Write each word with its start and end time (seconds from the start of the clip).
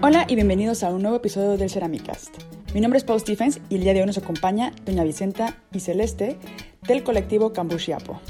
Hola 0.00 0.26
y 0.28 0.36
bienvenidos 0.36 0.84
a 0.84 0.90
un 0.90 1.02
nuevo 1.02 1.16
episodio 1.16 1.56
del 1.56 1.70
Ceramicast. 1.70 2.32
Mi 2.72 2.80
nombre 2.80 2.98
es 2.98 3.04
Paul 3.04 3.18
Stephens 3.18 3.60
y 3.68 3.74
el 3.74 3.82
día 3.82 3.94
de 3.94 4.00
hoy 4.00 4.06
nos 4.06 4.16
acompaña 4.16 4.72
Doña 4.86 5.02
Vicenta 5.02 5.56
y 5.72 5.80
Celeste 5.80 6.38
del 6.86 7.02
colectivo 7.02 7.52
Cambushiapo. 7.52 8.20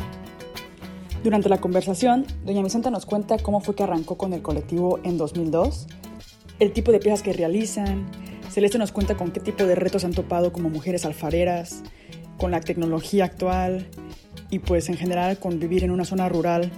Durante 1.22 1.50
la 1.50 1.60
conversación, 1.60 2.24
Doña 2.46 2.62
Vicenta 2.62 2.90
nos 2.90 3.04
cuenta 3.04 3.36
cómo 3.36 3.60
fue 3.60 3.74
que 3.74 3.82
arrancó 3.82 4.16
con 4.16 4.32
el 4.32 4.40
colectivo 4.40 4.98
en 5.02 5.18
2002, 5.18 5.88
el 6.58 6.72
tipo 6.72 6.90
de 6.90 7.00
piezas 7.00 7.22
que 7.22 7.34
realizan, 7.34 8.06
Celeste 8.50 8.78
nos 8.78 8.90
cuenta 8.90 9.18
con 9.18 9.30
qué 9.30 9.40
tipo 9.40 9.64
de 9.64 9.74
retos 9.74 10.06
han 10.06 10.14
topado 10.14 10.54
como 10.54 10.70
mujeres 10.70 11.04
alfareras, 11.04 11.82
con 12.38 12.50
la 12.50 12.60
tecnología 12.60 13.26
actual 13.26 13.86
y 14.48 14.60
pues 14.60 14.88
en 14.88 14.96
general 14.96 15.38
con 15.38 15.60
vivir 15.60 15.84
en 15.84 15.90
una 15.90 16.06
zona 16.06 16.30
rural 16.30 16.70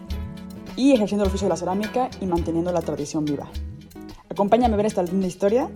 y 0.74 0.94
ejerciendo 0.94 1.22
el 1.22 1.28
oficio 1.28 1.46
de 1.46 1.50
la 1.50 1.56
cerámica 1.56 2.10
y 2.20 2.26
manteniendo 2.26 2.72
la 2.72 2.82
tradición 2.82 3.24
viva. 3.24 3.48
Acompáñame 4.30 4.74
a 4.74 4.76
ver 4.76 4.86
esta 4.86 5.02
linda 5.02 5.26
historia. 5.26 5.68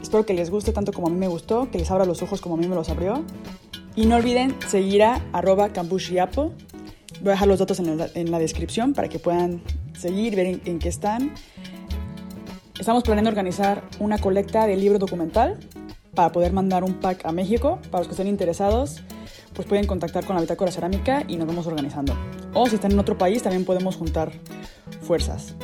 Espero 0.00 0.24
que 0.24 0.32
les 0.32 0.48
guste 0.48 0.72
tanto 0.72 0.92
como 0.92 1.08
a 1.08 1.10
mí 1.10 1.16
me 1.16 1.26
gustó, 1.26 1.70
que 1.72 1.78
les 1.78 1.90
abra 1.90 2.04
los 2.04 2.22
ojos 2.22 2.40
como 2.40 2.54
a 2.54 2.58
mí 2.58 2.68
me 2.68 2.76
los 2.76 2.88
abrió. 2.88 3.24
Y 3.96 4.06
no 4.06 4.14
olviden 4.14 4.54
seguir 4.68 5.02
a 5.02 5.20
arroba. 5.32 5.70
Voy 5.74 6.52
a 7.26 7.30
dejar 7.30 7.48
los 7.48 7.58
datos 7.58 7.80
en 7.80 8.30
la, 8.30 8.38
descripción 8.38 8.92
para 8.92 9.08
que 9.08 9.18
puedan 9.18 9.60
seguir, 9.98 10.36
ver 10.36 10.46
en, 10.46 10.62
en 10.66 10.78
qué 10.78 10.88
están. 10.88 11.34
Estamos 12.78 13.02
planeando 13.02 13.28
organizar 13.30 13.82
una 13.98 14.18
colecta 14.18 14.68
de 14.68 14.76
libro 14.76 15.00
documental 15.00 15.58
para 16.14 16.30
poder 16.30 16.52
mandar 16.52 16.84
un 16.84 16.94
pack 17.00 17.26
a 17.26 17.32
México. 17.32 17.80
Para 17.90 18.02
los 18.02 18.06
que 18.06 18.12
estén 18.12 18.28
interesados, 18.28 19.02
pues 19.52 19.66
pueden 19.66 19.88
contactar 19.88 20.24
con 20.24 20.36
la 20.36 20.42
Bitácora 20.42 20.70
Cerámica 20.70 21.24
y 21.26 21.36
nos 21.38 21.48
vamos 21.48 21.66
organizando. 21.66 22.16
O 22.54 22.68
si 22.68 22.76
están 22.76 22.92
en 22.92 23.00
otro 23.00 23.18
país, 23.18 23.42
también 23.42 23.64
podemos 23.64 23.96
juntar 23.96 24.30
fuerzas. 25.02 25.54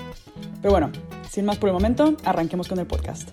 Pero 0.60 0.72
bueno, 0.72 0.90
sin 1.33 1.47
más 1.47 1.56
por 1.56 1.70
el 1.70 1.72
momento, 1.72 2.14
arranquemos 2.27 2.69
con 2.69 2.78
el 2.78 2.86
podcast. 2.86 3.30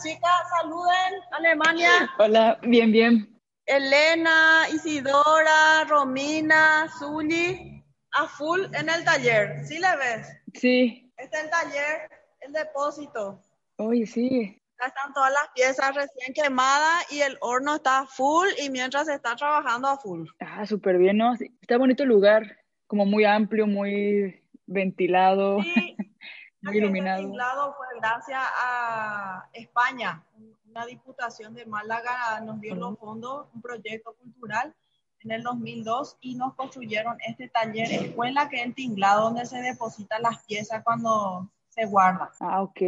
Chicas, 0.00 0.42
saluden, 0.56 1.20
Alemania. 1.32 1.90
Hola, 2.16 2.60
bien, 2.62 2.92
bien. 2.92 3.40
Elena, 3.66 4.68
Isidora, 4.72 5.84
Romina, 5.88 6.88
Zuli, 6.96 7.84
a 8.12 8.28
full 8.28 8.60
en 8.72 8.88
el 8.88 9.04
taller. 9.04 9.66
¿Sí 9.66 9.80
le 9.80 9.96
ves? 9.96 10.28
Sí. 10.54 11.12
Este 11.16 11.36
es 11.38 11.42
el 11.42 11.50
taller, 11.50 12.08
el 12.38 12.52
depósito. 12.52 13.42
Oye, 13.78 14.06
sí. 14.06 14.59
Están 14.86 15.12
todas 15.12 15.32
las 15.32 15.48
piezas 15.54 15.94
recién 15.94 16.32
quemadas 16.34 17.10
y 17.12 17.20
el 17.20 17.36
horno 17.40 17.76
está 17.76 18.06
full 18.06 18.48
y 18.62 18.70
mientras 18.70 19.06
se 19.06 19.14
está 19.14 19.36
trabajando 19.36 19.88
a 19.88 19.98
full. 19.98 20.28
Ah, 20.40 20.66
súper 20.66 20.98
bien, 20.98 21.18
¿no? 21.18 21.34
Está 21.34 21.78
bonito 21.78 22.02
el 22.02 22.08
lugar, 22.08 22.56
como 22.86 23.04
muy 23.06 23.24
amplio, 23.24 23.66
muy 23.66 24.42
ventilado, 24.66 25.60
Sí, 25.62 25.96
muy 26.62 26.78
iluminado. 26.78 27.22
tinglado 27.22 27.74
fue 27.74 27.86
gracias 28.00 28.40
a 28.40 29.48
España. 29.52 30.24
Una 30.66 30.86
diputación 30.86 31.54
de 31.54 31.66
Málaga 31.66 32.40
nos 32.40 32.60
dio 32.60 32.74
los 32.76 32.98
fondos, 32.98 33.48
un 33.52 33.60
proyecto 33.60 34.14
cultural 34.14 34.74
en 35.22 35.32
el 35.32 35.42
2002 35.42 36.16
y 36.20 36.36
nos 36.36 36.54
construyeron 36.54 37.16
este 37.26 37.48
taller 37.48 37.90
escuela 37.92 38.48
que 38.48 38.56
es 38.56 38.66
el 38.66 38.74
tinglado 38.74 39.24
donde 39.24 39.46
se 39.46 39.60
depositan 39.60 40.22
las 40.22 40.44
piezas 40.44 40.82
cuando 40.84 41.50
se 41.68 41.86
guardan. 41.86 42.28
Ah, 42.40 42.62
ok. 42.62 42.80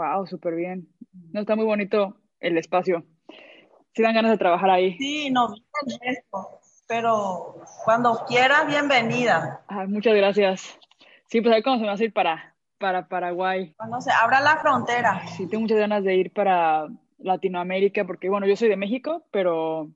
Wow, 0.00 0.26
súper 0.26 0.54
bien. 0.54 0.88
No, 1.30 1.40
está 1.40 1.56
muy 1.56 1.66
bonito 1.66 2.16
el 2.40 2.56
espacio. 2.56 3.04
Sí 3.92 4.02
dan 4.02 4.14
ganas 4.14 4.30
de 4.30 4.38
trabajar 4.38 4.70
ahí. 4.70 4.96
Sí, 4.96 5.28
no 5.30 5.52
esto, 6.00 6.60
pero 6.88 7.56
cuando 7.84 8.24
quieras, 8.26 8.66
bienvenida. 8.66 9.62
Muchas 9.88 10.14
gracias. 10.14 10.78
Sí, 11.26 11.42
pues 11.42 11.54
ahí 11.54 11.62
cuando 11.62 11.80
se 11.80 11.82
me 11.82 11.88
va 11.88 11.98
a 11.98 12.02
ir 12.02 12.14
para, 12.14 12.54
para 12.78 13.08
Paraguay. 13.08 13.74
Cuando 13.76 14.00
se 14.00 14.10
abra 14.10 14.40
la 14.40 14.56
frontera. 14.56 15.26
Sí, 15.36 15.46
tengo 15.46 15.60
muchas 15.60 15.78
ganas 15.78 16.02
de 16.02 16.16
ir 16.16 16.32
para 16.32 16.88
Latinoamérica, 17.18 18.06
porque 18.06 18.30
bueno, 18.30 18.46
yo 18.46 18.56
soy 18.56 18.70
de 18.70 18.78
México, 18.78 19.26
pero 19.30 19.90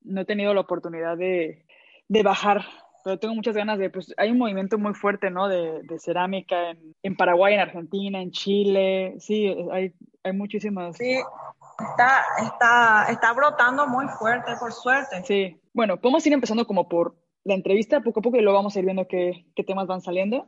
no 0.00 0.22
he 0.22 0.24
tenido 0.24 0.54
la 0.54 0.62
oportunidad 0.62 1.18
de, 1.18 1.66
de 2.08 2.22
bajar. 2.22 2.64
Pero 3.04 3.18
tengo 3.18 3.34
muchas 3.34 3.56
ganas 3.56 3.78
de, 3.78 3.90
pues 3.90 4.12
hay 4.16 4.30
un 4.30 4.38
movimiento 4.38 4.78
muy 4.78 4.94
fuerte, 4.94 5.30
¿no? 5.30 5.48
De, 5.48 5.82
de 5.82 5.98
cerámica 5.98 6.70
en, 6.70 6.94
en 7.02 7.16
Paraguay, 7.16 7.54
en 7.54 7.60
Argentina, 7.60 8.20
en 8.20 8.30
Chile. 8.30 9.14
Sí, 9.18 9.54
hay, 9.72 9.94
hay 10.22 10.32
muchísimas. 10.32 10.96
Sí, 10.96 11.18
está, 11.92 12.22
está, 12.42 13.06
está 13.10 13.32
brotando 13.32 13.86
muy 13.86 14.06
fuerte, 14.08 14.52
por 14.58 14.72
suerte. 14.72 15.22
Sí, 15.24 15.60
bueno, 15.72 16.00
podemos 16.00 16.26
ir 16.26 16.32
empezando 16.32 16.66
como 16.66 16.88
por 16.88 17.16
la 17.44 17.54
entrevista, 17.54 18.00
poco 18.00 18.20
a 18.20 18.22
poco, 18.22 18.36
y 18.36 18.42
luego 18.42 18.58
vamos 18.58 18.76
a 18.76 18.78
ir 18.78 18.84
viendo 18.84 19.08
qué, 19.08 19.46
qué 19.54 19.64
temas 19.64 19.86
van 19.86 20.00
saliendo. 20.00 20.46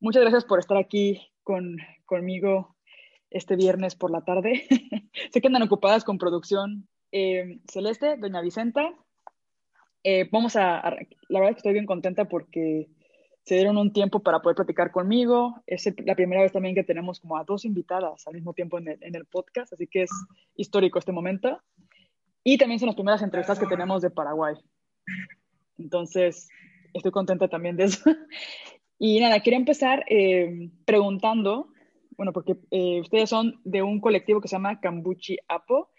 Muchas 0.00 0.22
gracias 0.22 0.44
por 0.44 0.58
estar 0.58 0.76
aquí 0.76 1.32
con, 1.42 1.76
conmigo 2.06 2.76
este 3.30 3.56
viernes 3.56 3.94
por 3.94 4.10
la 4.10 4.24
tarde. 4.24 4.66
sé 5.32 5.40
que 5.40 5.46
andan 5.46 5.62
ocupadas 5.62 6.04
con 6.04 6.18
producción. 6.18 6.88
Eh, 7.12 7.60
Celeste, 7.70 8.16
Doña 8.16 8.40
Vicenta, 8.40 8.94
eh, 10.04 10.28
vamos 10.30 10.56
a, 10.56 10.78
a- 10.78 10.90
la 11.28 11.40
verdad 11.40 11.50
es 11.50 11.54
que 11.56 11.58
estoy 11.58 11.72
bien 11.72 11.86
contenta 11.86 12.26
porque 12.26 12.88
se 13.44 13.54
dieron 13.54 13.78
un 13.78 13.92
tiempo 13.92 14.20
para 14.20 14.40
poder 14.40 14.56
platicar 14.56 14.90
conmigo. 14.90 15.62
Es 15.66 15.86
el- 15.86 15.96
la 16.04 16.14
primera 16.14 16.42
vez 16.42 16.52
también 16.52 16.74
que 16.74 16.84
tenemos 16.84 17.20
como 17.20 17.36
a 17.36 17.44
dos 17.44 17.64
invitadas 17.64 18.26
al 18.26 18.34
mismo 18.34 18.52
tiempo 18.54 18.78
en 18.78 18.88
el, 18.88 19.02
en 19.02 19.14
el 19.14 19.24
podcast, 19.24 19.72
así 19.72 19.86
que 19.86 20.02
es 20.02 20.10
histórico 20.54 20.98
este 20.98 21.12
momento. 21.12 21.60
Y 22.44 22.58
también 22.58 22.78
son 22.78 22.86
las 22.86 22.96
primeras 22.96 23.22
entrevistas 23.22 23.58
que 23.58 23.66
tenemos 23.66 24.02
de 24.02 24.10
Paraguay. 24.10 24.54
Entonces, 25.78 26.48
estoy 26.92 27.10
contenta 27.12 27.48
también 27.48 27.76
de 27.76 27.84
eso. 27.84 28.00
Y 29.00 29.20
nada, 29.20 29.38
quería 29.44 29.60
empezar 29.60 30.04
eh, 30.08 30.70
preguntando, 30.84 31.68
bueno, 32.16 32.32
porque 32.32 32.56
eh, 32.72 33.00
ustedes 33.00 33.30
son 33.30 33.60
de 33.62 33.80
un 33.80 34.00
colectivo 34.00 34.40
que 34.40 34.48
se 34.48 34.56
llama 34.56 34.80
Cambuchi 34.80 35.36
Apo, 35.46 35.90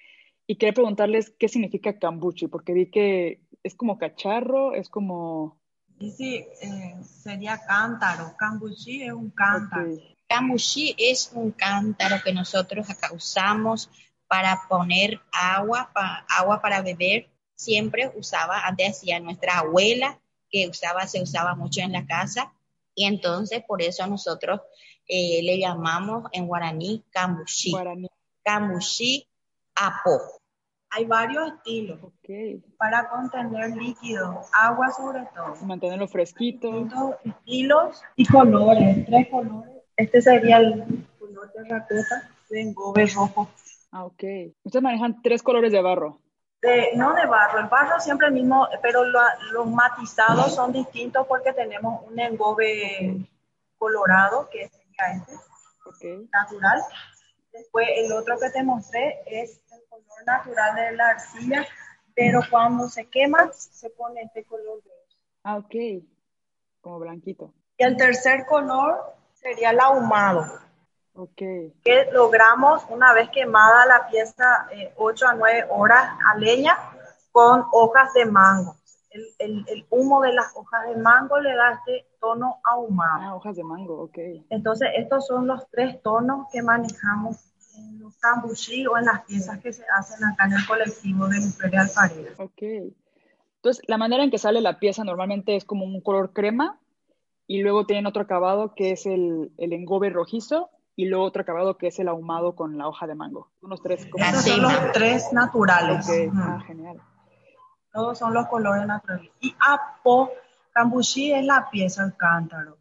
y 0.45 0.57
quería 0.57 0.73
preguntarles 0.73 1.29
qué 1.39 1.47
significa 1.47 1.97
Cambuchi, 1.97 2.47
porque 2.47 2.73
vi 2.73 2.87
que 2.91 3.39
es 3.63 3.75
como 3.75 3.97
cacharro, 3.97 4.73
es 4.73 4.89
como... 4.89 5.57
Y 5.99 6.11
sí, 6.11 6.45
eh, 6.61 6.95
sería 7.03 7.59
cántaro. 7.65 8.33
Cambuchí 8.37 9.03
es 9.03 9.11
un 9.11 9.29
cántaro. 9.31 9.93
ok, 9.93 9.99
Cambuchí 10.27 10.95
es 10.97 11.31
un 11.33 11.51
cántaro 11.51 12.17
que 12.23 12.31
nosotros 12.33 12.89
acá 12.89 13.11
usamos 13.13 13.89
para 14.27 14.61
poner 14.69 15.19
agua, 15.33 15.89
pa- 15.93 16.25
agua 16.29 16.61
para 16.61 16.81
beber. 16.81 17.29
Siempre 17.55 18.09
usaba, 18.15 18.61
antes 18.65 18.91
hacía 18.97 19.19
nuestra 19.19 19.59
abuela, 19.59 20.17
que 20.49 20.67
usaba, 20.69 21.05
se 21.07 21.21
usaba 21.21 21.55
mucho 21.55 21.81
en 21.81 21.91
la 21.91 22.05
casa, 22.05 22.53
y 22.95 23.03
entonces 23.05 23.63
por 23.67 23.81
eso 23.81 24.07
nosotros 24.07 24.61
eh, 25.07 25.41
le 25.43 25.59
llamamos 25.59 26.29
en 26.31 26.47
guaraní 26.47 27.03
cambuchí. 27.09 27.71
guaraní, 27.71 28.07
Cambuchí 28.43 29.27
apo. 29.75 30.38
Hay 30.91 31.05
varios 31.05 31.53
estilos 31.53 31.99
para 32.77 33.07
contener 33.09 33.69
líquido, 33.77 34.41
agua 34.53 34.89
sobre 34.91 35.27
todo. 35.35 35.55
Mantenerlo 35.65 36.07
fresquito. 36.07 36.71
Distintos 36.71 37.15
estilos 37.23 38.01
y 38.15 38.25
colores, 38.25 39.05
tres 39.05 39.27
colores. 39.29 39.71
Este 39.95 40.21
sería 40.21 40.57
el 40.57 41.05
color 41.19 41.51
terracota 41.51 42.29
de 42.49 42.61
engobe 42.61 43.05
rojo. 43.07 43.49
Ah, 43.91 44.05
ok. 44.05 44.23
Ustedes 44.63 44.83
manejan 44.83 45.21
tres 45.21 45.43
colores 45.43 45.71
de 45.71 45.81
barro. 45.81 46.21
De- 46.61 46.89
no 46.95 47.13
de 47.13 47.25
barro, 47.25 47.59
el 47.59 47.67
barro 47.67 47.99
siempre 47.99 48.27
el 48.27 48.33
mismo, 48.33 48.67
pero 48.81 49.03
los 49.05 49.67
matizados 49.67 50.53
son 50.55 50.71
distintos 50.73 51.25
porque 51.27 51.53
tenemos 51.53 52.03
un 52.07 52.19
engobe 52.19 53.25
colorado, 53.77 54.49
que 54.51 54.67
sería 54.69 55.13
este, 55.21 55.33
Ok. 55.85 56.29
natural. 56.31 56.81
Después 57.53 57.87
el 57.95 58.11
otro 58.11 58.37
que 58.39 58.49
te 58.49 58.63
mostré 58.63 59.19
es 59.25 59.61
color 60.03 60.25
natural 60.25 60.75
de 60.75 60.91
la 60.93 61.09
arcilla, 61.09 61.65
pero 62.15 62.41
cuando 62.49 62.87
se 62.87 63.07
quema 63.09 63.51
se 63.53 63.89
pone 63.91 64.21
este 64.23 64.43
color 64.45 64.81
verde. 64.83 65.05
Ah, 65.43 65.57
ok. 65.57 66.03
Como 66.81 66.99
blanquito. 66.99 67.53
Y 67.77 67.83
el 67.83 67.95
tercer 67.97 68.45
color 68.45 69.13
sería 69.33 69.71
el 69.71 69.79
ahumado, 69.79 70.43
Ok. 71.13 71.37
que 71.37 72.09
logramos 72.11 72.85
una 72.89 73.13
vez 73.13 73.29
quemada 73.29 73.85
la 73.85 74.07
pieza 74.09 74.67
8 74.97 75.27
a 75.27 75.33
9 75.33 75.65
horas 75.69 76.17
a 76.25 76.37
leña 76.37 76.77
con 77.31 77.65
hojas 77.71 78.13
de 78.13 78.25
mango. 78.25 78.75
El, 79.11 79.25
el- 79.39 79.65
el 79.69 79.87
humo 79.89 80.21
de 80.21 80.33
las 80.33 80.55
hojas 80.55 80.87
de 80.87 80.95
mango 80.97 81.39
le 81.39 81.55
da 81.55 81.71
este 81.73 82.05
tono 82.19 82.59
ahumado. 82.63 83.21
Ah, 83.21 83.35
hojas 83.35 83.55
de 83.55 83.63
mango, 83.63 84.03
ok. 84.03 84.17
Entonces, 84.49 84.89
estos 84.95 85.25
son 85.25 85.47
los 85.47 85.67
tres 85.71 86.01
tonos 86.03 86.47
que 86.51 86.61
manejamos 86.61 87.48
en 87.79 87.99
los 87.99 88.17
cambuchí 88.17 88.85
o 88.87 88.97
en 88.97 89.05
las 89.05 89.25
piezas 89.25 89.59
que 89.59 89.73
se 89.73 89.83
hacen 89.97 90.23
acá 90.25 90.45
en 90.45 90.53
el 90.53 90.65
colectivo 90.67 91.27
de 91.27 91.39
mujeres 91.39 91.79
alfareras. 91.79 92.39
Ok. 92.39 92.61
Entonces, 93.55 93.83
la 93.87 93.97
manera 93.97 94.23
en 94.23 94.31
que 94.31 94.37
sale 94.37 94.61
la 94.61 94.79
pieza 94.79 95.03
normalmente 95.03 95.55
es 95.55 95.65
como 95.65 95.85
un 95.85 96.01
color 96.01 96.31
crema 96.33 96.79
y 97.47 97.61
luego 97.61 97.85
tienen 97.85 98.05
otro 98.05 98.21
acabado 98.21 98.73
que 98.75 98.91
es 98.91 99.05
el, 99.05 99.51
el 99.57 99.73
engobe 99.73 100.09
rojizo 100.09 100.69
y 100.95 101.05
luego 101.05 101.25
otro 101.25 101.41
acabado 101.41 101.77
que 101.77 101.87
es 101.87 101.99
el 101.99 102.07
ahumado 102.07 102.55
con 102.55 102.77
la 102.77 102.87
hoja 102.87 103.07
de 103.07 103.15
mango. 103.15 103.51
Unos 103.61 103.81
tres. 103.81 104.07
Así 104.21 104.49
son 104.49 104.61
los 104.61 104.91
tres 104.93 105.31
naturales. 105.31 106.07
Ok. 106.07 106.33
Ujú. 106.33 106.41
Ah, 106.41 106.63
genial. 106.67 107.01
Todos 107.91 108.19
son 108.19 108.33
los 108.33 108.47
colores 108.47 108.85
naturales. 108.85 109.31
Y 109.41 109.55
apo 109.59 110.29
Cambushi 110.73 111.33
es 111.33 111.45
la 111.45 111.69
pieza, 111.69 112.03
el 112.03 112.15
cántaro. 112.15 112.77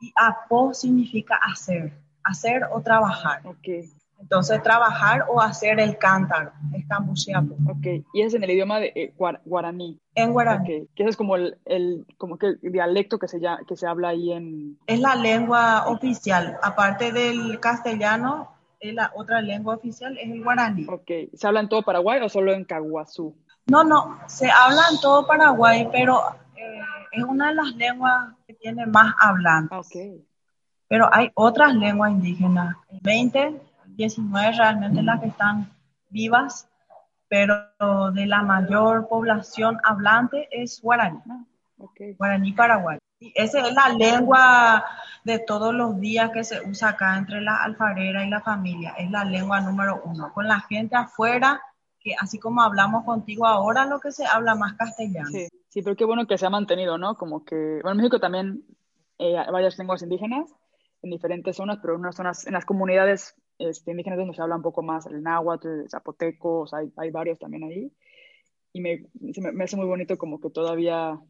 Y 0.00 0.12
apo 0.16 0.74
significa 0.74 1.36
hacer, 1.36 1.92
hacer 2.24 2.64
o 2.72 2.80
trabajar. 2.80 3.46
Ok, 3.46 3.68
Entonces, 4.20 4.62
trabajar 4.62 5.24
o 5.28 5.40
hacer 5.40 5.80
el 5.80 5.96
cántaro 5.96 6.52
es 6.74 6.86
Cambushi 6.86 7.32
apo. 7.32 7.54
ok. 7.68 8.04
Y 8.12 8.22
es 8.22 8.34
en 8.34 8.44
el 8.44 8.50
idioma 8.50 8.78
de 8.78 8.92
eh, 8.94 9.14
guar- 9.18 9.40
guaraní. 9.44 9.98
En 10.14 10.32
guaraní. 10.32 10.82
Ok, 10.82 10.88
que 10.94 11.04
es 11.04 11.16
como 11.16 11.36
el, 11.36 11.56
el- 11.64 12.06
como 12.18 12.36
que 12.38 12.46
el 12.48 12.58
dialecto 12.62 13.18
que 13.18 13.28
se, 13.28 13.40
ya, 13.40 13.58
que 13.66 13.76
se 13.76 13.86
habla 13.86 14.08
ahí 14.10 14.30
en... 14.32 14.78
Es 14.86 15.00
la 15.00 15.14
lengua 15.16 15.86
oficial. 15.88 16.58
Aparte 16.62 17.12
del 17.12 17.58
castellano, 17.60 18.52
es 18.78 18.94
la 18.94 19.10
otra 19.14 19.40
lengua 19.40 19.74
oficial 19.76 20.16
es 20.18 20.30
el 20.30 20.42
guaraní. 20.44 20.86
Ok, 20.88 21.10
¿se 21.34 21.46
habla 21.46 21.60
en 21.60 21.68
todo 21.68 21.82
Paraguay 21.82 22.20
o 22.22 22.28
solo 22.28 22.52
en 22.52 22.64
Caguazú? 22.64 23.34
No, 23.66 23.84
no, 23.84 24.18
se 24.26 24.50
habla 24.50 24.82
en 24.92 25.00
todo 25.00 25.26
Paraguay, 25.26 25.88
pero 25.90 26.20
eh, 26.56 26.80
es 27.12 27.24
una 27.24 27.48
de 27.48 27.54
las 27.54 27.74
lenguas 27.76 28.34
que 28.46 28.54
tiene 28.54 28.84
más 28.86 29.14
hablantes. 29.18 29.78
Ok. 29.78 30.22
Pero 30.88 31.08
hay 31.12 31.30
otras 31.34 31.74
lenguas 31.74 32.10
indígenas, 32.10 32.74
20, 33.02 33.60
19 34.00 34.52
realmente 34.52 35.02
las 35.02 35.20
que 35.20 35.26
están 35.28 35.70
vivas, 36.08 36.66
pero 37.28 37.66
de 38.12 38.26
la 38.26 38.42
mayor 38.42 39.08
población 39.08 39.78
hablante 39.84 40.48
es 40.50 40.80
guaraní, 40.80 41.20
Ah, 41.28 41.44
ok. 41.78 42.00
guaraní 42.16 42.52
paraguay. 42.52 42.98
Y 43.20 43.32
esa 43.34 43.60
es 43.60 43.74
la 43.74 43.90
lengua 43.90 44.84
de 45.24 45.38
todos 45.38 45.74
los 45.74 46.00
días 46.00 46.30
que 46.30 46.42
se 46.44 46.62
usa 46.66 46.88
acá 46.90 47.18
entre 47.18 47.42
la 47.42 47.62
alfarera 47.62 48.24
y 48.24 48.30
la 48.30 48.40
familia, 48.40 48.94
es 48.96 49.10
la 49.10 49.24
lengua 49.24 49.60
número 49.60 50.00
uno. 50.02 50.32
Con 50.32 50.48
la 50.48 50.60
gente 50.60 50.96
afuera, 50.96 51.60
que 52.02 52.14
así 52.18 52.38
como 52.38 52.62
hablamos 52.62 53.04
contigo 53.04 53.46
ahora, 53.46 53.84
lo 53.84 54.00
que 54.00 54.12
se 54.12 54.24
habla 54.24 54.54
más 54.54 54.72
castellano. 54.72 55.28
Sí, 55.30 55.48
sí, 55.68 55.82
pero 55.82 55.94
qué 55.96 56.06
bueno 56.06 56.26
que 56.26 56.38
se 56.38 56.46
ha 56.46 56.50
mantenido, 56.50 56.96
¿no? 56.96 57.16
Como 57.16 57.44
que, 57.44 57.80
bueno, 57.82 57.90
en 57.90 57.96
México 57.98 58.18
también 58.18 58.64
eh, 59.18 59.36
hay 59.36 59.52
varias 59.52 59.76
lenguas 59.76 60.00
indígenas 60.00 60.50
en 61.02 61.10
diferentes 61.10 61.56
zonas, 61.56 61.78
pero 61.82 61.94
en 61.94 62.00
unas 62.00 62.16
zonas, 62.16 62.46
en 62.46 62.54
las 62.54 62.64
comunidades 62.64 63.34
este, 63.60 63.92
indígenas 63.92 64.18
donde 64.18 64.34
se 64.34 64.42
habla 64.42 64.56
un 64.56 64.62
poco 64.62 64.82
más 64.82 65.06
el 65.06 65.22
náhuatl, 65.22 65.68
el 65.82 65.90
zapoteco, 65.90 66.60
o 66.60 66.66
sea, 66.66 66.80
hay, 66.80 66.92
hay 66.96 67.10
varios 67.10 67.38
también 67.38 67.64
ahí. 67.64 67.92
Y 68.72 68.80
me, 68.80 69.06
me, 69.20 69.52
me 69.52 69.64
hace 69.64 69.76
muy 69.76 69.86
bonito 69.86 70.16
como 70.18 70.40
que 70.40 70.50
todavía 70.50 71.20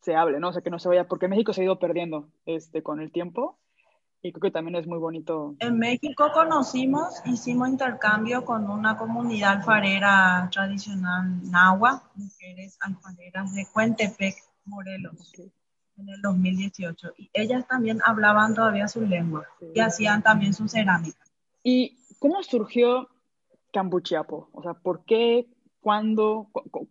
se 0.00 0.16
hable, 0.16 0.40
¿no? 0.40 0.48
O 0.48 0.52
sea, 0.52 0.62
que 0.62 0.70
no 0.70 0.78
se 0.78 0.88
vaya, 0.88 1.06
porque 1.06 1.28
México 1.28 1.52
se 1.52 1.60
ha 1.60 1.64
ido 1.64 1.78
perdiendo 1.78 2.28
este, 2.46 2.82
con 2.82 3.00
el 3.00 3.12
tiempo 3.12 3.58
y 4.22 4.32
creo 4.32 4.40
que 4.42 4.50
también 4.50 4.76
es 4.76 4.86
muy 4.86 4.98
bonito. 4.98 5.54
En 5.60 5.78
México 5.78 6.30
conocimos, 6.32 7.22
hicimos 7.24 7.68
intercambio 7.68 8.44
con 8.44 8.68
una 8.68 8.96
comunidad 8.96 9.58
alfarera 9.58 10.48
tradicional 10.52 11.50
nahua, 11.50 12.02
mujeres 12.14 12.76
alfareras 12.80 13.54
de 13.54 13.66
Cuentepec, 13.72 14.34
Morelos, 14.66 15.14
Ok, 15.14 15.50
en 16.00 16.08
el 16.08 16.20
2018. 16.22 17.12
Y 17.16 17.30
ellas 17.34 17.66
también 17.68 18.00
hablaban 18.04 18.54
todavía 18.54 18.88
su 18.88 19.00
lengua 19.02 19.46
sí. 19.58 19.66
y 19.74 19.80
hacían 19.80 20.22
también 20.22 20.54
su 20.54 20.68
cerámica. 20.68 21.18
¿Y 21.62 21.98
cómo 22.18 22.42
surgió 22.42 23.08
Cambuchiapo? 23.72 24.48
O 24.52 24.62
sea, 24.62 24.74
¿por 24.74 25.04
qué? 25.04 25.46
¿Cuándo? 25.80 26.48
cu- 26.52 26.68
cu- 26.70 26.88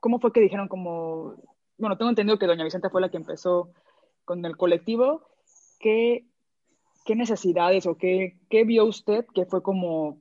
¿Cómo 0.00 0.18
fue 0.18 0.32
que 0.32 0.40
dijeron 0.40 0.68
como... 0.68 1.34
Bueno, 1.76 1.96
tengo 1.96 2.10
entendido 2.10 2.38
que 2.38 2.46
doña 2.46 2.64
Vicenta 2.64 2.90
fue 2.90 3.00
la 3.00 3.10
que 3.10 3.16
empezó 3.16 3.70
con 4.24 4.44
el 4.44 4.56
colectivo. 4.56 5.22
¿Qué, 5.78 6.26
qué 7.04 7.14
necesidades 7.16 7.86
o 7.86 7.96
qué, 7.96 8.38
qué 8.48 8.64
vio 8.64 8.84
usted 8.86 9.26
que 9.34 9.44
fue 9.46 9.62
como... 9.62 10.18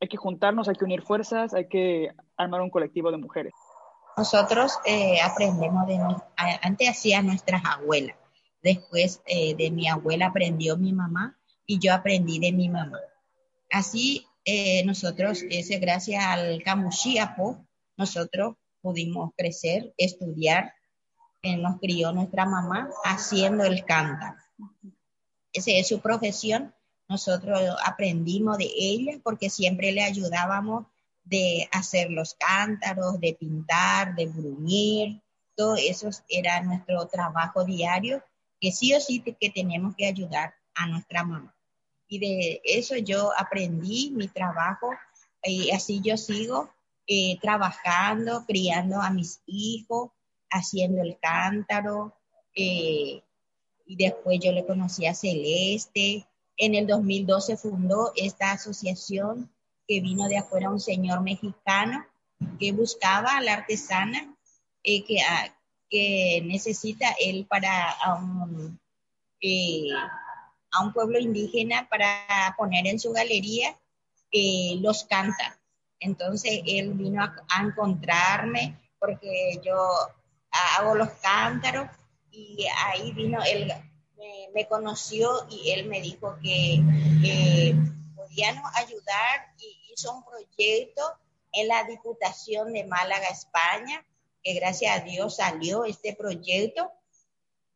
Hay 0.00 0.08
que 0.08 0.16
juntarnos, 0.16 0.68
hay 0.68 0.74
que 0.74 0.84
unir 0.84 1.02
fuerzas, 1.02 1.54
hay 1.54 1.68
que 1.68 2.10
armar 2.36 2.60
un 2.60 2.70
colectivo 2.70 3.10
de 3.12 3.18
mujeres? 3.18 3.54
Nosotros 4.16 4.72
eh, 4.84 5.20
aprendemos 5.22 5.86
de, 5.86 5.98
antes 6.36 6.88
hacía 6.88 7.22
nuestras 7.22 7.62
abuelas, 7.64 8.16
después 8.62 9.22
eh, 9.26 9.54
de 9.54 9.70
mi 9.70 9.88
abuela 9.88 10.26
aprendió 10.26 10.76
mi 10.76 10.92
mamá 10.92 11.38
y 11.66 11.78
yo 11.78 11.94
aprendí 11.94 12.38
de 12.38 12.52
mi 12.52 12.68
mamá. 12.68 13.00
Así 13.70 14.26
eh, 14.44 14.84
nosotros, 14.84 15.42
ese, 15.48 15.78
gracias 15.78 16.24
al 16.24 16.62
Camuchiapo, 16.62 17.64
nosotros 17.96 18.56
pudimos 18.80 19.30
crecer, 19.36 19.94
estudiar, 19.96 20.74
nos 21.42 21.80
crió 21.80 22.12
nuestra 22.12 22.44
mamá 22.44 22.88
haciendo 23.04 23.64
el 23.64 23.84
cántaro. 23.84 24.36
Esa 25.52 25.72
es 25.72 25.88
su 25.88 26.00
profesión. 26.00 26.74
Nosotros 27.08 27.60
aprendimos 27.84 28.58
de 28.58 28.70
ella 28.76 29.18
porque 29.22 29.50
siempre 29.50 29.92
le 29.92 30.02
ayudábamos 30.02 30.86
de 31.24 31.68
hacer 31.72 32.10
los 32.10 32.34
cántaros, 32.34 33.20
de 33.20 33.34
pintar, 33.38 34.14
de 34.14 34.26
bruñir. 34.26 35.22
Todo 35.56 35.76
eso 35.76 36.10
era 36.28 36.62
nuestro 36.62 37.06
trabajo 37.06 37.64
diario, 37.64 38.22
que 38.60 38.72
sí 38.72 38.94
o 38.94 39.00
sí 39.00 39.20
que 39.20 39.50
tenemos 39.50 39.94
que 39.96 40.06
ayudar 40.06 40.54
a 40.74 40.86
nuestra 40.86 41.24
mamá. 41.24 41.54
Y 42.08 42.18
de 42.18 42.60
eso 42.64 42.96
yo 42.96 43.32
aprendí 43.38 44.10
mi 44.14 44.28
trabajo 44.28 44.90
y 45.42 45.70
así 45.70 46.00
yo 46.04 46.16
sigo 46.16 46.70
eh, 47.06 47.38
trabajando, 47.40 48.44
criando 48.46 49.00
a 49.00 49.10
mis 49.10 49.40
hijos, 49.46 50.10
haciendo 50.50 51.02
el 51.02 51.18
cántaro. 51.18 52.14
eh, 52.54 53.22
y 53.84 53.96
después 53.96 54.38
yo 54.40 54.52
le 54.52 54.64
conocí 54.64 55.06
a 55.06 55.14
Celeste. 55.14 56.26
En 56.56 56.74
el 56.74 56.86
2012 56.86 57.56
fundó 57.56 58.12
esta 58.16 58.52
asociación 58.52 59.50
que 59.92 60.00
vino 60.00 60.26
de 60.26 60.38
afuera 60.38 60.70
un 60.70 60.80
señor 60.80 61.20
mexicano 61.20 62.06
que 62.58 62.72
buscaba 62.72 63.36
a 63.36 63.42
la 63.42 63.52
artesana 63.52 64.34
eh, 64.82 65.04
que, 65.04 65.20
ah, 65.20 65.54
necesita 66.44 67.14
él 67.20 67.44
para 67.46 67.94
eh, 69.42 69.88
a 70.70 70.82
un 70.82 70.92
pueblo 70.94 71.18
indígena 71.18 71.86
para 71.90 72.54
poner 72.56 72.86
en 72.86 72.98
su 72.98 73.12
galería 73.12 73.76
eh, 74.30 74.78
los 74.80 75.04
canta. 75.04 75.60
Entonces 76.00 76.62
él 76.66 76.94
vino 76.94 77.22
a, 77.22 77.62
encontrarme 77.62 78.78
porque 78.98 79.60
yo 79.62 79.76
hago 80.78 80.94
los 80.94 81.10
cántaros 81.20 81.86
y 82.30 82.64
ahí 82.86 83.12
vino 83.12 83.42
él 83.42 83.70
me, 84.54 84.66
conoció 84.68 85.46
y 85.50 85.70
él 85.72 85.86
me 85.86 86.00
dijo 86.00 86.38
que 86.42 86.80
eh, 87.24 87.74
podíamos 88.16 88.64
ayudar 88.76 89.54
y 89.58 89.81
hizo 89.94 90.14
un 90.14 90.24
proyecto 90.24 91.02
en 91.52 91.68
la 91.68 91.84
Diputación 91.84 92.72
de 92.72 92.84
Málaga, 92.84 93.28
España, 93.28 94.04
que 94.42 94.54
gracias 94.54 95.00
a 95.00 95.04
Dios 95.04 95.36
salió 95.36 95.84
este 95.84 96.14
proyecto 96.14 96.90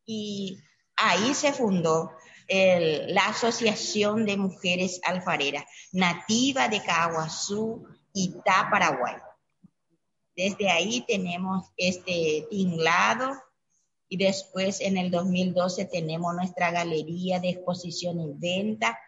y 0.07 0.59
ahí 0.97 1.35
se 1.35 1.53
fundó 1.53 2.13
el- 2.49 3.13
la 3.15 3.29
Asociación 3.29 4.25
de 4.25 4.37
Mujeres 4.37 5.01
Alfareras, 5.05 5.65
nativa 5.93 6.69
de 6.69 6.83
Caguazú, 6.83 7.87
Itá, 8.15 8.69
Paraguay. 8.71 9.17
Desde 10.35 10.71
ahí 10.71 11.05
tenemos 11.07 11.67
este 11.77 12.47
tinglado 12.51 13.33
y 14.09 14.17
después 14.17 14.81
en 14.81 14.97
el 14.97 15.11
2012 15.11 15.85
tenemos 15.87 16.35
nuestra 16.35 16.71
galería 16.71 17.41
de 17.41 17.51
exposición 17.51 18.21
y 18.21 18.33
venta 18.35 18.99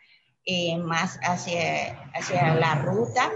eh, 0.50 0.78
más 0.78 1.18
hacia, 1.22 2.08
hacia 2.14 2.54
la 2.54 2.76
ruta 2.76 3.30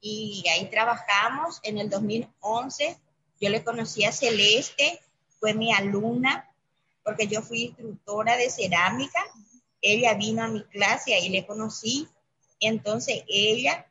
y 0.00 0.42
ahí 0.50 0.70
trabajamos. 0.70 1.60
En 1.62 1.76
el 1.76 1.90
2011 1.90 2.98
yo 3.38 3.50
le 3.50 3.62
conocí 3.62 4.02
a 4.02 4.10
Celeste, 4.10 4.98
fue 5.38 5.52
mi 5.52 5.74
alumna 5.74 6.50
porque 7.04 7.26
yo 7.26 7.42
fui 7.42 7.64
instructora 7.64 8.38
de 8.38 8.48
cerámica. 8.48 9.22
Ella 9.82 10.14
vino 10.14 10.42
a 10.42 10.48
mi 10.48 10.64
clase 10.64 11.14
ahí 11.14 11.28
le 11.28 11.44
conocí. 11.44 12.08
Entonces 12.60 13.22
ella 13.28 13.86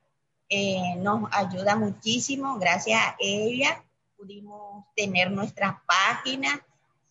eh, 0.49 0.95
nos 0.97 1.29
ayuda 1.31 1.75
muchísimo. 1.75 2.57
Gracias 2.57 2.99
a 2.99 3.15
ella 3.19 3.83
pudimos 4.17 4.83
tener 4.95 5.29
nuestra 5.29 5.83
página 5.85 6.59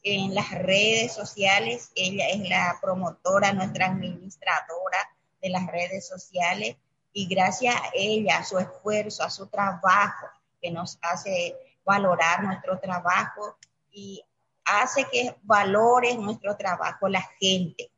en 0.03 0.35
las 0.35 0.51
redes 0.51 1.13
sociales. 1.13 1.93
Ella 1.95 2.29
es 2.29 2.49
la 2.49 2.79
promotora, 2.81 3.53
nuestra 3.53 3.87
administradora 3.87 4.99
de 5.41 5.51
las 5.51 5.67
redes 5.67 6.07
sociales. 6.07 6.77
Y 7.13 7.27
gracias 7.27 7.75
a 7.75 7.91
ella, 7.95 8.39
a 8.39 8.45
su 8.45 8.59
esfuerzo, 8.59 9.23
a 9.23 9.31
su 9.31 9.47
trabajo, 9.47 10.27
que 10.61 10.71
nos 10.71 10.99
hace 11.03 11.57
valorar 11.85 12.43
nuestro 12.45 12.79
trabajo 12.79 13.57
y 13.91 14.25
hace 14.65 15.05
que 15.11 15.35
valore 15.43 16.17
nuestro 16.17 16.57
trabajo 16.57 17.09
la 17.09 17.23
gente 17.41 17.91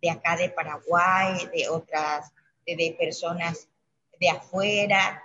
de 0.00 0.10
acá 0.10 0.36
de 0.36 0.50
Paraguay, 0.50 1.48
de 1.52 1.68
otras, 1.68 2.32
de, 2.66 2.96
personas 2.98 3.66
de 4.18 4.28
afuera. 4.28 5.22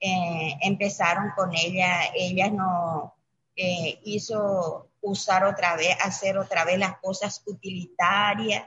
Eh, 0.00 0.56
empezaron 0.62 1.30
con 1.36 1.54
ella, 1.54 2.12
ella 2.14 2.50
nos 2.50 3.12
eh, 3.54 4.00
hizo 4.04 4.88
usar 5.02 5.44
otra 5.44 5.76
vez, 5.76 5.96
hacer 6.02 6.38
otra 6.38 6.64
vez 6.64 6.78
las 6.78 6.98
cosas 6.98 7.42
utilitarias. 7.46 8.66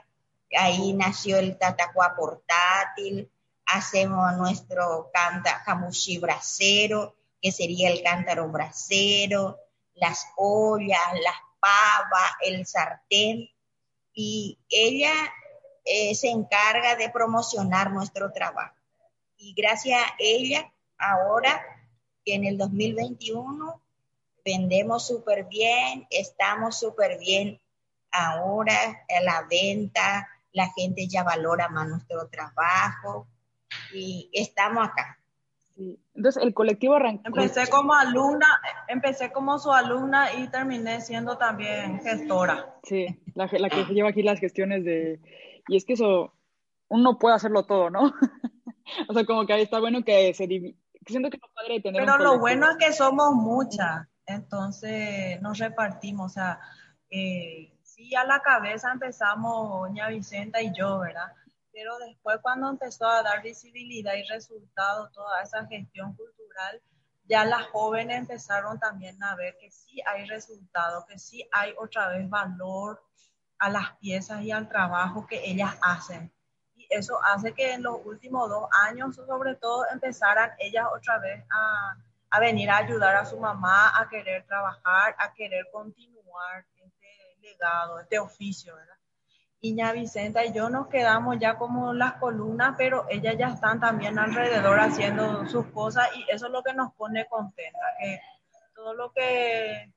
Ahí 0.56 0.92
nació 0.92 1.38
el 1.38 1.58
tatacuá 1.58 2.14
portátil, 2.14 3.28
hacemos 3.66 4.36
nuestro 4.36 5.10
canta, 5.12 5.64
bracero, 6.20 7.16
que 7.42 7.50
sería 7.50 7.90
el 7.90 8.02
cántaro 8.02 8.48
bracero, 8.48 9.58
las 9.94 10.28
ollas, 10.36 11.00
las 11.22 11.34
pavas, 11.58 12.32
el 12.42 12.66
sartén, 12.66 13.48
y 14.12 14.58
ella 14.68 15.12
eh, 15.84 16.14
se 16.14 16.28
encarga 16.28 16.96
de 16.96 17.10
promocionar 17.10 17.90
nuestro 17.90 18.32
trabajo. 18.32 18.76
Y 19.36 19.52
gracias 19.54 20.00
a 20.00 20.14
ella, 20.18 20.72
ahora 20.98 21.60
que 22.24 22.34
en 22.34 22.44
el 22.44 22.58
2021 22.58 23.80
vendemos 24.46 25.04
súper 25.04 25.46
bien, 25.46 26.06
estamos 26.08 26.78
súper 26.78 27.18
bien 27.18 27.60
ahora 28.12 29.04
en 29.08 29.24
la 29.24 29.44
venta, 29.50 30.28
la 30.52 30.70
gente 30.72 31.08
ya 31.08 31.24
valora 31.24 31.68
más 31.68 31.88
nuestro 31.88 32.28
trabajo 32.28 33.26
y 33.92 34.30
estamos 34.32 34.88
acá. 34.88 35.18
Entonces, 36.14 36.42
el 36.42 36.54
colectivo 36.54 36.94
arrancó. 36.94 37.24
Empecé 37.26 37.68
como 37.68 37.92
alumna, 37.92 38.46
empecé 38.88 39.30
como 39.30 39.58
su 39.58 39.70
alumna 39.70 40.32
y 40.32 40.48
terminé 40.48 41.02
siendo 41.02 41.36
también 41.36 42.00
gestora. 42.00 42.76
Sí, 42.84 43.06
la, 43.34 43.50
la 43.52 43.68
que 43.68 43.84
lleva 43.92 44.08
aquí 44.08 44.22
las 44.22 44.40
gestiones 44.40 44.84
de. 44.84 45.20
Y 45.68 45.76
es 45.76 45.84
que 45.84 45.94
eso, 45.94 46.32
uno 46.88 47.18
puede 47.18 47.34
hacerlo 47.34 47.66
todo, 47.66 47.90
¿no? 47.90 48.14
o 49.08 49.12
sea, 49.12 49.26
como 49.26 49.44
que 49.44 49.52
ahí 49.52 49.62
está 49.62 49.80
bueno 49.80 50.02
que 50.02 50.32
se 50.32 50.46
Siento 51.06 51.30
que 51.30 51.36
es 51.36 51.42
padre 51.54 51.80
tener. 51.80 52.02
Pero 52.02 52.18
lo 52.18 52.38
bueno 52.38 52.70
es 52.70 52.76
que 52.78 52.92
somos 52.92 53.32
muchas, 53.34 54.08
entonces 54.26 55.40
nos 55.42 55.58
repartimos, 55.58 56.32
o 56.32 56.34
sea, 56.34 56.60
eh, 57.10 57.72
sí, 57.82 58.14
a 58.14 58.24
la 58.24 58.40
cabeza 58.40 58.92
empezamos 58.92 59.68
doña 59.70 60.08
Vicenta 60.08 60.60
y 60.60 60.72
yo, 60.76 60.98
¿verdad? 60.98 61.32
pero 61.76 61.98
después 61.98 62.38
cuando 62.40 62.70
empezó 62.70 63.06
a 63.06 63.22
dar 63.22 63.42
visibilidad 63.42 64.14
y 64.14 64.22
resultado 64.22 65.10
toda 65.10 65.42
esa 65.42 65.66
gestión 65.66 66.14
cultural, 66.14 66.80
ya 67.28 67.44
las 67.44 67.66
jóvenes 67.66 68.20
empezaron 68.20 68.78
también 68.80 69.22
a 69.22 69.36
ver 69.36 69.58
que 69.60 69.70
sí 69.70 70.00
hay 70.06 70.24
resultado, 70.24 71.04
que 71.06 71.18
sí 71.18 71.46
hay 71.52 71.74
otra 71.78 72.08
vez 72.08 72.30
valor 72.30 73.04
a 73.58 73.68
las 73.68 73.94
piezas 73.98 74.40
y 74.40 74.52
al 74.52 74.70
trabajo 74.70 75.26
que 75.26 75.44
ellas 75.44 75.76
hacen. 75.82 76.32
Y 76.76 76.86
eso 76.88 77.22
hace 77.22 77.52
que 77.52 77.74
en 77.74 77.82
los 77.82 77.98
últimos 78.06 78.48
dos 78.48 78.70
años, 78.86 79.14
sobre 79.14 79.54
todo, 79.56 79.84
empezaran 79.92 80.52
ellas 80.58 80.86
otra 80.96 81.18
vez 81.18 81.44
a, 81.50 81.94
a 82.30 82.40
venir 82.40 82.70
a 82.70 82.78
ayudar 82.78 83.16
a 83.16 83.24
su 83.24 83.38
mamá, 83.38 83.92
a 83.98 84.08
querer 84.08 84.44
trabajar, 84.46 85.14
a 85.18 85.32
querer 85.34 85.66
continuar 85.72 86.64
este 86.76 87.38
legado, 87.40 88.00
este 88.00 88.18
oficio, 88.18 88.74
¿verdad? 88.74 88.96
Iña 89.60 89.92
Vicenta 89.92 90.44
y 90.44 90.52
yo 90.52 90.68
nos 90.68 90.88
quedamos 90.88 91.38
ya 91.40 91.56
como 91.56 91.92
las 91.92 92.14
columnas, 92.14 92.74
pero 92.76 93.06
ellas 93.08 93.36
ya 93.38 93.48
están 93.48 93.80
también 93.80 94.18
alrededor 94.18 94.78
haciendo 94.78 95.46
sus 95.48 95.66
cosas 95.66 96.08
y 96.14 96.24
eso 96.30 96.46
es 96.46 96.52
lo 96.52 96.62
que 96.62 96.74
nos 96.74 96.92
pone 96.94 97.26
contenta, 97.26 97.78
que 97.98 98.20
todo 98.74 98.94
lo 98.94 99.12
que 99.12 99.92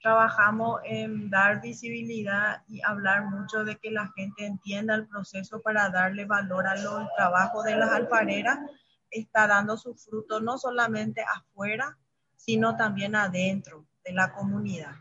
trabajamos 0.00 0.80
en 0.84 1.30
dar 1.30 1.60
visibilidad 1.60 2.62
y 2.68 2.80
hablar 2.82 3.24
mucho 3.24 3.64
de 3.64 3.76
que 3.76 3.90
la 3.90 4.08
gente 4.14 4.46
entienda 4.46 4.94
el 4.94 5.08
proceso 5.08 5.60
para 5.60 5.88
darle 5.90 6.24
valor 6.24 6.66
al 6.66 6.80
trabajo 7.16 7.62
de 7.62 7.76
las 7.76 7.90
alfareras, 7.90 8.58
está 9.10 9.46
dando 9.46 9.76
su 9.76 9.94
fruto 9.94 10.40
no 10.40 10.58
solamente 10.58 11.22
afuera, 11.22 11.96
sino 12.36 12.76
también 12.76 13.14
adentro 13.14 13.86
de 14.04 14.12
la 14.12 14.32
comunidad, 14.32 14.94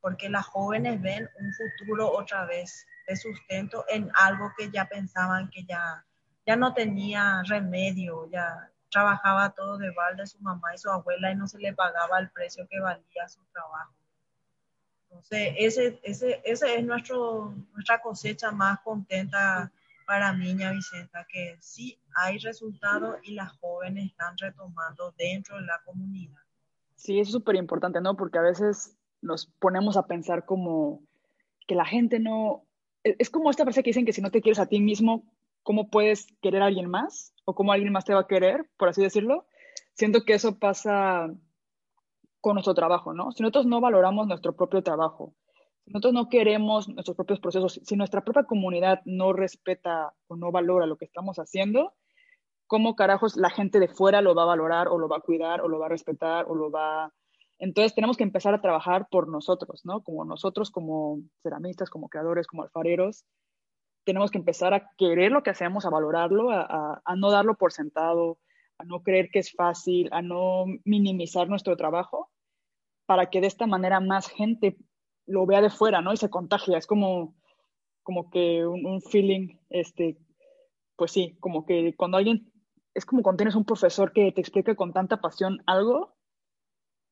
porque 0.00 0.28
las 0.28 0.46
jóvenes 0.46 1.00
ven 1.00 1.28
un 1.38 1.52
futuro 1.52 2.10
otra 2.12 2.44
vez 2.46 2.86
de 3.06 3.16
sustento 3.16 3.84
en 3.88 4.10
algo 4.14 4.52
que 4.56 4.70
ya 4.70 4.88
pensaban 4.88 5.50
que 5.50 5.64
ya, 5.64 6.04
ya 6.46 6.56
no 6.56 6.74
tenía 6.74 7.42
remedio, 7.46 8.28
ya 8.30 8.70
trabajaba 8.90 9.50
todo 9.50 9.78
de 9.78 9.90
balde 9.90 10.26
su 10.26 10.38
mamá 10.40 10.74
y 10.74 10.78
su 10.78 10.88
abuela 10.88 11.32
y 11.32 11.34
no 11.34 11.48
se 11.48 11.58
le 11.58 11.72
pagaba 11.72 12.18
el 12.20 12.30
precio 12.30 12.66
que 12.68 12.78
valía 12.78 13.28
su 13.28 13.40
trabajo. 13.52 13.92
Entonces, 15.08 15.54
ese, 15.58 16.00
ese, 16.02 16.40
ese 16.44 16.78
es 16.78 16.84
nuestro, 16.84 17.54
nuestra 17.72 18.00
cosecha 18.00 18.50
más 18.52 18.80
contenta 18.80 19.72
para 20.06 20.32
mí, 20.32 20.54
Vicenta, 20.54 21.26
que 21.28 21.56
sí 21.60 21.98
hay 22.14 22.38
resultados 22.38 23.16
y 23.22 23.34
las 23.34 23.52
jóvenes 23.58 24.10
están 24.10 24.36
retomando 24.38 25.12
dentro 25.16 25.56
de 25.56 25.66
la 25.66 25.80
comunidad. 25.84 26.40
Sí, 26.94 27.18
es 27.20 27.30
súper 27.30 27.56
importante, 27.56 28.00
¿no? 28.00 28.16
Porque 28.16 28.38
a 28.38 28.42
veces 28.42 28.96
nos 29.20 29.46
ponemos 29.46 29.96
a 29.96 30.06
pensar 30.06 30.44
como 30.44 31.02
que 31.66 31.74
la 31.74 31.84
gente 31.84 32.18
no, 32.18 32.64
e, 33.02 33.16
es 33.18 33.30
como 33.30 33.50
esta 33.50 33.64
frase 33.64 33.82
que 33.82 33.90
dicen 33.90 34.06
que 34.06 34.12
si 34.12 34.22
no 34.22 34.30
te 34.30 34.40
quieres 34.42 34.58
a 34.58 34.66
ti 34.66 34.80
mismo, 34.80 35.24
¿cómo 35.62 35.90
puedes 35.90 36.26
querer 36.40 36.62
a 36.62 36.66
alguien 36.66 36.88
más? 36.88 37.34
¿O 37.44 37.54
cómo 37.54 37.72
alguien 37.72 37.92
más 37.92 38.04
te 38.04 38.14
va 38.14 38.20
a 38.20 38.26
querer, 38.26 38.68
por 38.76 38.88
así 38.88 39.02
decirlo? 39.02 39.46
Siento 39.94 40.24
que 40.24 40.34
eso 40.34 40.58
pasa 40.58 41.32
con 42.40 42.54
nuestro 42.54 42.74
trabajo, 42.74 43.14
¿no? 43.14 43.32
Si 43.32 43.42
nosotros 43.42 43.66
no 43.66 43.80
valoramos 43.80 44.26
nuestro 44.26 44.54
propio 44.54 44.82
trabajo, 44.82 45.34
nosotros 45.86 46.14
no 46.14 46.28
queremos 46.28 46.88
nuestros 46.88 47.16
propios 47.16 47.40
procesos, 47.40 47.80
si 47.82 47.96
nuestra 47.96 48.22
propia 48.22 48.44
comunidad 48.44 49.00
no 49.04 49.32
respeta 49.32 50.14
o 50.28 50.36
no 50.36 50.50
valora 50.50 50.86
lo 50.86 50.96
que 50.96 51.04
estamos 51.04 51.38
haciendo, 51.38 51.94
¿cómo 52.66 52.96
carajos 52.96 53.36
la 53.36 53.50
gente 53.50 53.80
de 53.80 53.88
fuera 53.88 54.22
lo 54.22 54.34
va 54.34 54.44
a 54.44 54.46
valorar 54.46 54.88
o 54.88 54.98
lo 54.98 55.08
va 55.08 55.18
a 55.18 55.20
cuidar 55.20 55.60
o 55.60 55.68
lo 55.68 55.78
va 55.78 55.86
a 55.86 55.90
respetar 55.90 56.46
o 56.48 56.54
lo 56.54 56.70
va 56.70 57.04
a 57.04 57.14
entonces 57.58 57.94
tenemos 57.94 58.16
que 58.16 58.24
empezar 58.24 58.52
a 58.54 58.60
trabajar 58.60 59.06
por 59.10 59.28
nosotros, 59.28 59.84
¿no? 59.84 60.02
Como 60.02 60.24
nosotros, 60.24 60.70
como 60.70 61.20
ceramistas, 61.42 61.88
como 61.88 62.08
creadores, 62.08 62.46
como 62.46 62.62
alfareros, 62.62 63.24
tenemos 64.04 64.30
que 64.30 64.38
empezar 64.38 64.74
a 64.74 64.90
querer 64.98 65.32
lo 65.32 65.42
que 65.42 65.50
hacemos, 65.50 65.86
a 65.86 65.90
valorarlo, 65.90 66.50
a, 66.50 67.02
no 67.16 67.30
darlo 67.30 67.56
por 67.56 67.72
sentado, 67.72 68.38
a 68.78 68.84
no 68.84 69.02
creer 69.02 69.30
que 69.30 69.38
es 69.38 69.52
fácil, 69.52 70.08
a 70.12 70.20
no 70.20 70.66
minimizar 70.84 71.48
nuestro 71.48 71.76
trabajo, 71.76 72.30
para 73.06 73.30
que 73.30 73.40
de 73.40 73.46
esta 73.46 73.66
manera 73.66 74.00
más 74.00 74.28
gente 74.28 74.76
lo 75.26 75.46
vea 75.46 75.60
de 75.60 75.70
fuera, 75.70 76.00
¿no? 76.00 76.12
Y 76.12 76.16
se 76.16 76.30
contagia. 76.30 76.78
Es 76.78 76.86
como, 76.86 77.34
como 78.02 78.30
que 78.30 78.66
un, 78.66 79.00
feeling, 79.02 79.58
este, 79.70 80.18
pues 80.96 81.12
sí, 81.12 81.36
como 81.40 81.64
que 81.66 81.94
cuando 81.96 82.16
alguien, 82.16 82.52
es 82.94 83.04
como 83.06 83.22
cuando 83.22 83.38
tienes 83.38 83.54
un 83.54 83.64
profesor 83.64 84.12
que 84.12 84.32
te 84.32 84.40
explica 84.40 84.74
con 84.74 84.92
tanta 84.92 85.20
pasión 85.20 85.58
algo, 85.66 86.14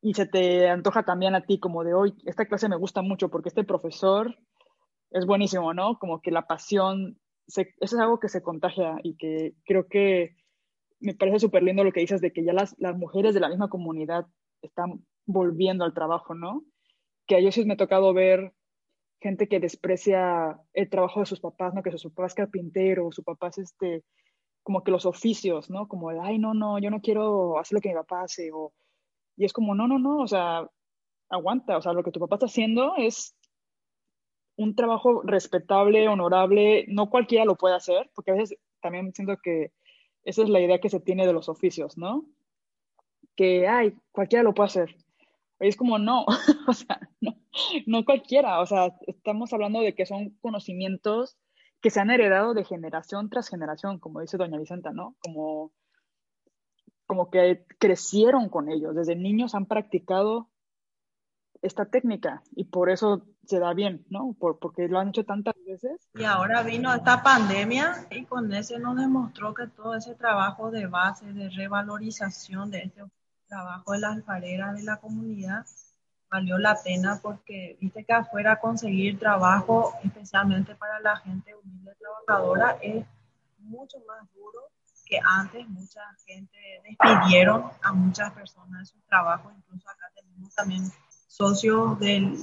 y 0.02 0.14
se 0.14 0.26
te 0.26 0.68
antoja 0.68 1.04
también 1.04 1.36
a 1.36 1.42
ti 1.46 1.60
como 1.60 1.84
de 1.84 1.94
hoy, 1.94 2.14
esta 2.26 2.46
clase 2.46 2.68
me 2.68 2.76
gusta 2.76 3.02
mucho 3.02 3.28
porque 3.28 3.48
este 3.48 3.62
profesor 3.62 4.36
es 5.10 5.26
buenísimo, 5.26 5.72
¿no? 5.74 5.98
Como 5.98 6.20
que 6.20 6.32
la 6.32 6.46
pasión, 6.46 7.20
eso 7.46 7.62
es 7.80 7.94
algo 7.94 8.18
que 8.18 8.28
se 8.28 8.42
contagia 8.42 8.96
y 9.04 9.16
que 9.16 9.54
creo 9.64 9.86
que 9.86 10.36
me 10.98 11.14
parece 11.14 11.38
súper 11.38 11.62
lindo 11.62 11.84
lo 11.84 11.92
que 11.92 12.00
dices 12.00 12.20
de 12.20 12.32
que 12.32 12.44
ya 12.44 12.52
las, 12.52 12.74
las 12.78 12.96
mujeres 12.96 13.32
de 13.32 13.40
la 13.40 13.48
misma 13.48 13.68
comunidad 13.68 14.26
están 14.60 15.04
volviendo 15.24 15.84
al 15.84 15.94
trabajo, 15.94 16.34
¿no? 16.34 16.64
Que 17.26 17.36
a 17.36 17.52
sí 17.52 17.64
me 17.64 17.74
ha 17.74 17.76
tocado 17.76 18.12
ver 18.12 18.52
gente 19.20 19.48
que 19.48 19.60
desprecia 19.60 20.60
el 20.72 20.90
trabajo 20.90 21.20
de 21.20 21.26
sus 21.26 21.40
papás, 21.40 21.72
¿no? 21.74 21.82
Que 21.82 21.96
su 21.96 22.12
papá 22.12 22.26
es 22.26 22.34
carpintero, 22.34 23.12
su 23.12 23.22
papá 23.22 23.48
es 23.48 23.58
este, 23.58 24.04
como 24.62 24.82
que 24.82 24.90
los 24.90 25.06
oficios, 25.06 25.70
¿no? 25.70 25.88
Como 25.88 26.10
de, 26.10 26.20
ay, 26.20 26.38
no, 26.38 26.54
no, 26.54 26.78
yo 26.78 26.90
no 26.90 27.00
quiero 27.00 27.58
hacer 27.58 27.76
lo 27.76 27.80
que 27.80 27.90
mi 27.90 27.94
papá 27.94 28.22
hace, 28.22 28.50
o 28.52 28.72
y 29.36 29.44
es 29.44 29.52
como, 29.52 29.74
no, 29.74 29.88
no, 29.88 29.98
no, 29.98 30.18
o 30.18 30.26
sea, 30.26 30.68
aguanta, 31.28 31.76
o 31.76 31.82
sea, 31.82 31.92
lo 31.92 32.02
que 32.02 32.10
tu 32.10 32.20
papá 32.20 32.36
está 32.36 32.46
haciendo 32.46 32.94
es 32.96 33.34
un 34.56 34.74
trabajo 34.74 35.22
respetable, 35.22 36.08
honorable, 36.08 36.84
no 36.88 37.08
cualquiera 37.08 37.44
lo 37.44 37.56
puede 37.56 37.74
hacer, 37.74 38.10
porque 38.14 38.32
a 38.32 38.34
veces 38.34 38.58
también 38.80 39.12
siento 39.14 39.36
que 39.42 39.72
esa 40.24 40.42
es 40.42 40.48
la 40.48 40.60
idea 40.60 40.80
que 40.80 40.90
se 40.90 41.00
tiene 41.00 41.26
de 41.26 41.32
los 41.32 41.48
oficios, 41.48 41.96
¿no? 41.96 42.26
Que, 43.34 43.66
ay, 43.66 43.94
cualquiera 44.12 44.42
lo 44.42 44.52
puede 44.52 44.66
hacer. 44.66 44.96
Es 45.62 45.76
como, 45.76 45.98
no, 45.98 46.24
o 46.68 46.72
sea, 46.72 47.00
no, 47.20 47.36
no 47.86 48.04
cualquiera, 48.04 48.60
o 48.60 48.66
sea, 48.66 48.96
estamos 49.06 49.52
hablando 49.52 49.80
de 49.80 49.94
que 49.94 50.06
son 50.06 50.30
conocimientos 50.40 51.38
que 51.80 51.90
se 51.90 52.00
han 52.00 52.10
heredado 52.10 52.54
de 52.54 52.64
generación 52.64 53.28
tras 53.30 53.48
generación, 53.48 53.98
como 53.98 54.20
dice 54.20 54.36
doña 54.36 54.58
Vicenta, 54.58 54.92
¿no? 54.92 55.16
Como 55.20 55.72
como 57.06 57.28
que 57.28 57.66
crecieron 57.78 58.48
con 58.48 58.70
ellos, 58.70 58.94
desde 58.94 59.16
niños 59.16 59.54
han 59.54 59.66
practicado 59.66 60.48
esta 61.60 61.84
técnica 61.84 62.42
y 62.56 62.64
por 62.64 62.88
eso 62.88 63.26
se 63.44 63.58
da 63.58 63.74
bien, 63.74 64.04
¿no? 64.08 64.34
Por, 64.38 64.58
porque 64.58 64.88
lo 64.88 64.98
han 64.98 65.08
hecho 65.10 65.24
tantas 65.24 65.54
veces. 65.66 66.08
Y 66.14 66.24
ahora 66.24 66.62
vino 66.62 66.92
esta 66.94 67.22
pandemia 67.22 68.06
y 68.10 68.24
con 68.24 68.52
ese 68.54 68.78
nos 68.78 68.96
demostró 68.96 69.52
que 69.52 69.66
todo 69.66 69.94
ese 69.94 70.14
trabajo 70.14 70.70
de 70.70 70.86
base, 70.86 71.32
de 71.32 71.50
revalorización 71.50 72.70
de 72.70 72.78
este 72.84 73.02
trabajo 73.52 73.92
de 73.92 73.98
las 73.98 74.12
alfareras 74.16 74.74
de 74.74 74.82
la 74.82 74.96
comunidad, 74.96 75.66
valió 76.30 76.56
la 76.56 76.76
pena 76.82 77.20
porque 77.22 77.76
viste 77.80 78.04
que 78.04 78.12
afuera 78.12 78.58
conseguir 78.58 79.18
trabajo, 79.18 79.92
especialmente 80.02 80.74
para 80.74 80.98
la 81.00 81.16
gente 81.18 81.54
humilde 81.54 81.94
trabajadora, 81.98 82.78
es 82.80 83.04
mucho 83.58 83.98
más 84.06 84.26
duro 84.34 84.72
antes. 85.24 85.68
Mucha 85.68 86.00
gente 86.26 86.58
despidieron 86.84 87.64
a 87.82 87.92
muchas 87.92 88.32
personas 88.32 88.80
de 88.80 88.86
su 88.86 89.00
trabajo, 89.06 89.52
incluso 89.56 89.88
acá 89.88 90.06
tenemos 90.14 90.54
también 90.54 90.90
socios 91.26 91.98
del, 91.98 92.38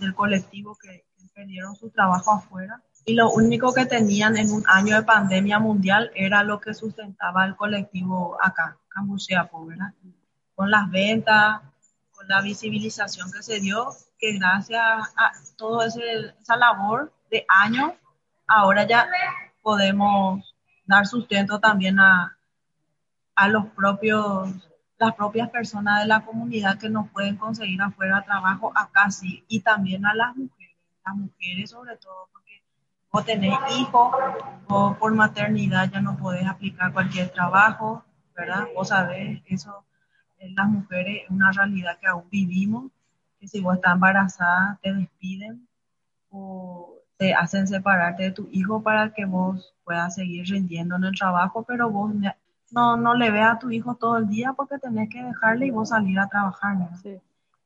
del 0.00 0.14
colectivo 0.14 0.76
que, 0.76 1.04
perdieron 1.34 1.76
su 1.76 1.90
trabajo 1.90 2.32
afuera. 2.32 2.82
Y 3.04 3.12
lo 3.12 3.30
único 3.30 3.74
que 3.74 3.84
tenían 3.84 4.38
en 4.38 4.50
un 4.50 4.64
año 4.66 4.96
de 4.96 5.02
pandemia 5.02 5.58
mundial 5.58 6.10
era 6.14 6.42
lo 6.42 6.60
que 6.60 6.72
sustentaba 6.72 7.44
el 7.44 7.54
colectivo 7.56 8.38
acá, 8.42 8.78
Cambucheapo, 8.88 9.66
¿verdad? 9.66 9.92
Con 10.56 10.72
las 10.72 10.90
ventas, 10.90 11.60
con 12.10 12.26
la 12.26 12.40
visibilización 12.40 13.30
que 13.30 13.42
se 13.42 13.60
dio, 13.60 13.90
que 14.18 14.36
gracias 14.38 14.82
a 14.82 15.32
toda 15.56 15.86
esa 15.86 16.56
labor 16.56 17.12
de 17.30 17.44
años, 17.48 17.92
ahora 18.48 18.84
ya 18.84 19.06
podemos 19.62 20.54
dar 20.86 21.06
sustento 21.06 21.60
también 21.60 21.98
a, 22.00 22.36
a 23.34 23.48
los 23.48 23.66
propios, 23.66 24.48
las 24.98 25.14
propias 25.14 25.50
personas 25.50 26.00
de 26.00 26.06
la 26.06 26.24
comunidad 26.24 26.78
que 26.78 26.88
no 26.88 27.10
pueden 27.12 27.36
conseguir 27.36 27.82
afuera 27.82 28.24
trabajo 28.24 28.72
acá 28.74 29.10
sí, 29.10 29.44
y 29.48 29.60
también 29.60 30.06
a 30.06 30.14
las 30.14 30.34
mujeres, 30.34 30.76
las 31.04 31.14
mujeres 31.14 31.70
sobre 31.70 31.96
todo, 31.96 32.28
porque 32.32 32.62
vos 33.12 33.24
tenés 33.24 33.58
hijos 33.76 34.14
o 34.68 34.96
por 34.98 35.14
maternidad 35.14 35.90
ya 35.90 36.00
no 36.00 36.16
podés 36.16 36.46
aplicar 36.46 36.92
cualquier 36.92 37.28
trabajo, 37.28 38.04
¿verdad? 38.34 38.68
Vos 38.74 38.88
sabés, 38.88 39.42
eso 39.46 39.84
en 40.38 40.54
las 40.54 40.68
mujeres 40.68 41.22
es 41.24 41.30
una 41.30 41.52
realidad 41.52 41.98
que 42.00 42.06
aún 42.06 42.28
vivimos, 42.30 42.90
que 43.38 43.48
si 43.48 43.60
vos 43.60 43.76
estás 43.76 43.94
embarazada 43.94 44.78
te 44.82 44.92
despiden 44.92 45.66
o 46.30 46.94
te 47.16 47.34
hacen 47.34 47.66
separarte 47.66 48.24
de 48.24 48.30
tu 48.32 48.48
hijo 48.50 48.82
para 48.82 49.12
que 49.12 49.24
vos 49.24 49.74
puedas 49.84 50.14
seguir 50.14 50.46
rindiendo 50.46 50.96
en 50.96 51.04
el 51.04 51.16
trabajo, 51.16 51.64
pero 51.66 51.90
vos 51.90 52.12
no, 52.70 52.96
no 52.96 53.14
le 53.14 53.30
veas 53.30 53.56
a 53.56 53.58
tu 53.58 53.70
hijo 53.70 53.94
todo 53.94 54.18
el 54.18 54.28
día 54.28 54.52
porque 54.52 54.78
tenés 54.78 55.08
que 55.08 55.22
dejarle 55.22 55.66
y 55.66 55.70
vos 55.70 55.90
salir 55.90 56.18
a 56.18 56.28
trabajar. 56.28 56.76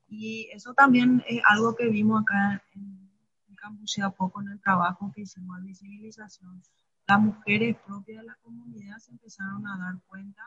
Y 0.08 0.48
eso 0.52 0.74
también 0.74 1.24
es 1.26 1.42
algo 1.48 1.74
que 1.74 1.88
vimos 1.88 2.22
acá 2.22 2.62
en, 2.74 3.10
en 3.48 4.04
a 4.04 4.10
poco 4.10 4.40
en 4.40 4.48
el 4.48 4.60
trabajo 4.60 5.10
que 5.14 5.22
hicimos 5.22 5.60
de 5.60 5.68
visibilización. 5.68 6.62
Las 7.06 7.20
mujeres 7.20 7.76
propias 7.84 8.20
de 8.20 8.26
la 8.26 8.36
comunidad 8.42 8.98
se 8.98 9.10
empezaron 9.10 9.66
a 9.66 9.78
dar 9.78 9.94
cuenta 10.08 10.42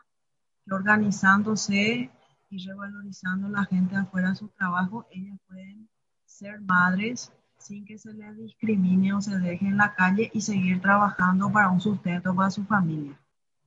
organizándose 0.71 2.09
y 2.49 2.57
revalorizando 2.65 3.49
la 3.49 3.65
gente 3.65 3.95
afuera 3.95 4.29
de 4.29 4.35
su 4.35 4.47
trabajo, 4.49 5.05
ellas 5.11 5.37
pueden 5.47 5.89
ser 6.25 6.61
madres 6.61 7.31
sin 7.57 7.85
que 7.85 7.97
se 7.97 8.13
les 8.13 8.37
discrimine 8.37 9.13
o 9.13 9.21
se 9.21 9.37
deje 9.39 9.65
en 9.65 9.77
la 9.77 9.93
calle 9.95 10.29
y 10.33 10.41
seguir 10.41 10.81
trabajando 10.81 11.51
para 11.51 11.69
un 11.69 11.79
sustento 11.79 12.35
para 12.35 12.49
su 12.49 12.63
familia. 12.65 13.17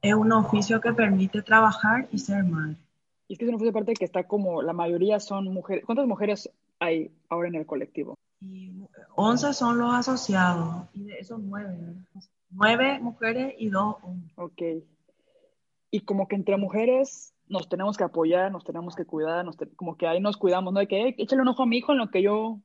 Es 0.03 0.15
un 0.15 0.31
oficio 0.33 0.81
que 0.81 0.93
permite 0.93 1.43
trabajar 1.43 2.07
y 2.13 2.19
ser 2.19 2.45
madre. 2.45 2.77
Y 3.29 3.33
es 3.33 3.39
que 3.39 3.47
es 3.47 3.49
un 3.49 3.57
oficio 3.57 3.71
aparte 3.71 3.95
que 3.95 4.05
está 4.05 4.25
como, 4.25 4.63
la 4.63 4.73
mayoría 4.73 5.19
son 5.19 5.53
mujeres. 5.53 5.85
¿Cuántas 5.85 6.07
mujeres 6.07 6.51
hay 6.79 7.11
ahora 7.29 7.49
en 7.49 7.55
el 7.57 7.67
colectivo? 7.67 8.15
Y 8.41 8.71
11 9.17 9.55
son 9.55 9.79
los 9.79 9.95
asociados, 9.95 10.85
y 10.93 11.05
de 11.05 11.19
esos 11.19 11.41
nueve, 11.41 11.95
nueve 12.51 12.99
mujeres 13.01 13.55
y 13.59 13.71
dos 13.71 13.97
hombres. 14.03 14.33
Ok. 14.37 14.63
Y 15.91 16.01
como 16.01 16.29
que 16.29 16.37
entre 16.37 16.57
mujeres 16.57 17.35
nos 17.49 17.69
tenemos 17.69 17.97
que 17.97 18.05
apoyar, 18.05 18.51
nos 18.51 18.65
tenemos 18.65 18.97
que 18.97 19.05
cuidar, 19.05 19.47
como 19.77 19.97
que 19.97 20.07
ahí 20.07 20.21
nos 20.21 20.37
cuidamos, 20.37 20.73
¿no? 20.73 20.81
De 20.81 20.89
que 20.89 21.15
échale 21.19 21.43
un 21.43 21.49
ojo 21.49 21.63
a 21.63 21.67
mi 21.67 21.79
hijo 21.79 21.93
en 21.93 21.99
lo 21.99 22.11
que 22.11 22.23
yo 22.23 22.61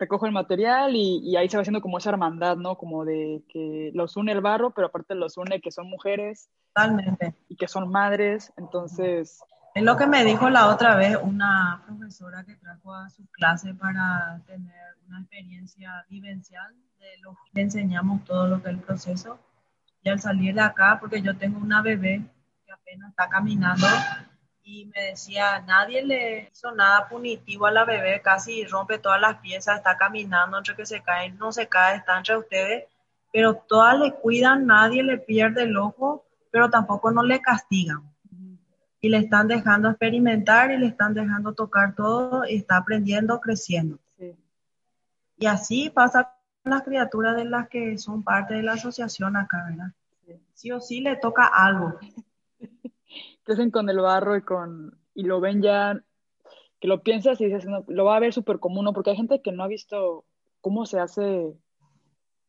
recojo 0.00 0.26
el 0.26 0.32
material 0.32 0.96
y, 0.96 1.36
ahí 1.36 1.48
se 1.48 1.56
va 1.56 1.60
haciendo 1.60 1.82
como 1.82 1.98
esa 1.98 2.10
hermandad, 2.10 2.56
¿no? 2.56 2.76
Como 2.76 3.04
de 3.04 3.44
que 3.48 3.90
los 3.94 4.16
une 4.16 4.32
el 4.32 4.40
barro, 4.40 4.72
pero 4.72 4.86
aparte 4.86 5.14
los 5.14 5.36
une 5.36 5.60
que 5.60 5.70
son 5.70 5.88
mujeres. 5.88 6.48
Totalmente. 6.74 7.34
Y 7.48 7.56
que 7.56 7.68
son 7.68 7.90
madres, 7.90 8.52
entonces... 8.56 9.40
Es 9.72 9.84
lo 9.84 9.96
que 9.96 10.06
me 10.08 10.24
dijo 10.24 10.50
la 10.50 10.68
otra 10.68 10.96
vez 10.96 11.16
una 11.22 11.82
profesora 11.86 12.42
que 12.44 12.56
trajo 12.56 12.92
a 12.92 13.08
su 13.08 13.24
clase 13.30 13.72
para 13.74 14.42
tener 14.46 14.96
una 15.06 15.20
experiencia 15.20 16.04
vivencial 16.08 16.74
de 16.98 17.18
lo 17.22 17.34
que 17.34 17.50
le 17.52 17.62
enseñamos 17.62 18.24
todo 18.24 18.48
lo 18.48 18.60
que 18.62 18.70
es 18.70 18.74
el 18.74 18.80
proceso. 18.80 19.38
Y 20.02 20.08
al 20.08 20.18
salir 20.18 20.54
de 20.54 20.62
acá, 20.62 20.96
porque 20.98 21.22
yo 21.22 21.36
tengo 21.36 21.60
una 21.60 21.82
bebé 21.82 22.24
apenas 22.90 23.10
está 23.10 23.28
caminando, 23.28 23.86
y 24.64 24.86
me 24.86 25.10
decía, 25.10 25.60
nadie 25.60 26.04
le 26.04 26.50
hizo 26.52 26.72
nada 26.72 27.08
punitivo 27.08 27.66
a 27.66 27.70
la 27.70 27.84
bebé, 27.84 28.20
casi 28.20 28.64
rompe 28.64 28.98
todas 28.98 29.20
las 29.20 29.38
piezas, 29.38 29.78
está 29.78 29.96
caminando 29.96 30.58
entre 30.58 30.74
que 30.74 30.86
se 30.86 31.00
cae, 31.02 31.30
no 31.32 31.52
se 31.52 31.68
cae, 31.68 31.96
está 31.96 32.18
entre 32.18 32.36
ustedes, 32.36 32.84
pero 33.32 33.54
todas 33.54 33.98
le 33.98 34.12
cuidan, 34.14 34.66
nadie 34.66 35.02
le 35.02 35.18
pierde 35.18 35.62
el 35.62 35.76
ojo, 35.76 36.24
pero 36.50 36.68
tampoco 36.68 37.10
no 37.10 37.22
le 37.22 37.40
castigan. 37.40 38.02
Y 39.02 39.08
le 39.08 39.18
están 39.18 39.48
dejando 39.48 39.88
experimentar 39.88 40.70
y 40.72 40.76
le 40.76 40.88
están 40.88 41.14
dejando 41.14 41.54
tocar 41.54 41.94
todo 41.94 42.44
y 42.46 42.56
está 42.56 42.76
aprendiendo, 42.76 43.40
creciendo. 43.40 43.98
Y 45.38 45.46
así 45.46 45.88
pasa 45.88 46.36
con 46.62 46.72
las 46.72 46.82
criaturas 46.82 47.34
de 47.34 47.46
las 47.46 47.68
que 47.68 47.96
son 47.96 48.22
parte 48.22 48.54
de 48.54 48.62
la 48.62 48.74
asociación 48.74 49.36
acá, 49.36 49.64
¿verdad? 49.70 49.92
Sí 50.52 50.70
o 50.70 50.80
sí 50.80 51.00
le 51.00 51.16
toca 51.16 51.46
algo 51.46 51.98
crecen 53.44 53.70
con 53.70 53.88
el 53.88 54.00
barro 54.00 54.36
y 54.36 54.42
con 54.42 54.98
y 55.14 55.24
lo 55.24 55.40
ven 55.40 55.62
ya, 55.62 56.02
que 56.80 56.88
lo 56.88 57.02
piensas 57.02 57.40
y 57.40 57.46
dices, 57.46 57.66
lo 57.86 58.04
va 58.04 58.16
a 58.16 58.20
ver 58.20 58.32
súper 58.32 58.58
común, 58.58 58.84
¿no? 58.84 58.92
porque 58.92 59.10
hay 59.10 59.16
gente 59.16 59.42
que 59.42 59.52
no 59.52 59.62
ha 59.62 59.68
visto 59.68 60.24
cómo 60.60 60.86
se 60.86 60.98
hace 60.98 61.54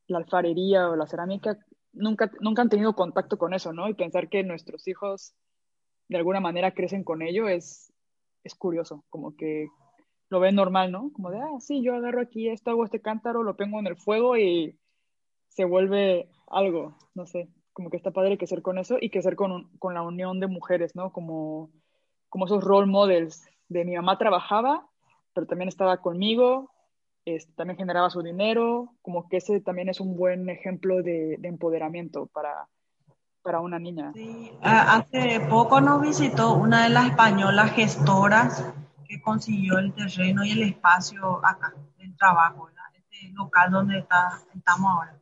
la 0.08 0.20
alfarería 0.20 0.90
o 0.90 0.96
la 0.96 1.08
cerámica, 1.08 1.58
nunca, 1.94 2.32
nunca 2.40 2.62
han 2.62 2.70
tenido 2.70 2.96
contacto 2.96 3.38
con 3.38 3.54
eso, 3.54 3.72
¿no? 3.72 3.88
Y 3.88 3.94
pensar 3.94 4.30
que 4.30 4.44
nuestros 4.44 4.88
hijos 4.88 5.34
de 6.10 6.18
alguna 6.18 6.42
manera 6.42 6.74
crecen 6.74 7.04
con 7.04 7.22
ello 7.22 7.48
es, 7.48 7.94
es 8.44 8.56
curioso, 8.56 9.06
como 9.10 9.36
que 9.36 9.68
lo 10.30 10.40
ven 10.40 10.56
normal, 10.56 10.92
¿no? 10.92 11.12
Como 11.14 11.32
de, 11.32 11.40
ah, 11.40 11.60
sí, 11.60 11.82
yo 11.82 11.96
agarro 11.96 12.22
aquí 12.22 12.50
esto, 12.50 12.72
hago 12.72 12.84
este 12.84 13.02
cántaro, 13.02 13.44
lo 13.44 13.56
pongo 13.56 13.80
en 13.80 13.88
el 13.88 13.96
fuego 13.96 14.38
y 14.38 14.78
se 15.48 15.66
vuelve 15.66 16.30
algo, 16.48 16.98
no 17.16 17.26
sé 17.26 17.50
como 17.74 17.90
que 17.90 17.98
está 17.98 18.12
padre 18.12 18.38
crecer 18.38 18.62
con 18.62 18.78
eso 18.78 18.98
y 19.00 19.10
crecer 19.10 19.36
con, 19.36 19.70
con 19.78 19.94
la 19.94 20.02
unión 20.02 20.40
de 20.40 20.48
mujeres, 20.48 20.96
¿no? 20.96 21.12
Como, 21.12 21.70
como 22.30 22.46
esos 22.46 22.64
role 22.64 22.88
models 22.88 23.48
de 23.70 23.86
mi 23.86 23.96
mamá 23.96 24.18
trabajaba, 24.18 24.88
pero 25.34 25.48
también 25.48 25.70
estaba 25.70 25.98
conmigo, 25.98 26.72
este, 27.26 27.54
también 27.54 27.78
generaba 27.78 28.10
su 28.10 28.22
dinero, 28.22 28.94
como 29.02 29.30
que 29.30 29.38
ese 29.38 29.62
también 29.62 29.90
es 29.90 30.00
un 30.00 30.18
buen 30.18 30.50
ejemplo 30.50 31.02
de, 31.02 31.38
de 31.40 31.48
empoderamiento 31.48 32.28
para, 32.28 32.68
para 33.42 33.62
una 33.62 33.80
niña. 33.80 34.12
Sí, 34.14 34.52
hace 34.62 35.40
poco 35.50 35.82
nos 35.82 36.02
visitó 36.02 36.54
una 36.54 36.84
de 36.84 36.90
las 36.90 37.08
españolas 37.08 37.72
gestoras 37.72 38.74
que 39.08 39.22
consiguió 39.22 39.78
el 39.78 39.94
terreno 39.94 40.44
y 40.44 40.52
el 40.52 40.64
espacio 40.64 41.46
acá, 41.46 41.74
del 41.98 42.16
trabajo, 42.18 42.66
¿verdad? 42.66 42.84
este 42.96 43.30
local 43.34 43.72
donde 43.72 44.00
está, 44.00 44.40
estamos 44.54 44.92
ahora 44.92 45.21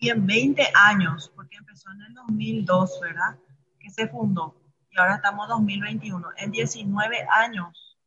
y 0.00 0.08
en 0.08 0.26
20 0.26 0.62
años, 0.74 1.30
porque 1.36 1.56
empezó 1.56 1.90
en 1.92 2.00
el 2.02 2.14
2002, 2.14 3.00
¿verdad? 3.02 3.38
Que 3.78 3.90
se 3.90 4.08
fundó 4.08 4.56
y 4.90 4.98
ahora 4.98 5.16
estamos 5.16 5.44
en 5.44 5.50
2021. 5.50 6.28
En 6.38 6.50
19 6.50 7.26
años 7.32 7.98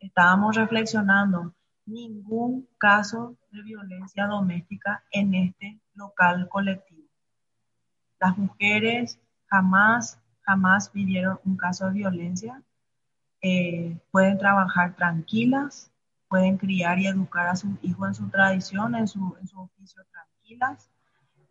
estábamos 0.00 0.56
reflexionando 0.56 1.54
ningún 1.84 2.68
caso 2.78 3.36
de 3.52 3.62
violencia 3.62 4.26
doméstica 4.26 5.04
en 5.12 5.34
este 5.34 5.80
local 5.94 6.48
colectivo. 6.48 7.06
Las 8.18 8.36
mujeres 8.36 9.20
jamás, 9.46 10.18
jamás 10.40 10.90
vivieron 10.92 11.38
un 11.44 11.56
caso 11.56 11.86
de 11.86 11.92
violencia. 11.92 12.62
Eh, 13.42 14.00
pueden 14.10 14.38
trabajar 14.38 14.96
tranquilas, 14.96 15.92
pueden 16.28 16.56
criar 16.56 16.98
y 16.98 17.06
educar 17.06 17.46
a 17.46 17.56
sus 17.56 17.70
hijos 17.82 18.08
en 18.08 18.14
su 18.14 18.28
tradición, 18.30 18.94
en 18.96 19.06
su, 19.06 19.36
en 19.38 19.46
su 19.46 19.60
oficio 19.60 20.02
tranquilas 20.10 20.90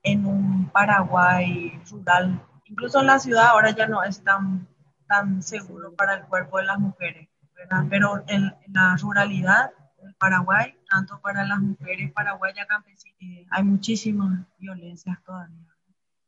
en 0.06 0.26
un 0.26 0.70
Paraguay 0.70 1.82
rural. 1.89 2.41
Incluso 2.65 3.02
en 3.02 3.08
la 3.08 3.20
ciudad 3.20 3.48
ahora 3.48 3.72
ya 3.72 3.88
no 3.88 4.04
es 4.04 4.24
tan, 4.24 4.68
tan 5.08 5.41
seguro 5.41 5.94
para 5.96 6.15
el 6.15 6.26
cuerpo 6.26 6.60
de 6.60 6.65
las 6.65 6.80
mujeres, 6.80 7.28
¿verdad? 7.56 7.86
Pero 7.89 8.24
en, 8.28 8.56
la 8.72 8.96
ruralidad 8.98 9.72
del 10.02 10.13
Paraguay, 10.15 10.76
tanto 10.89 11.20
para 11.22 11.46
las 11.46 11.60
mujeres 11.60 12.12
paraguayas 12.13 12.68
campesinas, 12.68 13.18
eh, 13.20 13.48
hay 13.50 13.63
muchísimas 13.63 14.46
violencias 14.60 15.18
todavía. 15.26 15.65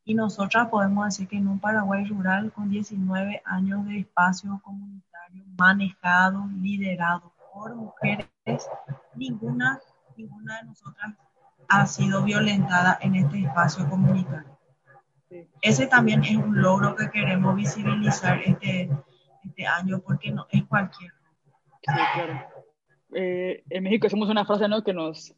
Y 0.03 0.15
nosotras 0.15 0.69
podemos 0.69 1.05
decir 1.05 1.27
que 1.27 1.37
en 1.37 1.47
un 1.47 1.59
Paraguay 1.59 2.05
rural 2.05 2.51
con 2.53 2.69
19 2.69 3.41
años 3.45 3.85
de 3.85 3.99
espacio 3.99 4.59
comunitario 4.63 5.43
manejado, 5.57 6.47
liderado 6.61 7.33
por 7.53 7.75
mujeres, 7.75 8.27
ninguna, 9.15 9.79
ninguna 10.15 10.61
de 10.61 10.67
nosotras 10.67 11.13
ha 11.69 11.85
sido 11.85 12.23
violentada 12.23 12.97
en 13.01 13.15
este 13.15 13.41
espacio 13.41 13.87
comunitario. 13.89 14.57
Ese 15.61 15.87
también 15.87 16.23
es 16.23 16.37
un 16.37 16.61
logro 16.61 16.95
que 16.95 17.09
queremos 17.09 17.55
visibilizar 17.55 18.39
este, 18.43 18.89
este 19.43 19.67
año 19.67 19.99
porque 19.99 20.31
no 20.31 20.47
es 20.51 20.63
cualquier. 20.65 21.11
Sí, 21.81 21.93
claro. 22.13 22.39
Eh, 23.13 23.63
en 23.69 23.83
México 23.83 24.07
hacemos 24.07 24.29
una 24.29 24.45
frase 24.45 24.67
¿no? 24.67 24.83
que, 24.83 24.93
nos, 24.93 25.33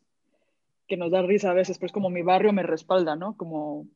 que 0.88 0.98
nos 0.98 1.12
da 1.12 1.22
risa 1.22 1.52
a 1.52 1.54
veces, 1.54 1.78
pero 1.78 1.88
es 1.88 1.94
como 1.94 2.10
mi 2.10 2.22
barrio 2.22 2.54
me 2.54 2.64
respalda, 2.64 3.16
¿no? 3.16 3.36
Como 3.36 3.88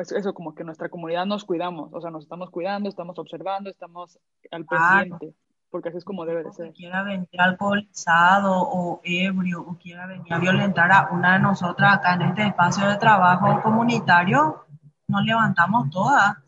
eso, 0.00 0.32
como 0.32 0.54
que 0.54 0.64
nuestra 0.64 0.88
comunidad 0.88 1.26
nos 1.26 1.44
cuidamos, 1.44 1.92
o 1.92 2.00
sea, 2.00 2.10
nos 2.10 2.24
estamos 2.24 2.50
cuidando, 2.50 2.88
estamos 2.88 3.18
observando, 3.18 3.68
estamos 3.68 4.18
al 4.50 4.64
pendiente 4.64 5.34
porque 5.76 5.90
así 5.90 5.98
es 5.98 6.06
como 6.06 6.24
debe 6.24 6.42
de 6.42 6.50
ser. 6.54 6.72
quiera 6.72 7.02
venir 7.02 7.28
alcoholizado 7.36 8.62
o 8.62 9.02
ebrio 9.04 9.60
o 9.60 9.76
quiera 9.76 10.06
venir 10.06 10.32
a 10.32 10.38
violentar 10.38 10.90
a 10.90 11.10
una 11.12 11.34
de 11.34 11.40
nosotras 11.40 11.96
acá 11.96 12.14
en 12.14 12.22
este 12.22 12.46
espacio 12.46 12.88
de 12.88 12.96
trabajo 12.96 13.60
comunitario, 13.62 14.64
nos 15.06 15.22
levantamos 15.22 15.90
todas 15.90 16.38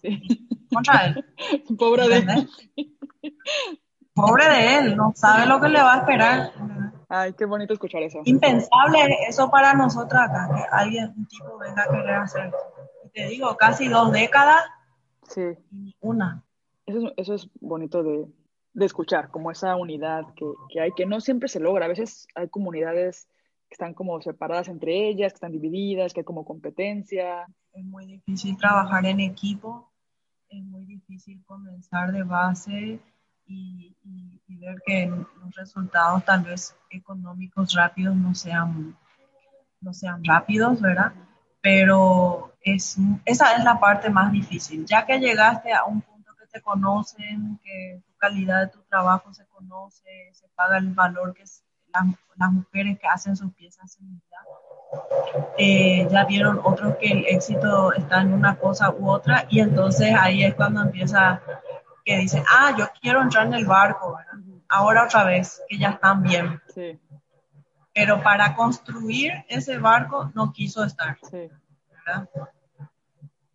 contra 0.72 1.08
él. 1.08 1.24
Pobre 1.78 2.08
de 2.08 2.48
Pobre 4.14 4.48
de 4.48 4.78
él, 4.78 4.96
no 4.96 5.12
sabe 5.14 5.44
lo 5.44 5.60
que 5.60 5.68
le 5.68 5.82
va 5.82 5.92
a 5.92 5.98
esperar. 5.98 6.52
Ay, 7.10 7.34
qué 7.34 7.44
bonito 7.44 7.74
escuchar 7.74 8.02
eso. 8.02 8.22
Impensable 8.24 8.98
eso 9.28 9.50
para 9.50 9.74
nosotros 9.74 10.22
acá, 10.22 10.48
que 10.54 10.62
alguien, 10.72 11.12
un 11.14 11.26
tipo 11.26 11.58
venga 11.58 11.82
a 11.82 11.88
querer 11.90 12.14
hacer 12.14 12.50
te 13.12 13.26
digo, 13.26 13.54
casi 13.58 13.88
dos 13.88 14.10
décadas 14.10 14.62
sí. 15.28 15.42
una. 16.00 16.42
Eso, 16.86 17.12
eso 17.18 17.34
es 17.34 17.50
bonito 17.60 18.02
de, 18.02 18.26
de 18.78 18.86
escuchar, 18.86 19.30
como 19.30 19.50
esa 19.50 19.76
unidad 19.76 20.24
que, 20.34 20.46
que, 20.70 20.80
hay, 20.80 20.92
que 20.92 21.06
no 21.06 21.20
siempre 21.20 21.48
se 21.48 21.60
logra. 21.60 21.86
A 21.86 21.88
veces 21.88 22.26
hay 22.34 22.48
comunidades 22.48 23.28
que 23.68 23.74
están 23.74 23.94
como 23.94 24.20
separadas 24.20 24.68
entre 24.68 25.08
ellas, 25.08 25.32
que 25.32 25.36
están 25.36 25.52
divididas, 25.52 26.12
que 26.12 26.20
hay 26.20 26.24
como 26.24 26.44
competencia. 26.44 27.46
Es 27.72 27.84
muy 27.84 28.06
difícil 28.06 28.56
trabajar 28.56 29.04
en 29.06 29.20
equipo, 29.20 29.90
es 30.48 30.64
muy 30.64 30.84
difícil 30.86 31.42
comenzar 31.44 32.12
de 32.12 32.22
base 32.22 33.00
y, 33.46 33.96
y, 34.04 34.40
y 34.46 34.56
ver 34.56 34.80
que 34.86 35.06
los 35.06 35.54
resultados 35.54 36.24
tal 36.24 36.42
vez 36.44 36.74
económicos 36.90 37.74
rápidos 37.74 38.16
no 38.16 38.34
sean, 38.34 38.96
no 39.80 39.92
sean 39.92 40.24
rápidos, 40.24 40.80
¿verdad? 40.80 41.12
Pero 41.60 42.54
es, 42.62 42.96
esa 43.24 43.56
es 43.56 43.64
la 43.64 43.78
parte 43.80 44.10
más 44.10 44.32
difícil. 44.32 44.86
Ya 44.86 45.04
que 45.04 45.18
llegaste 45.18 45.72
a 45.72 45.84
un 45.84 46.00
punto 46.00 46.32
que 46.38 46.46
te 46.46 46.62
conocen, 46.62 47.58
que 47.62 48.02
calidad 48.18 48.60
de 48.60 48.68
tu 48.68 48.82
trabajo 48.82 49.32
se 49.32 49.46
conoce, 49.46 50.30
se 50.32 50.48
paga 50.48 50.78
el 50.78 50.92
valor 50.92 51.34
que 51.34 51.42
es 51.42 51.64
las, 51.92 52.04
las 52.36 52.52
mujeres 52.52 52.98
que 52.98 53.06
hacen 53.06 53.36
sus 53.36 53.52
piezas 53.54 53.98
unidad. 54.00 54.22
Eh, 55.58 56.06
ya 56.10 56.24
vieron 56.24 56.60
otros 56.62 56.96
que 56.96 57.12
el 57.12 57.26
éxito 57.26 57.92
está 57.92 58.20
en 58.20 58.32
una 58.32 58.56
cosa 58.58 58.90
u 58.90 59.10
otra 59.10 59.46
y 59.48 59.60
entonces 59.60 60.14
ahí 60.18 60.44
es 60.44 60.54
cuando 60.54 60.82
empieza 60.82 61.40
que 62.04 62.16
dicen, 62.16 62.42
ah, 62.48 62.74
yo 62.76 62.86
quiero 63.00 63.20
entrar 63.20 63.46
en 63.46 63.54
el 63.54 63.66
barco, 63.66 64.16
¿verdad? 64.16 64.38
ahora 64.68 65.04
otra 65.04 65.24
vez, 65.24 65.62
que 65.68 65.78
ya 65.78 65.90
están 65.90 66.22
bien. 66.22 66.60
Sí. 66.74 66.98
Pero 67.94 68.22
para 68.22 68.54
construir 68.54 69.32
ese 69.48 69.78
barco 69.78 70.30
no 70.34 70.52
quiso 70.52 70.84
estar. 70.84 71.18
Sí. 71.22 71.50
¿verdad? 71.90 72.28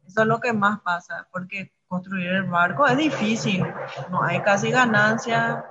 Eso 0.05 0.21
es 0.21 0.27
lo 0.27 0.39
que 0.39 0.53
más 0.53 0.81
pasa, 0.81 1.27
porque 1.31 1.71
construir 1.93 2.29
el 2.29 2.45
barco 2.45 2.87
es 2.87 2.97
difícil, 2.97 3.63
no 4.09 4.23
hay 4.23 4.41
casi 4.41 4.71
ganancia 4.71 5.63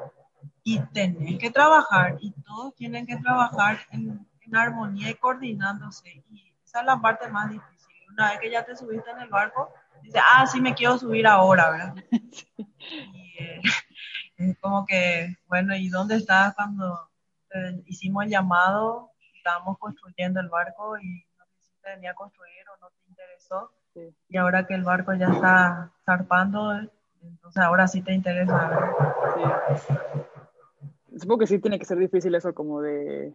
y 0.62 0.78
tenés 0.94 1.36
que 1.36 1.50
trabajar 1.50 2.16
y 2.20 2.30
todos 2.42 2.76
tienen 2.76 3.04
que 3.04 3.16
trabajar 3.16 3.80
en, 3.90 4.24
en 4.42 4.56
armonía 4.56 5.10
y 5.10 5.14
coordinándose. 5.14 6.22
Y 6.30 6.54
esa 6.64 6.78
es 6.78 6.86
la 6.86 7.00
parte 7.00 7.26
más 7.26 7.50
difícil. 7.50 7.92
Una 8.12 8.30
vez 8.30 8.38
que 8.38 8.52
ya 8.52 8.64
te 8.64 8.76
subiste 8.76 9.10
en 9.10 9.18
el 9.18 9.30
barco, 9.30 9.74
dice, 10.04 10.20
ah, 10.32 10.46
sí 10.46 10.60
me 10.60 10.74
quiero 10.74 10.96
subir 10.96 11.26
ahora, 11.26 11.70
¿verdad? 11.70 11.94
Sí. 12.30 12.46
Y, 12.56 13.42
eh, 13.42 13.60
es 14.36 14.58
como 14.60 14.86
que, 14.86 15.36
bueno, 15.48 15.74
¿y 15.74 15.88
dónde 15.88 16.14
estás 16.14 16.54
cuando 16.54 17.10
eh, 17.50 17.82
hicimos 17.86 18.22
el 18.22 18.30
llamado? 18.30 19.10
Estábamos 19.38 19.76
construyendo 19.76 20.38
el 20.38 20.48
barco 20.48 20.96
y 20.98 21.26
no 21.36 21.44
quisiste 21.52 21.90
venir 21.90 22.10
a 22.10 22.14
construir 22.14 22.68
o 22.68 22.80
no 22.80 22.90
te 22.90 23.10
interesó. 23.10 23.72
Y 24.28 24.36
ahora 24.36 24.66
que 24.66 24.74
el 24.74 24.84
barco 24.84 25.12
ya 25.14 25.26
está 25.26 25.92
zarpando, 26.04 26.72
entonces 27.22 27.62
ahora 27.62 27.86
sí 27.86 28.02
te 28.02 28.12
interesa. 28.12 28.94
Sí. 29.76 29.94
Supongo 31.18 31.40
que 31.40 31.46
sí 31.46 31.58
tiene 31.58 31.78
que 31.78 31.84
ser 31.84 31.98
difícil 31.98 32.34
eso 32.34 32.54
como 32.54 32.80
de 32.80 33.34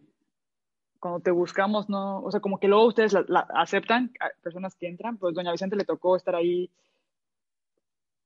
cuando 0.98 1.20
te 1.20 1.30
buscamos, 1.30 1.88
no, 1.88 2.20
o 2.22 2.30
sea, 2.32 2.40
como 2.40 2.58
que 2.58 2.66
luego 2.66 2.86
ustedes 2.86 3.12
la, 3.12 3.24
la 3.28 3.40
aceptan, 3.54 4.12
personas 4.42 4.74
que 4.74 4.88
entran, 4.88 5.16
pues 5.16 5.32
doña 5.32 5.52
Vicente 5.52 5.76
le 5.76 5.84
tocó 5.84 6.16
estar 6.16 6.34
ahí 6.34 6.70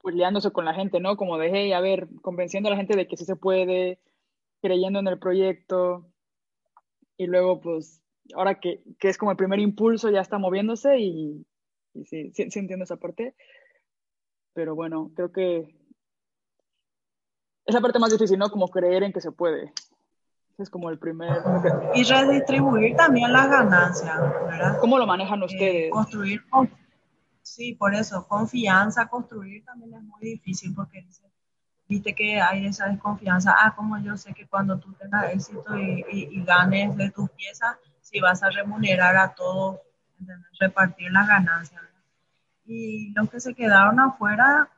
pues 0.00 0.14
liándose 0.14 0.50
con 0.50 0.64
la 0.64 0.72
gente, 0.72 0.98
¿no? 0.98 1.16
Como 1.18 1.36
de, 1.36 1.50
hey, 1.52 1.72
a 1.74 1.80
ver, 1.80 2.08
convenciendo 2.22 2.68
a 2.68 2.70
la 2.70 2.78
gente 2.78 2.96
de 2.96 3.06
que 3.06 3.16
sí 3.16 3.26
se 3.26 3.36
puede, 3.36 3.98
creyendo 4.62 4.98
en 4.98 5.06
el 5.06 5.18
proyecto, 5.18 6.06
y 7.16 7.26
luego, 7.26 7.60
pues, 7.60 8.02
ahora 8.34 8.58
que, 8.58 8.82
que 8.98 9.08
es 9.08 9.18
como 9.18 9.30
el 9.30 9.36
primer 9.36 9.60
impulso, 9.60 10.10
ya 10.10 10.20
está 10.20 10.38
moviéndose 10.38 10.98
y, 10.98 11.46
y 11.94 12.04
sí, 12.04 12.32
sí, 12.32 12.50
sí, 12.50 12.58
entiendo 12.58 12.84
esa 12.84 12.96
parte, 12.96 13.34
pero 14.52 14.74
bueno, 14.74 15.10
creo 15.14 15.32
que 15.32 15.74
es 17.64 17.74
la 17.74 17.80
parte 17.80 17.98
más 17.98 18.10
difícil, 18.10 18.38
¿no? 18.38 18.50
Como 18.50 18.68
creer 18.68 19.02
en 19.02 19.12
que 19.12 19.20
se 19.20 19.32
puede. 19.32 19.72
Es 20.58 20.68
como 20.68 20.90
el 20.90 20.98
primer... 20.98 21.42
Y 21.94 22.04
redistribuir 22.04 22.96
también 22.96 23.32
las 23.32 23.48
ganancias, 23.48 24.20
¿verdad? 24.20 24.78
¿Cómo 24.80 24.98
lo 24.98 25.06
manejan 25.06 25.42
ustedes? 25.42 25.86
Eh, 25.86 25.90
construir 25.90 26.48
con 26.48 26.70
Sí, 27.42 27.74
por 27.74 27.94
eso, 27.94 28.26
confianza, 28.28 29.08
construir 29.08 29.64
también 29.64 29.94
es 29.94 30.02
muy 30.02 30.20
difícil 30.20 30.72
porque 30.74 31.02
dice, 31.02 31.22
viste 31.88 32.14
que 32.14 32.40
hay 32.40 32.66
esa 32.66 32.86
desconfianza, 32.86 33.56
ah, 33.58 33.74
como 33.74 33.98
yo 33.98 34.16
sé 34.16 34.32
que 34.32 34.46
cuando 34.46 34.78
tú 34.78 34.92
tengas 34.92 35.32
éxito 35.32 35.76
y, 35.76 36.04
y, 36.10 36.28
y 36.30 36.44
ganes 36.44 36.96
de 36.96 37.10
tus 37.10 37.28
piezas, 37.30 37.76
si 38.00 38.20
vas 38.20 38.42
a 38.44 38.50
remunerar 38.50 39.16
a 39.16 39.34
todos, 39.34 39.80
repartir 40.60 41.10
las 41.12 41.28
ganancias. 41.28 41.82
Y 42.64 43.12
los 43.14 43.28
que 43.30 43.40
se 43.40 43.54
quedaron 43.54 43.98
afuera, 44.00 44.68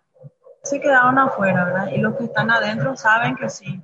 se 0.62 0.80
quedaron 0.80 1.18
afuera, 1.18 1.64
¿verdad? 1.64 1.88
Y 1.88 1.98
los 1.98 2.16
que 2.16 2.24
están 2.24 2.50
adentro 2.50 2.96
saben 2.96 3.37
que 3.37 3.48
sí, 3.48 3.83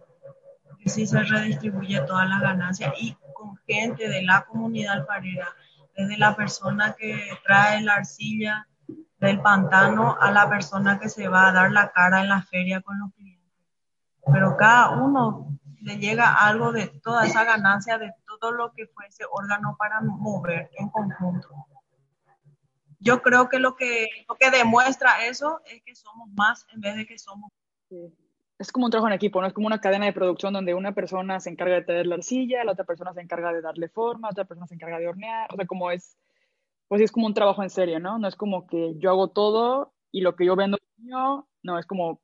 que 0.79 0.89
sí 0.89 1.07
se 1.07 1.23
redistribuye 1.23 2.01
todas 2.03 2.29
las 2.29 2.41
ganancias 2.41 2.93
y 2.99 3.17
con 3.35 3.57
gente 3.67 4.09
de 4.09 4.23
la 4.23 4.47
comunidad 4.47 4.95
alfarera, 4.95 5.49
desde 5.97 6.17
la 6.17 6.35
persona 6.35 6.95
que 6.99 7.31
trae 7.45 7.83
la 7.83 7.95
arcilla, 7.95 8.67
del 9.21 9.41
pantano 9.41 10.17
a 10.19 10.31
la 10.31 10.49
persona 10.49 10.99
que 10.99 11.09
se 11.09 11.29
va 11.29 11.49
a 11.49 11.53
dar 11.53 11.71
la 11.71 11.93
cara 11.93 12.23
en 12.23 12.29
la 12.29 12.43
feria 12.43 12.81
con 12.81 12.99
los 12.99 13.13
clientes. 13.13 13.53
Pero 14.33 14.57
cada 14.57 14.91
uno 14.91 15.59
le 15.81 15.99
llega 15.99 16.33
algo 16.33 16.73
de 16.73 16.87
toda 16.87 17.27
esa 17.27 17.45
ganancia, 17.45 17.99
de 17.99 18.13
todo 18.27 18.53
lo 18.53 18.73
que 18.73 18.87
fue 18.87 19.07
ese 19.07 19.25
órgano 19.31 19.77
para 19.79 20.01
mover 20.01 20.71
en 20.79 20.89
conjunto. 20.91 21.49
Yo 22.99 23.23
creo 23.23 23.49
que 23.49 23.59
lo 23.59 23.77
que, 23.77 24.09
lo 24.29 24.37
que 24.37 24.51
demuestra 24.51 25.27
eso 25.27 25.61
es 25.65 25.83
que 25.83 25.95
somos 25.95 26.29
más 26.37 26.67
en 26.73 26.81
vez 26.81 26.97
de 26.97 27.07
que 27.07 27.19
somos. 27.19 27.51
Sí. 27.89 28.15
Es 28.59 28.71
como 28.71 28.85
un 28.85 28.91
trabajo 28.91 29.09
en 29.09 29.15
equipo, 29.15 29.41
¿no? 29.41 29.47
Es 29.47 29.55
como 29.55 29.67
una 29.67 29.81
cadena 29.81 30.05
de 30.05 30.13
producción 30.13 30.53
donde 30.53 30.75
una 30.75 30.93
persona 30.93 31.41
se 31.41 31.49
encarga 31.49 31.77
de 31.77 31.83
traer 31.83 32.07
la 32.07 32.17
arcilla, 32.17 32.63
la 32.63 32.73
otra 32.73 32.85
persona 32.85 33.15
se 33.15 33.23
encarga 33.23 33.55
de 33.55 33.63
darle 33.63 33.89
forma, 33.89 34.29
otra 34.29 34.45
persona 34.45 34.67
se 34.67 34.75
encarga 34.75 34.99
de 34.99 35.09
hornear, 35.09 35.49
o 35.51 35.57
sea, 35.57 35.67
como 35.67 35.91
es 35.91 36.19
pues 36.91 37.03
es 37.03 37.13
como 37.13 37.27
un 37.27 37.35
trabajo 37.35 37.63
en 37.63 37.71
serio, 37.71 38.01
¿no? 38.01 38.19
No 38.19 38.27
es 38.27 38.35
como 38.35 38.67
que 38.67 38.95
yo 38.99 39.11
hago 39.11 39.29
todo 39.29 39.93
y 40.11 40.23
lo 40.23 40.35
que 40.35 40.45
yo 40.45 40.57
vendo 40.57 40.77
mío, 40.97 41.47
no, 41.63 41.79
es 41.79 41.87
como 41.87 42.21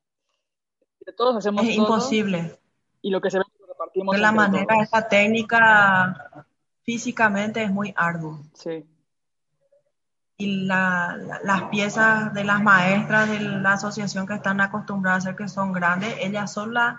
que 1.05 1.13
todos 1.13 1.37
hacemos 1.37 1.65
es 1.65 1.77
todo. 1.77 1.87
imposible. 1.87 2.59
Y 3.07 3.11
lo 3.11 3.21
que 3.21 3.31
se 3.31 3.39
ve 3.39 3.45
lo 3.61 3.67
repartimos. 3.67 4.15
De 4.17 4.21
la 4.21 4.33
manera, 4.33 4.67
todos. 4.67 4.83
esta 4.83 5.07
técnica 5.09 6.45
físicamente 6.83 7.63
es 7.63 7.71
muy 7.71 7.93
arduo. 7.97 8.41
Sí, 8.55 8.85
Y 10.39 10.67
la, 10.67 11.17
la- 11.17 11.41
las 11.45 11.63
piezas 11.71 12.35
de 12.35 12.43
las 12.45 12.61
maestras 12.63 13.31
de 13.31 13.39
la 13.41 13.75
asociación 13.75 14.27
que 14.27 14.35
están 14.35 14.61
acostumbradas 14.61 15.25
a 15.25 15.31
hacer 15.31 15.37
que 15.37 15.49
son 15.49 15.73
grandes, 15.73 16.15
ellas 16.21 16.53
solas 16.53 16.97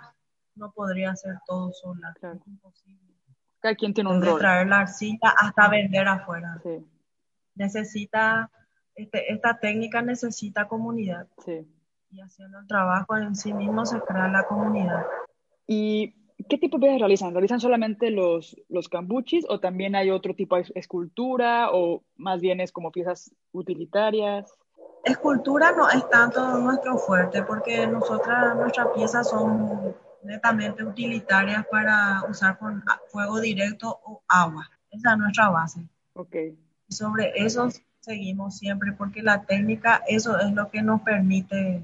no 0.56 0.72
podría 0.72 1.12
hacer 1.12 1.36
todo 1.46 1.72
sola. 1.74 2.14
Claro. 2.20 2.38
Es 2.40 2.48
imposible. 2.48 3.14
cada 3.60 3.76
quien 3.76 3.94
tiene 3.94 4.10
un 4.10 4.20
Desde 4.20 4.32
rol. 4.32 4.40
traer 4.40 4.68
la 4.68 4.80
arcilla 4.80 5.30
hasta 5.38 5.68
vender 5.68 6.08
afuera. 6.08 6.58
Sí, 6.64 6.86
Necesita, 7.56 8.50
este, 8.96 9.32
esta 9.34 9.60
técnica 9.60 10.02
necesita 10.02 10.68
comunidad. 10.68 11.28
sí. 11.46 11.68
Y 12.10 12.22
haciendo 12.22 12.60
el 12.60 12.68
trabajo 12.68 13.18
en 13.18 13.36
sí 13.36 13.54
mismo 13.54 13.86
se 13.86 14.00
crea 14.00 14.30
la 14.30 14.46
comunidad. 14.48 15.06
¿Y 15.68 16.16
qué 16.50 16.58
tipo 16.58 16.78
de 16.78 16.82
piezas 16.82 17.00
realizan? 17.00 17.34
¿Realizan 17.34 17.60
solamente 17.60 18.10
los, 18.10 18.56
los 18.70 18.90
cambuchis 18.90 19.46
o 19.50 19.60
también 19.60 19.96
hay 19.96 20.10
otro 20.10 20.34
tipo 20.34 20.56
de 20.56 20.66
escultura 20.76 21.70
o 21.72 22.04
más 22.16 22.42
bien 22.42 22.62
es 22.62 22.72
como 22.72 22.92
piezas 22.92 23.32
utilitarias? 23.52 24.52
Escultura 25.04 25.74
no 25.74 25.90
es 25.90 26.10
tanto 26.10 26.58
nuestro 26.60 26.98
fuerte 26.98 27.44
porque 27.44 27.86
nosotras, 27.88 28.56
nuestras 28.56 28.88
piezas 28.96 29.30
son 29.30 29.96
netamente 30.24 30.84
utilitarias 30.84 31.66
para 31.70 32.24
usar 32.30 32.58
con 32.58 32.84
fuego 33.08 33.40
directo 33.40 34.00
o 34.06 34.22
agua. 34.28 34.70
Esa 34.92 35.12
es 35.12 35.18
nuestra 35.18 35.50
base. 35.50 35.88
Ok, 36.14 36.36
sobre 36.90 37.32
eso 37.36 37.70
seguimos 38.00 38.58
siempre 38.58 38.94
porque 38.94 39.22
la 39.22 39.44
técnica, 39.46 40.02
eso 40.08 40.40
es 40.40 40.52
lo 40.54 40.70
que 40.70 40.82
nos 40.82 41.02
permite 41.02 41.84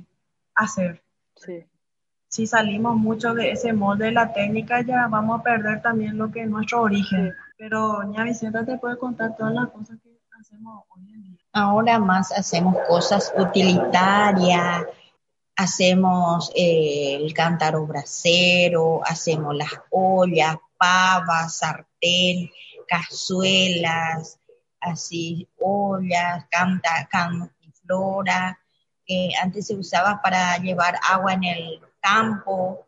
hacer. 0.56 1.04
sí. 1.36 1.65
Si 2.34 2.48
salimos 2.48 2.96
mucho 2.96 3.36
de 3.36 3.52
ese 3.52 3.74
molde 3.74 4.06
de 4.06 4.12
la 4.12 4.34
técnica, 4.34 4.82
ya 4.82 5.06
vamos 5.08 5.39
a 5.39 5.43
perder 5.43 5.84
también 5.84 6.17
lo 6.17 6.32
que 6.32 6.41
es 6.41 6.50
nuestro 6.50 6.82
origen. 6.82 7.32
Pero 7.60 8.02
ña 8.06 8.24
Vicenta 8.24 8.65
te 8.65 8.80
puede 8.80 8.98
contar 8.98 9.38
todas 9.38 9.54
las 9.54 9.69
cosas 9.69 10.00
que 10.04 10.10
hacemos 10.41 10.84
hoy 10.89 11.12
en 11.13 11.22
día. 11.22 11.38
Ahora 11.52 12.00
más 12.00 12.32
hacemos 12.32 12.76
cosas 12.88 13.32
utilitarias, 13.38 14.84
hacemos 15.56 16.52
eh, 16.56 17.19
el 17.22 17.32
cántaro 17.36 17.86
brasero, 17.86 19.02
hacemos 19.06 19.56
las 19.56 19.69
ollas, 19.91 20.58
pavas, 20.76 21.58
sartén, 21.58 22.50
cazuelas, 22.88 24.39
así 24.80 25.48
ollas, 25.60 26.48
canta, 26.50 27.08
cantiflora, 27.12 28.58
que 29.06 29.30
antes 29.39 29.67
se 29.67 29.76
usaba 29.76 30.19
para 30.19 30.58
llevar 30.58 30.96
agua 31.08 31.34
en 31.34 31.43
el 31.43 31.92
campo, 32.03 32.85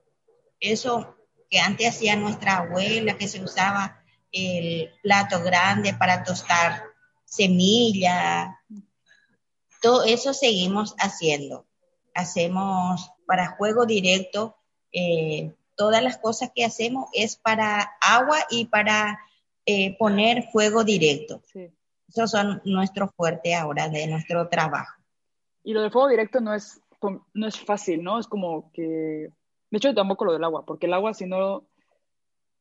eso 0.60 1.16
que 1.50 1.60
antes 1.60 1.88
hacía 1.90 2.16
nuestra 2.16 2.58
abuela, 2.58 3.18
que 3.18 3.28
se 3.28 3.42
usaba 3.42 4.04
el 4.32 4.92
plato 5.02 5.42
grande 5.42 5.94
para 5.94 6.24
tostar 6.24 6.84
semilla, 7.24 8.60
todo 9.82 10.04
eso 10.04 10.34
seguimos 10.34 10.96
haciendo. 11.00 11.66
Hacemos 12.14 13.12
para 13.26 13.56
juego 13.56 13.86
directo, 13.86 14.58
eh, 14.92 15.54
todas 15.76 16.04
las 16.04 16.18
cosas 16.18 16.52
que 16.54 16.66
hacemos 16.66 17.10
es 17.14 17.38
para 17.38 17.98
agua 18.02 18.38
y 18.50 18.66
para 18.66 19.20
eh, 19.66 19.98
poner 19.98 20.50
fuego 20.52 20.84
directo. 20.84 21.42
Sí. 21.52 21.72
Esos 22.08 22.32
son 22.32 22.62
nuestros 22.66 23.12
fuertes 23.16 23.56
ahora 23.56 23.90
de 23.90 24.08
nuestro 24.08 24.48
trabajo. 24.48 25.02
Y 25.64 25.74
lo 25.74 25.82
del 25.82 25.92
fuego 25.92 26.08
directo 26.08 26.40
no 26.40 26.54
es, 26.54 26.80
no 27.34 27.48
es 27.48 27.60
fácil, 27.60 28.04
¿no? 28.04 28.20
Es 28.20 28.28
como 28.28 28.72
que... 28.72 29.30
De 29.72 29.78
hecho, 29.78 29.94
tampoco 29.94 30.26
lo 30.26 30.34
del 30.34 30.44
agua, 30.44 30.66
porque 30.66 30.86
el 30.86 30.94
agua 30.94 31.14
si 31.14 31.26
no, 31.26 31.66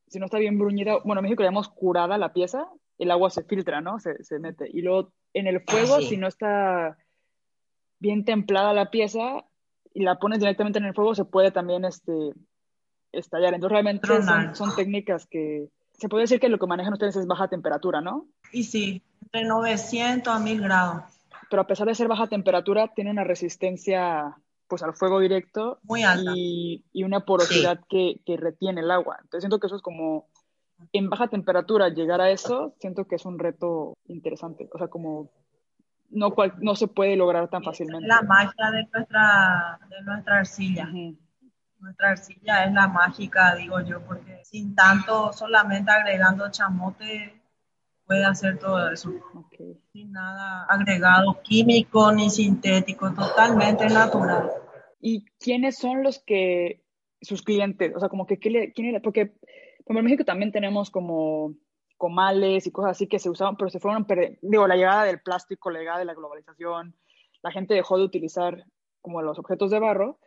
si 0.07 0.19
no 0.19 0.25
está 0.25 0.37
bien 0.37 0.57
bruñida, 0.57 0.97
bueno, 1.03 1.19
en 1.19 1.23
México 1.23 1.43
le 1.43 1.47
llamamos 1.47 1.69
curada 1.69 2.17
la 2.17 2.33
pieza, 2.33 2.67
el 2.97 3.11
agua 3.11 3.29
se 3.29 3.43
filtra, 3.43 3.81
¿no? 3.81 3.99
Se, 3.99 4.23
se 4.23 4.39
mete. 4.39 4.69
Y 4.71 4.81
luego 4.81 5.11
en 5.33 5.47
el 5.47 5.61
fuego, 5.61 6.01
si 6.01 6.17
no 6.17 6.27
está 6.27 6.97
bien 7.99 8.25
templada 8.25 8.73
la 8.73 8.91
pieza 8.91 9.45
y 9.93 10.03
la 10.03 10.19
pones 10.19 10.39
directamente 10.39 10.79
en 10.79 10.85
el 10.85 10.93
fuego, 10.93 11.15
se 11.15 11.25
puede 11.25 11.51
también 11.51 11.85
este, 11.85 12.33
estallar. 13.11 13.53
Entonces 13.53 13.71
realmente 13.71 14.07
son, 14.53 14.75
técnicas 14.75 15.25
que 15.25 15.69
se 15.93 16.09
puede 16.09 16.23
decir 16.23 16.39
que 16.39 16.49
lo 16.49 16.59
que 16.59 16.67
manejan 16.67 16.93
ustedes 16.93 17.15
es 17.15 17.27
baja 17.27 17.47
temperatura, 17.47 18.01
¿no? 18.01 18.27
Y 18.51 18.63
sí, 18.63 19.01
entre 19.23 19.45
900 19.45 20.33
a 20.33 20.39
1000 20.39 20.61
grados. 20.61 21.03
Pero 21.49 21.61
a 21.61 21.67
pesar 21.67 21.87
de 21.87 21.95
ser 21.95 22.07
baja 22.07 22.27
temperatura, 22.27 22.91
tiene 22.95 23.11
una 23.11 23.23
resistencia 23.23 24.35
pues 24.67 24.81
al 24.81 24.95
fuego 24.95 25.19
directo 25.19 25.79
Muy 25.83 26.03
alta. 26.03 26.31
Y, 26.35 26.85
y 26.91 27.03
una 27.03 27.19
porosidad 27.19 27.79
que, 27.87 28.21
que, 28.25 28.35
retiene 28.37 28.81
el 28.81 28.91
agua. 28.91 29.17
Entonces 29.21 29.43
siento 29.43 29.59
que 29.59 29.67
eso 29.67 29.75
es 29.75 29.81
como 29.81 30.27
en 30.91 31.09
baja 31.09 31.27
temperatura 31.27 31.89
llegar 31.89 32.19
a 32.19 32.31
eso, 32.31 32.75
siento 32.79 33.05
que 33.05 33.15
es 33.15 33.25
un 33.25 33.39
reto 33.39 33.97
interesante. 34.07 34.67
O 34.73 34.77
sea, 34.77 34.87
como 34.87 35.31
no, 36.09 36.33
no 36.59 36.75
se 36.75 36.87
puede 36.87 37.15
lograr 37.15 37.49
tan 37.49 37.63
fácilmente. 37.63 38.07
La 38.07 38.21
magia 38.21 38.71
de 38.71 38.87
nuestra, 38.91 39.79
de 39.89 40.01
nuestra 40.03 40.39
arcilla. 40.39 40.89
Nuestra 41.79 42.11
arcilla 42.11 42.65
es 42.65 42.73
la 42.73 42.87
mágica, 42.87 43.55
digo 43.55 43.79
yo, 43.81 44.01
porque 44.05 44.43
sin 44.43 44.73
tanto, 44.75 45.31
solamente 45.33 45.91
agregando 45.91 46.49
chamote, 46.49 47.41
puede 48.05 48.25
hacer 48.25 48.57
todo 48.57 48.89
eso. 48.89 49.11
Sin 49.95 50.11
nada 50.11 50.65
agregado 50.65 51.41
químico 51.41 52.11
ni 52.11 52.29
sintético, 52.29 53.13
totalmente 53.13 53.85
natural. 53.85 54.51
¿Y 54.99 55.23
quiénes 55.39 55.77
son 55.77 56.03
los 56.03 56.19
que, 56.19 56.83
sus 57.21 57.41
clientes? 57.41 57.93
O 57.95 58.01
sea, 58.01 58.09
como 58.09 58.27
que, 58.27 58.37
¿quién 58.37 59.01
porque 59.01 59.31
como 59.85 59.99
en 59.99 60.03
México 60.03 60.25
también 60.25 60.51
tenemos 60.51 60.91
como 60.91 61.55
comales 61.95 62.67
y 62.67 62.71
cosas 62.71 62.91
así 62.91 63.07
que 63.07 63.19
se 63.19 63.29
usaban, 63.29 63.55
pero 63.55 63.69
se 63.69 63.79
fueron, 63.79 64.05
digo, 64.41 64.67
la 64.67 64.75
llegada 64.75 65.05
del 65.05 65.21
plástico, 65.21 65.69
la 65.69 65.79
llegada 65.79 65.99
de 65.99 66.05
la 66.05 66.13
globalización, 66.13 66.93
la 67.41 67.51
gente 67.51 67.73
dejó 67.73 67.97
de 67.97 68.03
utilizar 68.03 68.65
como 68.99 69.21
los 69.21 69.39
objetos 69.39 69.71
de 69.71 69.79
barro 69.79 70.19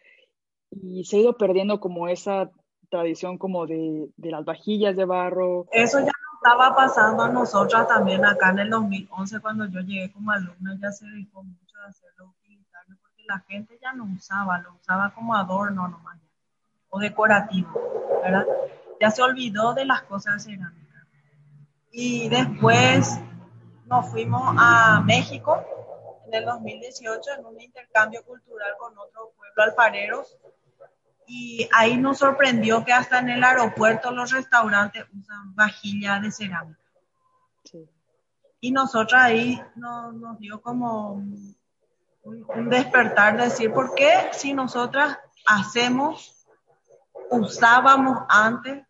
y 0.71 1.05
se 1.05 1.19
ha 1.19 1.21
ido 1.21 1.37
perdiendo 1.37 1.79
como 1.79 2.09
esa 2.09 2.51
tradición 2.89 3.37
como 3.37 3.67
de, 3.67 4.09
de 4.17 4.31
las 4.31 4.47
vajillas 4.47 4.97
de 4.97 5.05
barro. 5.05 5.67
Eso 5.73 6.01
ya 6.01 6.13
estaba 6.39 6.75
pasando 6.75 7.25
a 7.25 7.29
nosotras 7.29 7.89
también 7.89 8.25
acá 8.25 8.51
en 8.51 8.61
el 8.61 8.71
2011 8.71 9.41
cuando 9.41 9.67
yo 9.67 9.81
llegué 9.81 10.13
como 10.13 10.31
alumna, 10.31 10.79
ya 10.81 10.93
se 10.93 11.05
dejó 11.07 11.43
mucho 11.43 11.77
de 11.79 11.89
hacerlo 11.89 12.33
utilitario 12.39 12.97
porque 13.03 13.25
la 13.27 13.41
gente 13.41 13.79
ya 13.83 13.93
no 13.93 14.05
usaba, 14.05 14.59
lo 14.59 14.75
usaba 14.75 15.11
como 15.11 15.35
adorno 15.35 15.89
nomás 15.89 16.19
o 16.91 16.99
decorativo, 17.01 17.69
¿verdad? 18.23 18.47
Ya 19.01 19.11
se 19.11 19.21
olvidó 19.21 19.75
de 19.75 19.85
las 19.85 20.03
cosas 20.03 20.45
cerámicas 20.45 21.05
y 21.91 22.29
después 22.29 23.21
nos 23.87 24.09
fuimos 24.11 24.55
a 24.59 25.03
México 25.05 25.65
en 26.27 26.35
el 26.35 26.45
2018 26.45 27.31
en 27.39 27.47
un 27.47 27.61
intercambio 27.61 28.25
cultural 28.25 28.71
con 28.79 28.97
otro 28.97 29.33
pueblo 29.37 29.63
alfareros 29.65 30.39
y 31.29 31.69
ahí 31.73 31.97
nos 31.97 32.19
sorprendió 32.19 32.85
que 32.85 32.93
hasta 32.93 33.19
en 33.19 33.29
el 33.29 33.45
aeropuerto 33.45 34.11
los 34.11 34.31
restaurantes 34.33 35.05
usan 35.17 35.55
vajilla 35.55 36.19
de 36.21 36.33
cerámica. 36.33 36.81
Y 38.61 38.73
nosotros 38.73 39.21
ahí 39.21 39.63
nos, 39.77 40.39
dio 40.41 40.61
como 40.61 41.13
un, 41.13 41.57
un, 42.25 42.69
despertar 42.69 43.37
de 43.37 43.45
decir, 43.45 43.73
¿por 43.73 43.95
qué 43.95 44.31
si 44.33 44.53
nosotras 44.53 45.17
hacemos, 45.47 46.47
usábamos 47.31 48.19
antes 48.29 48.85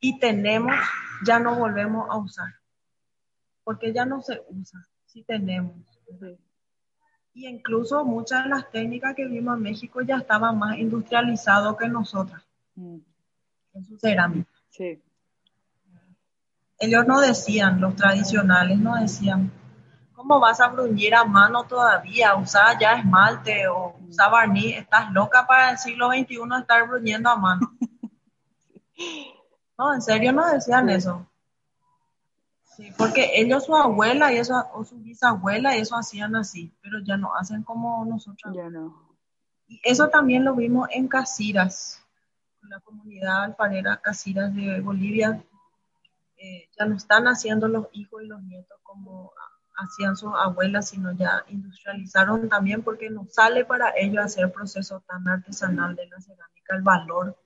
y 0.00 0.20
tenemos 0.20 0.72
ya 1.22 1.38
no 1.38 1.56
volvemos 1.56 2.08
a 2.10 2.16
usar, 2.16 2.54
porque 3.64 3.92
ya 3.92 4.04
no 4.04 4.22
se 4.22 4.42
usa, 4.48 4.86
si 5.06 5.22
tenemos. 5.22 5.76
Y 7.34 7.46
incluso 7.46 8.04
muchas 8.04 8.44
de 8.44 8.50
las 8.50 8.70
técnicas 8.70 9.14
que 9.14 9.26
vimos 9.26 9.56
en 9.56 9.62
México 9.62 10.00
ya 10.02 10.16
estaban 10.16 10.58
más 10.58 10.76
industrializadas 10.78 11.76
que 11.76 11.88
nosotras, 11.88 12.42
mm. 12.74 12.96
en 13.74 13.84
su 13.84 13.98
cerámica. 13.98 14.50
Sí. 14.70 15.00
Ellos 16.78 17.06
no 17.06 17.20
decían, 17.20 17.80
los 17.80 17.96
tradicionales 17.96 18.78
no 18.78 18.94
decían, 18.96 19.50
¿cómo 20.12 20.40
vas 20.40 20.60
a 20.60 20.68
bruñir 20.68 21.14
a 21.14 21.24
mano 21.24 21.64
todavía? 21.64 22.34
Usar 22.36 22.78
ya 22.78 22.94
esmalte 22.94 23.68
o 23.68 23.96
usar 24.08 24.30
barniz, 24.30 24.78
estás 24.78 25.10
loca 25.12 25.46
para 25.46 25.70
el 25.70 25.78
siglo 25.78 26.08
XXI 26.08 26.38
estar 26.60 26.88
bruñendo 26.88 27.30
a 27.30 27.36
mano. 27.36 27.72
No, 29.78 29.94
en 29.94 30.02
serio 30.02 30.32
no 30.32 30.44
decían 30.44 30.88
eso. 30.88 31.27
Sí, 32.78 32.92
porque 32.96 33.32
ellos, 33.34 33.64
su 33.64 33.74
abuela 33.74 34.32
y 34.32 34.36
eso, 34.36 34.54
o 34.72 34.84
su 34.84 34.98
bisabuela, 34.98 35.74
eso 35.74 35.96
hacían 35.96 36.36
así, 36.36 36.72
pero 36.80 37.00
ya 37.00 37.16
no 37.16 37.34
hacen 37.34 37.64
como 37.64 38.04
nosotros. 38.04 38.54
Ya 38.54 38.70
no. 38.70 39.16
Y 39.66 39.80
eso 39.82 40.10
también 40.10 40.44
lo 40.44 40.54
vimos 40.54 40.88
en 40.92 41.08
Casiras, 41.08 42.00
la 42.62 42.78
comunidad 42.78 43.42
alfarera 43.42 43.96
Casiras 43.96 44.54
de 44.54 44.80
Bolivia. 44.80 45.44
Eh, 46.36 46.68
ya 46.78 46.86
no 46.86 46.94
están 46.94 47.26
haciendo 47.26 47.66
los 47.66 47.88
hijos 47.90 48.22
y 48.22 48.26
los 48.28 48.40
nietos 48.44 48.78
como 48.84 49.32
hacían 49.76 50.16
sus 50.16 50.32
abuelas, 50.38 50.90
sino 50.90 51.10
ya 51.10 51.44
industrializaron 51.48 52.48
también 52.48 52.84
porque 52.84 53.10
no 53.10 53.26
sale 53.28 53.64
para 53.64 53.92
ellos 53.96 54.24
hacer 54.24 54.52
proceso 54.52 55.02
tan 55.08 55.26
artesanal 55.26 55.96
de 55.96 56.06
la 56.06 56.20
cerámica, 56.20 56.76
el 56.76 56.82
valor 56.82 57.36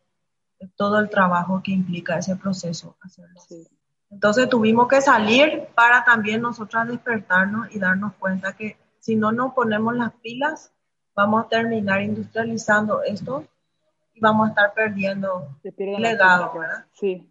todo 0.76 0.98
el 0.98 1.08
trabajo 1.08 1.62
que 1.62 1.72
implica 1.72 2.18
ese 2.18 2.36
proceso. 2.36 2.96
Hacerlo. 3.00 3.40
Entonces 4.12 4.48
tuvimos 4.48 4.86
que 4.86 5.00
salir 5.00 5.68
para 5.74 6.04
también 6.04 6.42
nosotras 6.42 6.86
despertarnos 6.86 7.74
y 7.74 7.78
darnos 7.78 8.12
cuenta 8.14 8.52
que 8.52 8.76
si 9.00 9.16
no 9.16 9.32
nos 9.32 9.52
ponemos 9.54 9.96
las 9.96 10.12
pilas, 10.12 10.72
vamos 11.14 11.44
a 11.44 11.48
terminar 11.48 12.02
industrializando 12.02 13.02
esto 13.02 13.44
y 14.14 14.20
vamos 14.20 14.46
a 14.46 14.50
estar 14.50 14.74
perdiendo 14.74 15.48
el 15.64 16.02
legado, 16.02 16.52
¿verdad? 16.56 16.84
Sí. 16.92 17.28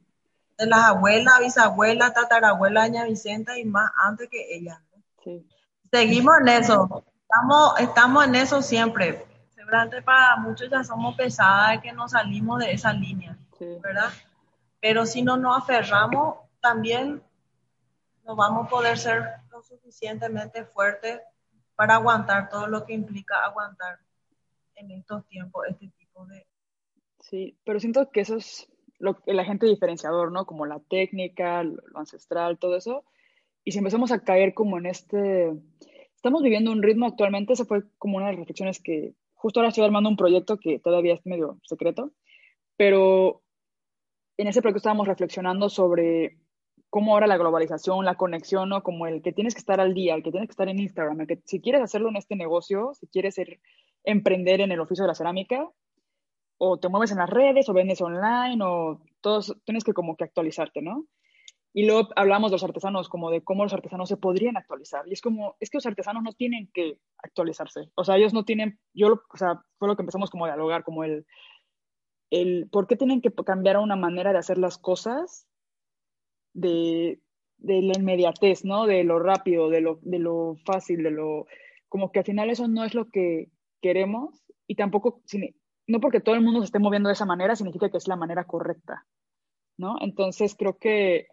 De 0.57 0.65
las 0.65 0.83
abuelas, 0.83 1.39
bisabuelas, 1.39 2.13
tatarabuelas, 2.13 2.87
doña 2.87 3.05
Vicenta 3.05 3.57
y 3.57 3.63
más 3.63 3.89
antes 4.03 4.27
que 4.29 4.55
ella. 4.55 4.81
Sí. 5.23 5.47
Seguimos 5.91 6.33
en 6.41 6.47
eso. 6.49 7.05
Estamos, 7.23 7.79
estamos 7.79 8.25
en 8.25 8.35
eso 8.35 8.61
siempre 8.61 9.25
para 10.03 10.37
muchos 10.37 10.69
ya 10.69 10.83
somos 10.83 11.15
pesadas 11.15 11.71
de 11.71 11.81
que 11.81 11.93
no 11.93 12.07
salimos 12.07 12.59
de 12.59 12.71
esa 12.71 12.93
línea, 12.93 13.37
¿verdad? 13.81 14.09
Pero 14.79 15.05
si 15.05 15.21
no 15.21 15.37
nos 15.37 15.57
aferramos, 15.59 16.37
también 16.61 17.21
no 18.25 18.35
vamos 18.35 18.67
a 18.67 18.69
poder 18.69 18.97
ser 18.97 19.23
lo 19.51 19.61
suficientemente 19.61 20.65
fuertes 20.65 21.19
para 21.75 21.95
aguantar 21.95 22.49
todo 22.49 22.67
lo 22.67 22.85
que 22.85 22.93
implica 22.93 23.43
aguantar 23.43 23.99
en 24.75 24.91
estos 24.91 25.25
tiempos 25.27 25.65
este 25.69 25.87
tipo 25.97 26.25
de... 26.25 26.45
Sí, 27.19 27.57
pero 27.63 27.79
siento 27.79 28.09
que 28.11 28.21
eso 28.21 28.37
es 28.37 28.71
lo, 28.99 29.17
el 29.25 29.39
agente 29.39 29.65
diferenciador, 29.65 30.31
¿no? 30.31 30.45
Como 30.45 30.65
la 30.65 30.79
técnica, 30.79 31.63
lo 31.63 31.99
ancestral, 31.99 32.59
todo 32.59 32.75
eso. 32.77 33.03
Y 33.63 33.71
si 33.71 33.79
empezamos 33.79 34.11
a 34.11 34.19
caer 34.19 34.53
como 34.53 34.77
en 34.77 34.85
este... 34.85 35.51
Estamos 36.15 36.43
viviendo 36.43 36.71
un 36.71 36.83
ritmo 36.83 37.07
actualmente, 37.07 37.53
esa 37.53 37.65
fue 37.65 37.83
como 37.97 38.17
una 38.17 38.27
de 38.27 38.33
las 38.33 38.39
reflexiones 38.41 38.79
que, 38.79 39.15
Justo 39.41 39.59
ahora 39.59 39.69
estoy 39.69 39.83
armando 39.83 40.07
un 40.07 40.17
proyecto 40.17 40.59
que 40.59 40.77
todavía 40.77 41.15
es 41.15 41.25
medio 41.25 41.57
secreto, 41.63 42.11
pero 42.77 43.41
en 44.37 44.47
ese 44.47 44.61
proyecto 44.61 44.77
estábamos 44.77 45.07
reflexionando 45.07 45.67
sobre 45.67 46.37
cómo 46.91 47.13
ahora 47.13 47.25
la 47.25 47.37
globalización, 47.37 48.05
la 48.05 48.15
conexión, 48.15 48.67
¿no? 48.69 48.83
Como 48.83 49.07
el 49.07 49.21
que 49.21 49.31
tienes 49.31 49.55
que 49.55 49.59
estar 49.59 49.79
al 49.79 49.93
día, 49.93 50.13
el 50.13 50.23
que 50.23 50.29
tienes 50.29 50.49
que 50.49 50.51
estar 50.51 50.67
en 50.67 50.77
Instagram, 50.77 51.21
el 51.21 51.27
que 51.27 51.41
si 51.45 51.61
quieres 51.61 51.81
hacerlo 51.81 52.09
en 52.09 52.17
este 52.17 52.35
negocio, 52.35 52.91
si 52.99 53.07
quieres 53.07 53.35
ser, 53.35 53.61
emprender 54.03 54.59
en 54.59 54.73
el 54.73 54.79
oficio 54.81 55.05
de 55.05 55.07
la 55.07 55.15
cerámica, 55.15 55.69
o 56.57 56.79
te 56.79 56.89
mueves 56.89 57.11
en 57.11 57.19
las 57.19 57.29
redes, 57.29 57.69
o 57.69 57.73
vendes 57.73 58.01
online, 58.01 58.61
o 58.61 59.01
todos, 59.21 59.55
tienes 59.63 59.85
que 59.85 59.93
como 59.93 60.17
que 60.17 60.25
actualizarte, 60.25 60.81
¿no? 60.81 61.05
Y 61.73 61.85
luego 61.85 62.09
hablamos 62.17 62.51
de 62.51 62.55
los 62.55 62.63
artesanos, 62.65 63.07
como 63.07 63.31
de 63.31 63.41
cómo 63.41 63.63
los 63.63 63.73
artesanos 63.73 64.09
se 64.09 64.17
podrían 64.17 64.57
actualizar. 64.57 65.07
Y 65.07 65.13
es 65.13 65.21
como, 65.21 65.55
es 65.61 65.69
que 65.69 65.77
los 65.77 65.85
artesanos 65.85 66.23
no 66.23 66.33
tienen 66.33 66.69
que 66.73 66.99
actualizarse. 67.23 67.89
O 67.95 68.03
sea, 68.03 68.17
ellos 68.17 68.33
no 68.33 68.43
tienen, 68.43 68.79
yo, 68.93 69.21
o 69.33 69.37
sea, 69.37 69.63
fue 69.79 69.87
lo 69.87 69.95
que 69.95 70.01
empezamos 70.01 70.29
como 70.29 70.43
a 70.43 70.49
dialogar, 70.49 70.83
como 70.83 71.05
el, 71.05 71.25
el 72.31 72.67
por 72.69 72.87
qué 72.87 72.97
tienen 72.97 73.21
que 73.21 73.31
cambiar 73.31 73.77
una 73.77 73.95
manera 73.95 74.33
de 74.33 74.39
hacer 74.39 74.57
las 74.57 74.77
cosas 74.77 75.47
de, 76.53 77.19
de 77.57 77.81
la 77.81 77.93
inmediatez, 77.97 78.65
¿no? 78.65 78.85
De 78.85 79.03
lo 79.03 79.19
rápido, 79.19 79.69
de 79.69 79.81
lo, 79.81 79.99
de 80.01 80.19
lo 80.19 80.55
fácil, 80.65 81.03
de 81.03 81.11
lo... 81.11 81.47
Como 81.89 82.11
que 82.11 82.19
al 82.19 82.25
final 82.25 82.49
eso 82.49 82.67
no 82.67 82.83
es 82.83 82.93
lo 82.93 83.09
que 83.09 83.49
queremos 83.81 84.43
y 84.67 84.75
tampoco, 84.75 85.21
no 85.87 85.99
porque 85.99 86.21
todo 86.21 86.35
el 86.35 86.41
mundo 86.41 86.61
se 86.61 86.65
esté 86.65 86.79
moviendo 86.79 87.09
de 87.09 87.13
esa 87.13 87.25
manera 87.25 87.55
significa 87.55 87.89
que 87.89 87.97
es 87.97 88.07
la 88.07 88.15
manera 88.15 88.45
correcta, 88.45 89.05
¿no? 89.77 89.95
Entonces 89.99 90.55
creo 90.55 90.77
que 90.77 91.27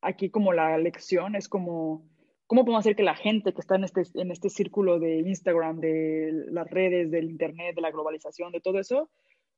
aquí 0.00 0.30
como 0.30 0.52
la 0.52 0.78
lección 0.78 1.36
es 1.36 1.48
como, 1.48 2.08
¿cómo 2.46 2.64
podemos 2.64 2.80
hacer 2.80 2.96
que 2.96 3.02
la 3.02 3.16
gente 3.16 3.52
que 3.52 3.60
está 3.60 3.76
en 3.76 3.84
este, 3.84 4.02
en 4.14 4.30
este 4.30 4.48
círculo 4.48 4.98
de 4.98 5.18
Instagram, 5.18 5.80
de 5.80 6.46
las 6.50 6.70
redes, 6.70 7.10
del 7.10 7.30
Internet, 7.30 7.74
de 7.74 7.82
la 7.82 7.90
globalización, 7.90 8.52
de 8.52 8.60
todo 8.60 8.78
eso, 8.78 9.10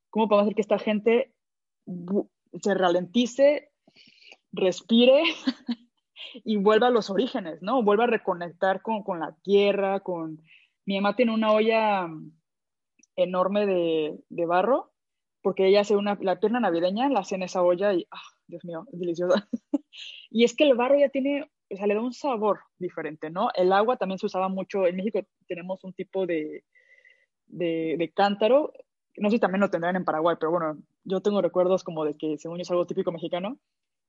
cómo 0.09 0.27
podemos 0.27 0.47
hacer 0.47 0.55
que 0.55 0.61
esta 0.61 0.79
gente 0.79 1.33
se 2.61 2.73
ralentice, 2.73 3.71
respire 4.53 5.23
y 6.45 6.57
vuelva 6.57 6.87
a 6.87 6.91
los 6.91 7.09
orígenes, 7.09 7.61
¿no? 7.61 7.83
Vuelva 7.83 8.05
a 8.05 8.07
reconectar 8.07 8.81
con, 8.81 9.03
con 9.03 9.19
la 9.19 9.35
tierra, 9.43 9.99
con... 9.99 10.41
Mi 10.85 10.95
mamá 10.95 11.15
tiene 11.15 11.33
una 11.33 11.51
olla 11.51 12.09
enorme 13.15 13.65
de, 13.65 14.19
de 14.29 14.45
barro, 14.45 14.91
porque 15.41 15.67
ella 15.67 15.81
hace 15.81 15.95
una, 15.95 16.17
la 16.21 16.39
pierna 16.39 16.59
navideña, 16.59 17.09
la 17.09 17.21
hace 17.21 17.35
en 17.35 17.43
esa 17.43 17.61
olla 17.61 17.93
y, 17.93 18.07
ah, 18.11 18.21
Dios 18.47 18.63
mío, 18.65 18.85
es 18.91 18.99
deliciosa. 18.99 19.47
y 20.29 20.43
es 20.43 20.55
que 20.55 20.65
el 20.65 20.75
barro 20.75 20.97
ya 20.99 21.09
tiene, 21.09 21.49
o 21.69 21.75
sea, 21.75 21.87
le 21.87 21.95
da 21.95 22.01
un 22.01 22.13
sabor 22.13 22.61
diferente, 22.77 23.29
¿no? 23.29 23.49
El 23.55 23.71
agua 23.71 23.97
también 23.97 24.19
se 24.19 24.25
usaba 24.25 24.49
mucho, 24.49 24.85
en 24.85 24.95
México 24.95 25.21
tenemos 25.47 25.83
un 25.83 25.93
tipo 25.93 26.25
de, 26.25 26.63
de, 27.45 27.95
de 27.97 28.11
cántaro, 28.11 28.73
no 29.17 29.29
sé 29.29 29.35
si 29.35 29.39
también 29.39 29.61
lo 29.61 29.69
tendrán 29.69 29.95
en 29.95 30.05
Paraguay, 30.05 30.35
pero 30.39 30.51
bueno, 30.51 30.77
yo 31.03 31.21
tengo 31.21 31.41
recuerdos 31.41 31.83
como 31.83 32.03
de 32.03 32.15
que 32.15 32.37
según 32.37 32.57
yo 32.57 32.63
es 32.63 32.71
algo 32.71 32.87
típico 32.87 33.11
mexicano, 33.11 33.59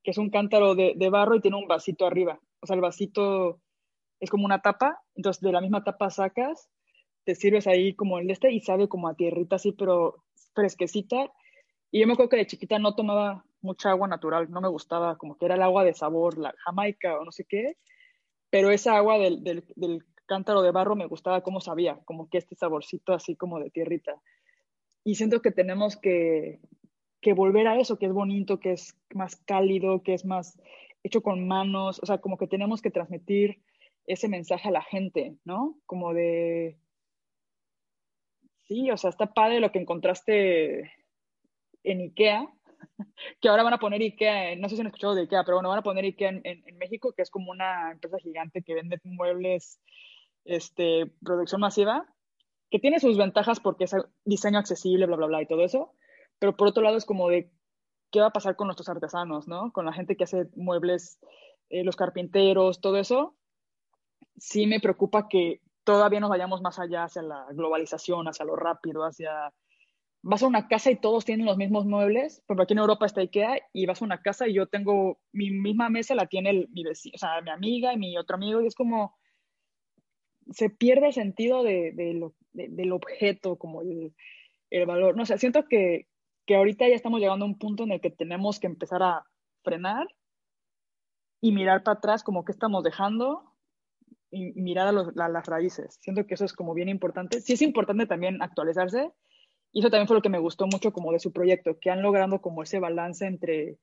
que 0.05 0.11
es 0.11 0.19
un 0.19 0.31
cántaro 0.31 0.75
de, 0.75 1.09
barro 1.11 1.35
y 1.35 1.41
tiene 1.41 1.57
un 1.57 1.67
vasito 1.67 2.07
arriba. 2.07 2.39
O 2.61 2.67
sea, 2.67 2.77
el 2.77 2.83
vasito 2.83 3.61
es 4.21 4.31
como 4.31 4.45
una 4.45 4.61
tapa, 4.61 5.03
entonces 5.15 5.41
de 5.43 5.51
la 5.51 5.63
misma 5.63 5.83
tapa 5.83 6.11
sacas, 6.11 6.69
te 7.25 7.35
sirves 7.35 7.67
ahí 7.67 7.95
como 7.95 8.19
el 8.19 8.31
este 8.31 8.53
y 8.53 8.61
sabe 8.61 8.87
como 8.87 9.09
a 9.09 9.15
tierrita 9.15 9.57
así, 9.57 9.73
pero 9.73 10.23
fresquecita. 10.55 11.33
Y 11.91 12.01
yo 12.01 12.07
me 12.07 12.13
acuerdo 12.13 12.29
que 12.31 12.37
de 12.37 12.47
chiquita 12.47 12.79
no 12.79 12.95
tomaba 12.95 13.47
mucha 13.63 13.91
agua 13.91 14.07
natural, 14.07 14.51
no 14.51 14.61
me 14.61 14.69
gustaba, 14.69 15.17
como 15.17 15.39
que 15.39 15.47
era 15.47 15.55
el 15.55 15.63
agua 15.63 15.85
de 15.85 15.95
sabor, 15.95 16.37
la 16.37 16.55
jamaica 16.59 17.19
o 17.19 17.25
no 17.25 17.33
sé 17.33 17.47
qué, 17.49 17.79
pero 18.51 18.71
esa 18.71 18.97
agua 18.97 19.19
del, 19.19 19.43
del, 19.43 19.65
del 19.75 20.05
cántaro 20.27 20.61
de 20.61 20.71
barro 20.71 20.97
me 20.97 21.07
gustaba 21.07 21.43
cómo 21.43 21.61
sabía, 21.61 21.99
como 22.05 22.29
que 22.29 22.39
este 22.39 22.57
saborcito 22.57 23.15
así 23.15 23.37
como 23.37 23.59
de 23.59 23.71
tierrita. 23.71 24.21
Y 25.03 25.15
siento 25.15 25.41
que 25.41 25.51
tenemos 25.51 25.97
que, 25.97 26.61
que 27.25 27.33
volver 27.33 27.67
a 27.67 27.81
eso, 27.81 27.99
que 27.99 28.05
es 28.05 28.13
bonito, 28.13 28.61
que 28.61 28.73
es 28.73 28.97
más 29.15 29.35
cálido, 29.35 30.03
que 30.03 30.13
es 30.13 30.27
más 30.27 30.61
hecho 31.03 31.23
con 31.23 31.49
manos, 31.49 31.99
o 32.03 32.07
sea, 32.07 32.19
como 32.19 32.37
que 32.37 32.47
tenemos 32.47 32.83
que 32.83 32.91
transmitir 32.91 33.63
ese 34.07 34.29
mensaje 34.29 34.69
a 34.69 34.73
la 34.73 34.83
gente, 34.83 35.35
¿no? 35.45 35.79
Como 35.87 36.13
de, 36.13 36.77
sí, 38.69 38.91
o 38.91 38.97
sea, 38.99 39.09
está 39.09 39.33
padre 39.33 39.61
lo 39.61 39.73
que 39.73 39.79
encontraste 39.79 40.93
en 41.83 42.01
IKEA, 42.03 42.47
que 43.41 43.49
ahora 43.49 43.63
van 43.63 43.75
a 43.75 43.79
poner 43.79 44.03
IKEA, 44.03 44.57
no 44.57 44.69
sé 44.69 44.75
si 44.75 44.83
han 44.83 44.89
escuchado 44.89 45.15
de 45.15 45.23
IKEA, 45.23 45.45
pero 45.45 45.57
bueno, 45.57 45.71
van 45.71 45.79
a 45.79 45.83
poner 45.83 46.05
IKEA 46.05 46.29
en, 46.29 46.43
en, 46.45 46.63
en 46.69 46.77
México, 46.77 47.15
que 47.17 47.23
es 47.23 47.31
como 47.31 47.53
una 47.53 47.93
empresa 47.93 48.19
gigante 48.19 48.63
que 48.63 48.75
vende 48.75 49.01
muebles, 49.05 49.81
este, 50.45 51.11
producción 51.25 51.63
masiva, 51.63 52.07
que 52.71 52.79
tiene 52.79 53.01
sus 53.01 53.17
ventajas 53.17 53.61
porque 53.61 53.85
es 53.85 53.97
diseño 54.27 54.59
accesible, 54.59 55.07
bla, 55.07 55.17
bla, 55.17 55.27
bla, 55.27 55.43
y 55.43 55.47
todo 55.47 55.65
eso, 55.65 55.95
pero 56.39 56.57
por 56.57 56.69
otro 56.69 56.83
lado 56.83 56.97
es 56.97 57.05
como 57.05 57.29
de 57.29 57.51
qué 58.11 58.21
va 58.21 58.27
a 58.27 58.33
pasar 58.33 58.57
con 58.57 58.69
nuestros 58.69 58.89
artesanos, 58.89 59.49
¿no? 59.49 59.73
Con 59.73 59.85
la 59.87 59.93
gente 59.93 60.17
que 60.17 60.25
hace 60.25 60.49
muebles, 60.55 61.19
eh, 61.69 61.85
los 61.85 61.97
carpinteros, 61.97 62.81
todo 62.81 62.97
eso. 62.97 63.37
Sí 64.37 64.67
me 64.67 64.81
preocupa 64.81 65.29
que 65.29 65.61
todavía 65.85 66.21
nos 66.21 66.31
vayamos 66.31 66.63
más 66.63 66.79
allá 66.79 67.05
hacia 67.05 67.23
la 67.23 67.47
globalización, 67.51 68.29
hacia 68.29 68.45
lo 68.45 68.57
rápido, 68.57 69.05
hacia... 69.05 69.53
Vas 70.27 70.43
a 70.43 70.47
una 70.47 70.69
casa 70.69 70.91
y 70.91 70.97
todos 70.97 71.27
tienen 71.27 71.45
los 71.45 71.59
mismos 71.59 71.85
muebles, 71.85 72.43
porque 72.47 72.63
aquí 72.63 72.73
en 72.73 72.79
Europa 72.79 73.05
está 73.05 73.21
IKEA 73.21 73.59
y 73.75 73.85
vas 73.85 74.01
a 74.01 74.07
una 74.07 74.23
casa 74.23 74.49
y 74.49 74.55
yo 74.55 74.67
tengo 74.67 75.19
mi 75.33 75.51
misma 75.51 75.91
mesa, 75.91 76.15
la 76.15 76.27
tiene 76.27 76.49
el, 76.51 76.69
mi 76.71 76.83
vecino, 76.83 77.13
o 77.17 77.19
sea, 77.19 77.43
mi 77.43 77.51
amiga 77.51 77.93
y 77.93 77.99
mi 77.99 78.17
otro 78.17 78.37
amigo, 78.37 78.63
y 78.63 78.67
es 78.67 78.75
como, 78.75 79.15
se 80.51 80.71
pierde 80.71 81.09
el 81.09 81.13
sentido 81.13 81.63
de, 81.63 81.93
de 81.93 82.15
lo, 82.15 82.35
de, 82.53 82.69
del 82.69 82.93
objeto, 82.93 83.57
como 83.57 83.83
el, 83.83 84.15
el 84.71 84.87
valor. 84.87 85.15
No 85.15 85.27
sé, 85.27 85.37
siento 85.37 85.67
que, 85.69 86.07
que 86.47 86.57
ahorita 86.57 86.89
ya 86.89 86.95
estamos 86.95 87.21
llegando 87.21 87.45
a 87.45 87.49
un 87.49 87.59
punto 87.59 87.85
en 87.85 87.93
el 87.93 88.01
que 88.01 88.11
tenemos 88.11 88.61
que 88.61 88.67
empezar 88.67 89.03
a 89.03 89.25
frenar 89.63 90.07
y 91.41 91.53
mirar 91.53 91.83
para 91.83 91.99
atrás 91.99 92.23
como 92.23 92.45
que 92.45 92.53
estamos 92.53 92.83
dejando 92.83 93.53
y 94.31 94.53
mirar 94.53 94.89
a, 94.89 94.93
los, 94.93 95.17
a, 95.17 95.29
las 95.29 95.47
raíces. 95.47 95.99
Siento 96.01 96.27
que 96.27 96.35
eso 96.35 96.45
es 96.45 96.53
como 96.53 96.75
bien 96.75 96.89
importante. 96.89 97.41
Sí 97.41 97.53
es 97.53 97.63
importante 97.63 98.07
también 98.07 98.43
actualizarse 98.43 99.13
y 99.73 99.81
eso 99.81 99.91
también 99.91 100.07
fue 100.07 100.17
lo 100.17 100.23
que 100.23 100.29
me 100.29 100.39
gustó 100.39 100.67
mucho 100.67 100.93
como 100.93 101.13
de 101.13 101.19
su 101.19 101.33
proyecto, 101.33 101.79
que 101.81 101.91
han 101.91 102.03
logrado 102.03 102.41
como 102.41 102.63
ese 102.63 102.79
balance 102.79 103.27
entre 103.27 103.79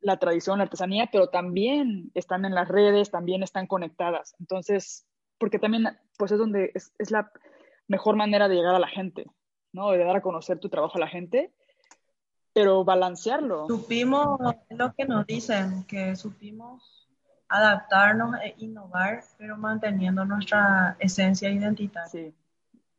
la 0.00 0.18
tradición, 0.18 0.58
la 0.58 0.64
artesanía, 0.64 1.08
pero 1.12 1.28
también 1.28 2.10
están 2.14 2.44
en 2.44 2.54
las 2.54 2.68
redes, 2.68 3.10
también 3.10 3.42
están 3.42 3.66
conectadas. 3.66 4.34
Entonces, 4.40 5.06
porque 5.38 5.58
también 5.58 5.86
pues 6.18 6.32
es 6.32 6.38
donde 6.38 6.72
es, 6.74 6.92
es 6.98 7.10
la 7.10 7.30
mejor 7.86 8.16
manera 8.16 8.48
de 8.48 8.56
llegar 8.56 8.74
a 8.74 8.80
la 8.80 8.88
gente, 8.88 9.26
¿no? 9.72 9.90
De 9.90 10.04
dar 10.04 10.16
a 10.16 10.22
conocer 10.22 10.58
tu 10.58 10.68
trabajo 10.68 10.96
a 10.96 11.00
la 11.00 11.08
gente, 11.08 11.52
pero 12.52 12.84
balancearlo. 12.84 13.66
Supimos 13.66 14.38
lo 14.70 14.92
que 14.92 15.04
nos 15.04 15.26
dicen, 15.26 15.84
que 15.84 16.16
supimos 16.16 17.08
adaptarnos 17.48 18.36
e 18.42 18.54
innovar, 18.58 19.24
pero 19.38 19.56
manteniendo 19.56 20.24
nuestra 20.24 20.96
esencia 20.98 21.50
identitaria. 21.50 22.08
Sí. 22.08 22.34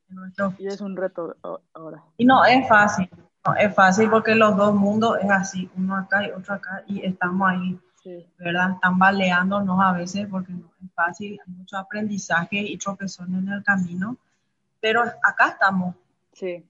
Nuestro... 0.09 0.53
Y 0.59 0.67
es 0.67 0.79
un 0.79 0.95
reto 0.95 1.35
ahora. 1.73 2.03
Y 2.17 2.25
no 2.25 2.45
es 2.45 2.67
fácil, 2.67 3.09
no 3.45 3.55
es 3.55 3.73
fácil 3.73 4.11
porque 4.11 4.35
los 4.35 4.55
dos 4.55 4.75
mundos 4.75 5.17
es 5.23 5.31
así, 5.31 5.69
uno 5.75 5.95
acá 5.95 6.27
y 6.27 6.31
otro 6.31 6.53
acá, 6.53 6.83
y 6.85 7.03
estamos 7.03 7.49
ahí, 7.49 7.79
sí. 8.03 8.23
¿verdad? 8.37 8.73
Están 8.73 8.99
baleándonos 8.99 9.79
a 9.81 9.91
veces 9.93 10.27
porque 10.29 10.53
no 10.53 10.69
es 10.83 10.93
fácil, 10.93 11.39
hay 11.43 11.53
mucho 11.53 11.77
aprendizaje 11.77 12.57
y 12.57 12.77
tropezones 12.77 13.39
en 13.39 13.49
el 13.49 13.63
camino, 13.63 14.17
pero 14.79 15.01
acá 15.01 15.47
estamos, 15.47 15.95
Sí. 16.33 16.65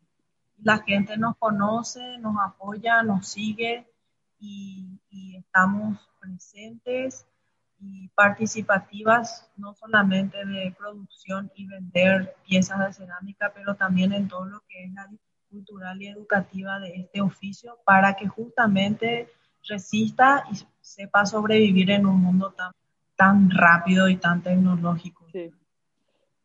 La 0.58 0.80
gente 0.80 1.18
nos 1.18 1.38
conoce, 1.38 2.18
nos 2.20 2.36
apoya, 2.46 3.04
nos 3.04 3.28
sigue 3.28 3.88
y, 4.40 5.00
y 5.10 5.38
estamos 5.38 5.98
presentes 6.20 7.26
y 7.80 8.08
participativas, 8.10 9.50
no 9.58 9.74
solamente 9.74 10.46
de 10.46 10.74
producción 10.78 11.52
y 11.56 11.68
vender 11.68 12.36
piezas 12.48 12.80
de 12.80 12.94
cerámica, 12.94 13.52
pero 13.54 13.76
también 13.76 14.14
en 14.14 14.28
todo 14.28 14.46
lo 14.46 14.62
que 14.70 14.86
es 14.86 14.94
la 14.94 15.10
cultural 15.50 16.02
y 16.02 16.08
educativa 16.08 16.80
de 16.80 16.96
este 16.96 17.22
oficio 17.22 17.78
para 17.86 18.16
que 18.16 18.28
justamente 18.28 19.30
resista 19.68 20.46
y 20.52 20.56
sepa 20.82 21.26
sobrevivir 21.26 21.92
en 21.92 22.06
un 22.06 22.22
mundo 22.22 22.52
tan, 22.52 22.72
tan 23.16 23.50
rápido 23.52 24.10
y 24.10 24.18
tan 24.18 24.42
tecnológico. 24.42 25.28
Sí. 25.32 25.52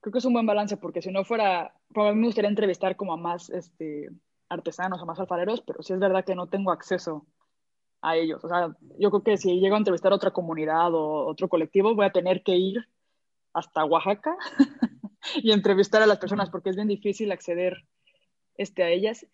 Creo 0.01 0.13
que 0.13 0.19
es 0.19 0.25
un 0.25 0.35
buen 0.35 0.47
balance 0.47 0.77
porque 0.77 1.03
si 1.03 1.11
no 1.11 1.25
fuera 1.25 1.73
a 1.95 2.13
mí 2.13 2.21
me 2.21 2.27
gustaría 2.27 2.51
entrevistar 2.51 2.97
como 2.97 3.13
a 3.13 3.17
más 3.17 3.51
este, 3.51 4.09
artesanos, 4.49 5.01
a 5.03 5.05
más 5.05 5.19
alfareros, 5.21 5.63
pero 5.63 5.83
sí 5.83 5.93
es 5.93 5.99
verdad 5.99 6.25
que 6.25 6.35
no 6.35 6.49
tengo 6.49 6.71
acceso 6.71 7.27
a 8.01 8.17
ellos. 8.17 8.45
O 8.45 8.49
sea, 8.49 8.77
yo 8.99 9.11
creo 9.11 9.23
que 9.23 9.37
si 9.37 9.61
llego 9.61 9.75
a 9.75 9.79
entrevistar 9.79 10.13
a 10.13 10.17
otra 10.17 10.31
comunidad 10.31 10.95
o 10.95 11.27
otro 11.27 11.49
colectivo, 11.49 11.95
voy 11.95 12.07
a 12.07 12.13
tener 12.13 12.43
que 12.43 12.57
ir 12.57 12.89
hasta 13.53 13.85
Oaxaca 13.85 14.37
y 15.43 15.53
entrevistar 15.53 16.03
a 16.03 16.07
las 16.07 16.19
personas 16.19 16.51
porque 16.51 16.71
es 16.71 16.77
bien 16.77 16.89
difícil 16.89 17.33
acceder 17.33 17.85
este, 18.57 18.83
a 18.83 18.91
ellas. 18.91 19.27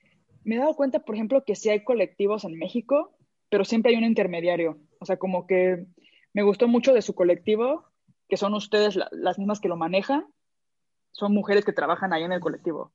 Me 0.45 0.57
he 0.57 0.59
dado 0.59 0.75
cuenta, 0.75 1.01
por 1.01 1.15
ejemplo, 1.15 1.45
que 1.45 1.57
sí 1.57 1.71
hay 1.71 1.85
colectivos 1.85 2.45
en 2.45 2.59
México, 2.59 3.17
pero 3.49 3.65
siempre 3.65 3.93
hay 3.93 3.99
un 3.99 4.05
intermediario. 4.05 4.79
O 5.01 5.07
sea, 5.07 5.17
como 5.17 5.47
que 5.47 5.87
me 6.33 6.43
gustó 6.43 6.69
mucho 6.69 6.93
de 6.93 7.03
su 7.03 7.15
colectivo, 7.15 7.85
que 8.29 8.37
son 8.37 8.55
ustedes 8.55 8.97
la, 8.97 9.09
las 9.13 9.39
mismas 9.39 9.61
que 9.61 9.69
lo 9.69 9.77
manejan, 9.77 10.27
son 11.15 11.33
mujeres 11.33 11.65
que 11.65 11.73
trabajan 11.73 12.13
ahí 12.13 12.25
en 12.25 12.33
el 12.33 12.41
colectivo. 12.41 12.93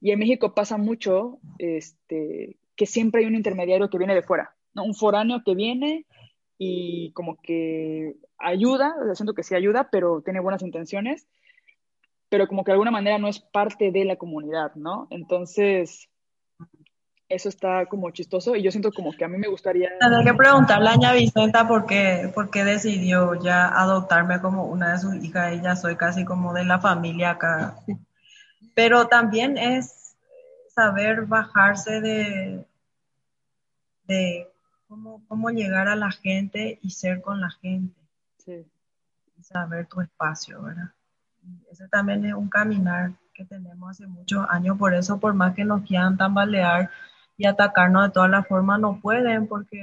Y 0.00 0.10
en 0.10 0.18
México 0.18 0.54
pasa 0.54 0.76
mucho 0.76 1.38
este, 1.58 2.58
que 2.76 2.86
siempre 2.86 3.20
hay 3.20 3.26
un 3.26 3.36
intermediario 3.36 3.88
que 3.88 3.98
viene 3.98 4.14
de 4.14 4.22
fuera, 4.22 4.56
¿no? 4.74 4.84
un 4.84 4.94
foráneo 4.94 5.42
que 5.44 5.54
viene 5.54 6.04
y 6.58 7.12
como 7.12 7.40
que 7.40 8.16
ayuda, 8.38 8.94
siento 9.14 9.34
que 9.34 9.44
sí 9.44 9.54
ayuda, 9.54 9.88
pero 9.90 10.20
tiene 10.22 10.40
buenas 10.40 10.62
intenciones, 10.62 11.28
pero 12.28 12.48
como 12.48 12.64
que 12.64 12.70
de 12.70 12.74
alguna 12.74 12.90
manera 12.90 13.18
no 13.18 13.28
es 13.28 13.38
parte 13.38 13.92
de 13.92 14.04
la 14.04 14.16
comunidad, 14.16 14.74
¿no? 14.74 15.06
Entonces, 15.10 16.08
eso 17.30 17.48
está 17.48 17.86
como 17.86 18.10
chistoso 18.10 18.56
y 18.56 18.62
yo 18.62 18.72
siento 18.72 18.90
como 18.90 19.12
que 19.12 19.24
a 19.24 19.28
mí 19.28 19.38
me 19.38 19.46
gustaría... 19.46 19.88
Tendré 20.00 20.24
que 20.24 20.34
preguntarle 20.34 20.90
a 20.90 20.96
Ña 20.96 21.12
Vicenta 21.12 21.66
por 21.66 21.86
qué, 21.86 22.30
por 22.34 22.50
qué 22.50 22.64
decidió 22.64 23.36
ya 23.36 23.68
adoptarme 23.68 24.40
como 24.40 24.64
una 24.66 24.92
de 24.92 24.98
sus 24.98 25.14
hijas 25.14 25.62
ya 25.62 25.76
soy 25.76 25.96
casi 25.96 26.24
como 26.24 26.52
de 26.52 26.64
la 26.64 26.80
familia 26.80 27.30
acá. 27.30 27.76
Pero 28.74 29.06
también 29.06 29.56
es 29.56 30.16
saber 30.74 31.26
bajarse 31.26 32.00
de, 32.00 32.66
de 34.08 34.48
cómo, 34.88 35.22
cómo 35.28 35.50
llegar 35.50 35.86
a 35.86 35.94
la 35.94 36.10
gente 36.10 36.80
y 36.82 36.90
ser 36.90 37.20
con 37.20 37.40
la 37.40 37.50
gente. 37.50 37.94
Sí. 38.38 38.66
Y 39.38 39.42
saber 39.44 39.86
tu 39.86 40.00
espacio, 40.00 40.60
¿verdad? 40.62 40.90
ese 41.70 41.88
también 41.88 42.24
es 42.24 42.34
un 42.34 42.48
caminar 42.48 43.12
que 43.32 43.44
tenemos 43.44 43.90
hace 43.90 44.06
muchos 44.06 44.44
años, 44.50 44.76
por 44.76 44.94
eso 44.94 45.18
por 45.18 45.32
más 45.32 45.54
que 45.54 45.64
nos 45.64 45.82
quieran 45.82 46.16
tambalear 46.16 46.90
y 47.40 47.46
atacarnos 47.46 48.04
de 48.04 48.10
todas 48.10 48.28
las 48.28 48.46
formas, 48.46 48.78
no 48.80 49.00
pueden 49.00 49.46
porque 49.46 49.80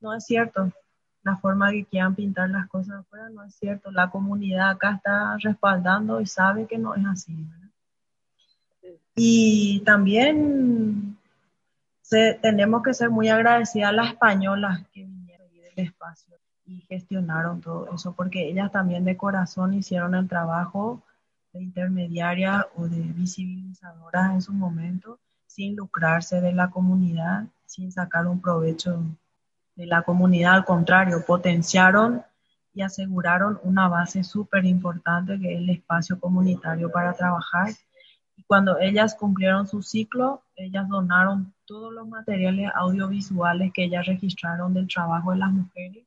no 0.00 0.14
es 0.14 0.24
cierto. 0.24 0.70
La 1.24 1.36
forma 1.36 1.72
que 1.72 1.84
quieran 1.84 2.14
pintar 2.14 2.50
las 2.50 2.68
cosas 2.68 3.00
afuera 3.00 3.28
no 3.30 3.42
es 3.42 3.56
cierto. 3.56 3.90
La 3.90 4.10
comunidad 4.10 4.70
acá 4.70 4.92
está 4.92 5.36
respaldando 5.42 6.20
y 6.20 6.26
sabe 6.26 6.68
que 6.68 6.78
no 6.78 6.94
es 6.94 7.04
así. 7.04 7.36
Y 9.16 9.80
también 9.80 11.18
tenemos 12.40 12.84
que 12.84 12.94
ser 12.94 13.10
muy 13.10 13.28
agradecidas 13.28 13.88
a 13.88 13.92
las 13.92 14.12
españolas 14.12 14.86
que 14.92 15.02
vinieron 15.02 15.48
del 15.50 15.84
espacio 15.84 16.36
y 16.64 16.82
gestionaron 16.82 17.60
todo 17.60 17.92
eso, 17.92 18.12
porque 18.12 18.48
ellas 18.48 18.70
también 18.70 19.04
de 19.04 19.16
corazón 19.16 19.74
hicieron 19.74 20.14
el 20.14 20.28
trabajo 20.28 21.02
de 21.52 21.60
intermediaria 21.60 22.68
o 22.76 22.86
de 22.86 23.00
visibilizadoras 23.00 24.32
en 24.32 24.42
su 24.42 24.52
momento, 24.52 25.18
sin 25.58 25.74
lucrarse 25.74 26.40
de 26.40 26.52
la 26.52 26.70
comunidad, 26.70 27.46
sin 27.66 27.90
sacar 27.90 28.28
un 28.28 28.40
provecho 28.40 29.02
de 29.74 29.86
la 29.86 30.02
comunidad, 30.02 30.54
al 30.54 30.64
contrario, 30.64 31.24
potenciaron 31.26 32.22
y 32.72 32.82
aseguraron 32.82 33.58
una 33.64 33.88
base 33.88 34.22
súper 34.22 34.64
importante 34.66 35.36
que 35.40 35.54
es 35.54 35.58
el 35.58 35.70
espacio 35.70 36.20
comunitario 36.20 36.92
para 36.92 37.12
trabajar. 37.12 37.70
Y 38.36 38.44
cuando 38.44 38.78
ellas 38.78 39.16
cumplieron 39.16 39.66
su 39.66 39.82
ciclo, 39.82 40.44
ellas 40.54 40.86
donaron 40.88 41.52
todos 41.64 41.92
los 41.92 42.06
materiales 42.06 42.70
audiovisuales 42.76 43.72
que 43.74 43.86
ellas 43.86 44.06
registraron 44.06 44.72
del 44.74 44.86
trabajo 44.86 45.32
de 45.32 45.38
las 45.38 45.50
mujeres 45.50 46.04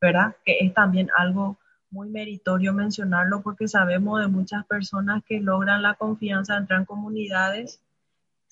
¿verdad? 0.00 0.36
Que 0.44 0.58
es 0.60 0.72
también 0.72 1.08
algo 1.16 1.58
muy 1.90 2.10
meritorio 2.10 2.72
mencionarlo 2.72 3.42
porque 3.42 3.66
sabemos 3.66 4.20
de 4.20 4.28
muchas 4.28 4.64
personas 4.66 5.24
que 5.26 5.40
logran 5.40 5.82
la 5.82 5.94
confianza, 5.94 6.56
entran 6.56 6.82
en 6.82 6.86
comunidades, 6.86 7.80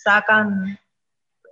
sacan, 0.03 0.79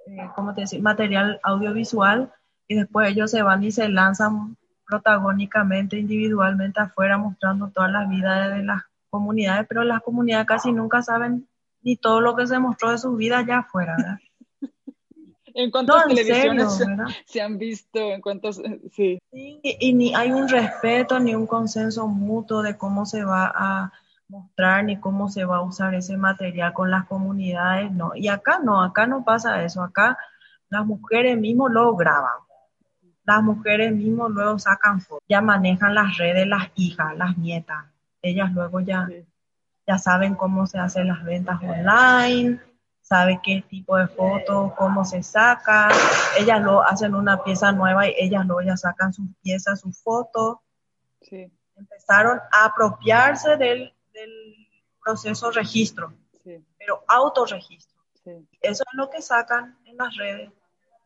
eh, 0.07 0.29
¿cómo 0.35 0.55
te 0.55 0.63
decir?, 0.63 0.83
material 0.83 1.41
audiovisual 1.43 2.33
y 2.69 2.77
después 2.77 3.09
ellos 3.09 3.31
se 3.31 3.43
van 3.43 3.63
y 3.65 3.73
se 3.73 3.89
lanzan 3.89 4.57
protagónicamente, 4.87 5.99
individualmente 5.99 6.81
afuera, 6.81 7.17
mostrando 7.17 7.69
todas 7.69 7.91
las 7.91 8.09
vidas 8.09 8.55
de 8.55 8.63
las 8.65 8.83
comunidades, 9.09 9.67
pero 9.69 9.85
las 9.85 10.03
comunidades 10.03 10.47
casi 10.47 10.73
nunca 10.73 11.03
saben 11.03 11.49
ni 11.83 11.97
todo 11.97 12.21
lo 12.21 12.37
que 12.37 12.47
se 12.47 12.59
mostró 12.59 12.91
de 12.91 12.99
sus 12.99 13.17
vidas 13.17 13.45
allá 13.45 13.59
afuera, 13.59 13.97
¿verdad? 13.97 14.19
¿En 15.55 15.71
cuántas 15.71 16.07
televisiones 16.07 16.79
se 17.27 17.41
han 17.41 17.59
visto? 17.59 17.99
¿En 17.99 18.21
cuántos? 18.21 18.57
Sí. 18.93 19.21
sí. 19.33 19.61
Y 19.63 19.93
ni 19.95 20.15
hay 20.15 20.31
un 20.31 20.49
respeto 20.49 21.19
ni 21.19 21.35
un 21.35 21.47
consenso 21.47 22.07
mutuo 22.07 22.63
de 22.63 22.77
cómo 22.77 23.07
se 23.07 23.25
va 23.25 23.53
a 23.55 23.93
mostrar 24.31 24.85
ni 24.85 24.99
cómo 24.99 25.28
se 25.28 25.45
va 25.45 25.59
a 25.59 25.62
usar 25.62 25.95
ese 25.95 26.16
material 26.16 26.72
con 26.72 26.91
las 26.91 27.07
comunidades, 27.07 27.91
no. 27.93 28.12
Y 28.14 28.28
acá 28.28 28.61
no, 28.62 28.83
acá 28.83 29.07
no 29.07 29.24
pasa 29.24 29.62
eso. 29.64 29.83
Acá 29.83 30.16
las 30.68 30.87
mujeres 30.87 31.37
mismos 31.39 31.70
lo 31.70 31.95
graban. 31.97 32.39
Las 33.24 33.43
mujeres 33.43 33.93
mismos 33.93 34.31
luego 34.31 34.59
sacan 34.59 35.01
fotos. 35.01 35.24
Ya 35.28 35.41
manejan 35.41 35.95
las 35.95 36.16
redes 36.16 36.47
las 36.47 36.70
hijas, 36.74 37.16
las 37.16 37.37
nietas. 37.37 37.85
Ellas 38.22 38.53
luego 38.53 38.81
ya, 38.81 39.09
ya 39.87 39.99
saben 39.99 40.35
cómo 40.35 40.66
se 40.66 40.78
hacen 40.78 41.09
las 41.09 41.22
ventas 41.24 41.61
online 41.62 42.61
sabe 43.11 43.41
qué 43.43 43.64
tipo 43.68 43.97
de 43.97 44.07
foto, 44.07 44.72
cómo 44.78 45.05
se 45.05 45.20
saca. 45.24 45.89
Ellas 46.39 46.61
lo 46.62 46.81
hacen 46.81 47.16
una 47.16 47.43
pieza 47.43 47.72
nueva 47.72 48.07
y 48.07 48.14
ellas 48.16 48.47
luego 48.47 48.62
ya 48.62 48.76
sacan 48.76 49.12
sus 49.12 49.26
piezas, 49.43 49.81
sus 49.81 50.01
fotos. 50.01 50.59
Sí. 51.20 51.51
Empezaron 51.74 52.39
a 52.53 52.66
apropiarse 52.66 53.57
del, 53.57 53.93
del 54.21 54.68
proceso 55.03 55.51
registro, 55.51 56.14
sí. 56.45 56.64
pero 56.79 57.05
autorregistro. 57.09 57.99
Sí. 58.25 58.33
Eso 58.61 58.85
es 58.87 58.95
lo 58.95 59.09
que 59.11 59.23
sacan 59.23 59.79
en 59.85 59.97
las 59.97 60.14
redes. 60.16 60.51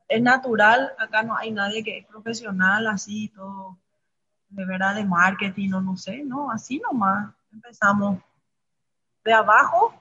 Es 0.09 0.21
natural, 0.21 0.93
acá 0.99 1.23
no 1.23 1.37
hay 1.37 1.51
nadie 1.51 1.83
que 1.83 1.99
es 1.99 2.07
profesional 2.07 2.87
así, 2.87 3.29
todo 3.29 3.79
de 4.49 4.65
verdad 4.65 4.95
de 4.95 5.05
marketing 5.05 5.73
o 5.73 5.81
no 5.81 5.97
sé, 5.97 6.23
no, 6.25 6.51
así 6.51 6.79
nomás. 6.79 7.35
Empezamos 7.53 8.19
de 9.25 9.33
abajo, 9.33 9.95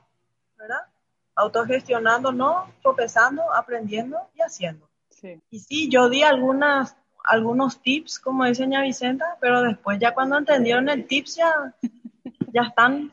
¿verdad? 0.58 0.88
autogestionándonos, 1.36 2.70
tropezando, 2.82 3.54
aprendiendo 3.54 4.18
y 4.36 4.42
haciendo. 4.42 4.90
Sí. 5.10 5.42
Y 5.50 5.60
sí, 5.60 5.90
yo 5.90 6.10
di 6.10 6.24
algunas, 6.24 6.96
algunos 7.24 7.82
tips, 7.82 8.20
como 8.20 8.46
dice 8.46 8.68
ña 8.68 8.82
Vicenta, 8.82 9.38
pero 9.40 9.62
después 9.62 10.00
ya 10.00 10.14
cuando 10.14 10.38
entendieron 10.38 10.90
el 10.90 11.08
tips 11.08 11.36
ya, 11.36 11.76
ya 12.54 12.62
están 12.62 13.12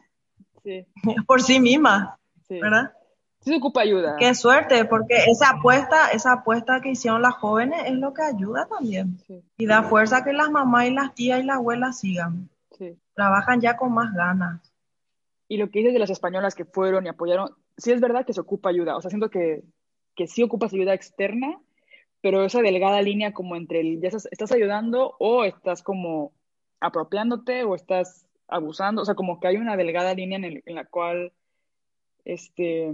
sí. 0.63 0.87
por 1.27 1.43
sí 1.43 1.61
mismas, 1.61 2.17
¿verdad? 2.49 2.93
Sí 3.41 3.51
se 3.51 3.57
ocupa 3.57 3.81
ayuda. 3.81 4.17
Qué 4.19 4.35
suerte, 4.35 4.85
porque 4.85 5.17
esa 5.27 5.51
apuesta, 5.51 6.11
esa 6.11 6.33
apuesta 6.33 6.83
que 6.83 6.91
hicieron 6.91 7.23
las 7.23 7.35
jóvenes 7.35 7.85
es 7.87 7.95
lo 7.95 8.13
que 8.13 8.23
ayuda 8.23 8.67
también. 8.67 9.19
Y 9.57 9.67
da 9.67 9.83
fuerza 9.83 10.23
que 10.23 10.35
las 10.35 10.51
mamás 10.51 10.89
y 10.89 10.91
las 10.91 11.15
tías 11.15 11.41
y 11.41 11.45
las 11.45 11.57
abuelas 11.57 11.99
sigan. 12.01 12.51
Trabajan 13.15 13.61
ya 13.61 13.77
con 13.77 13.93
más 13.93 14.13
ganas. 14.13 14.61
Y 15.49 15.57
lo 15.57 15.71
que 15.71 15.81
dices 15.81 15.95
de 15.95 15.99
las 15.99 16.11
españolas 16.11 16.55
que 16.55 16.65
fueron 16.65 17.07
y 17.07 17.09
apoyaron, 17.09 17.51
sí 17.77 17.93
es 17.93 18.01
verdad 18.01 18.25
que 18.25 18.33
se 18.33 18.41
ocupa 18.41 18.69
ayuda, 18.69 18.97
o 18.97 19.01
sea, 19.03 19.11
siento 19.11 19.31
que, 19.31 19.65
que 20.15 20.27
sí 20.27 20.43
ocupas 20.43 20.73
ayuda 20.73 20.95
externa, 20.95 21.59
pero 22.21 22.45
esa 22.45 22.61
delgada 22.61 23.03
línea 23.03 23.33
como 23.33 23.57
entre 23.57 23.81
el, 23.81 24.01
ya 24.01 24.09
estás, 24.09 24.53
ayudando 24.53 25.17
o 25.19 25.45
estás 25.45 25.83
como 25.83 26.33
apropiándote 26.79 27.65
o 27.65 27.75
estás 27.75 28.27
abusando, 28.51 29.03
o 29.03 29.05
sea, 29.05 29.15
como 29.15 29.41
que 29.41 29.49
hay 29.49 29.57
una 29.57 29.77
delgada 29.77 30.15
línea 30.15 30.39
en, 30.39 30.75
la 30.75 30.85
cual, 30.85 31.33
este, 32.25 32.93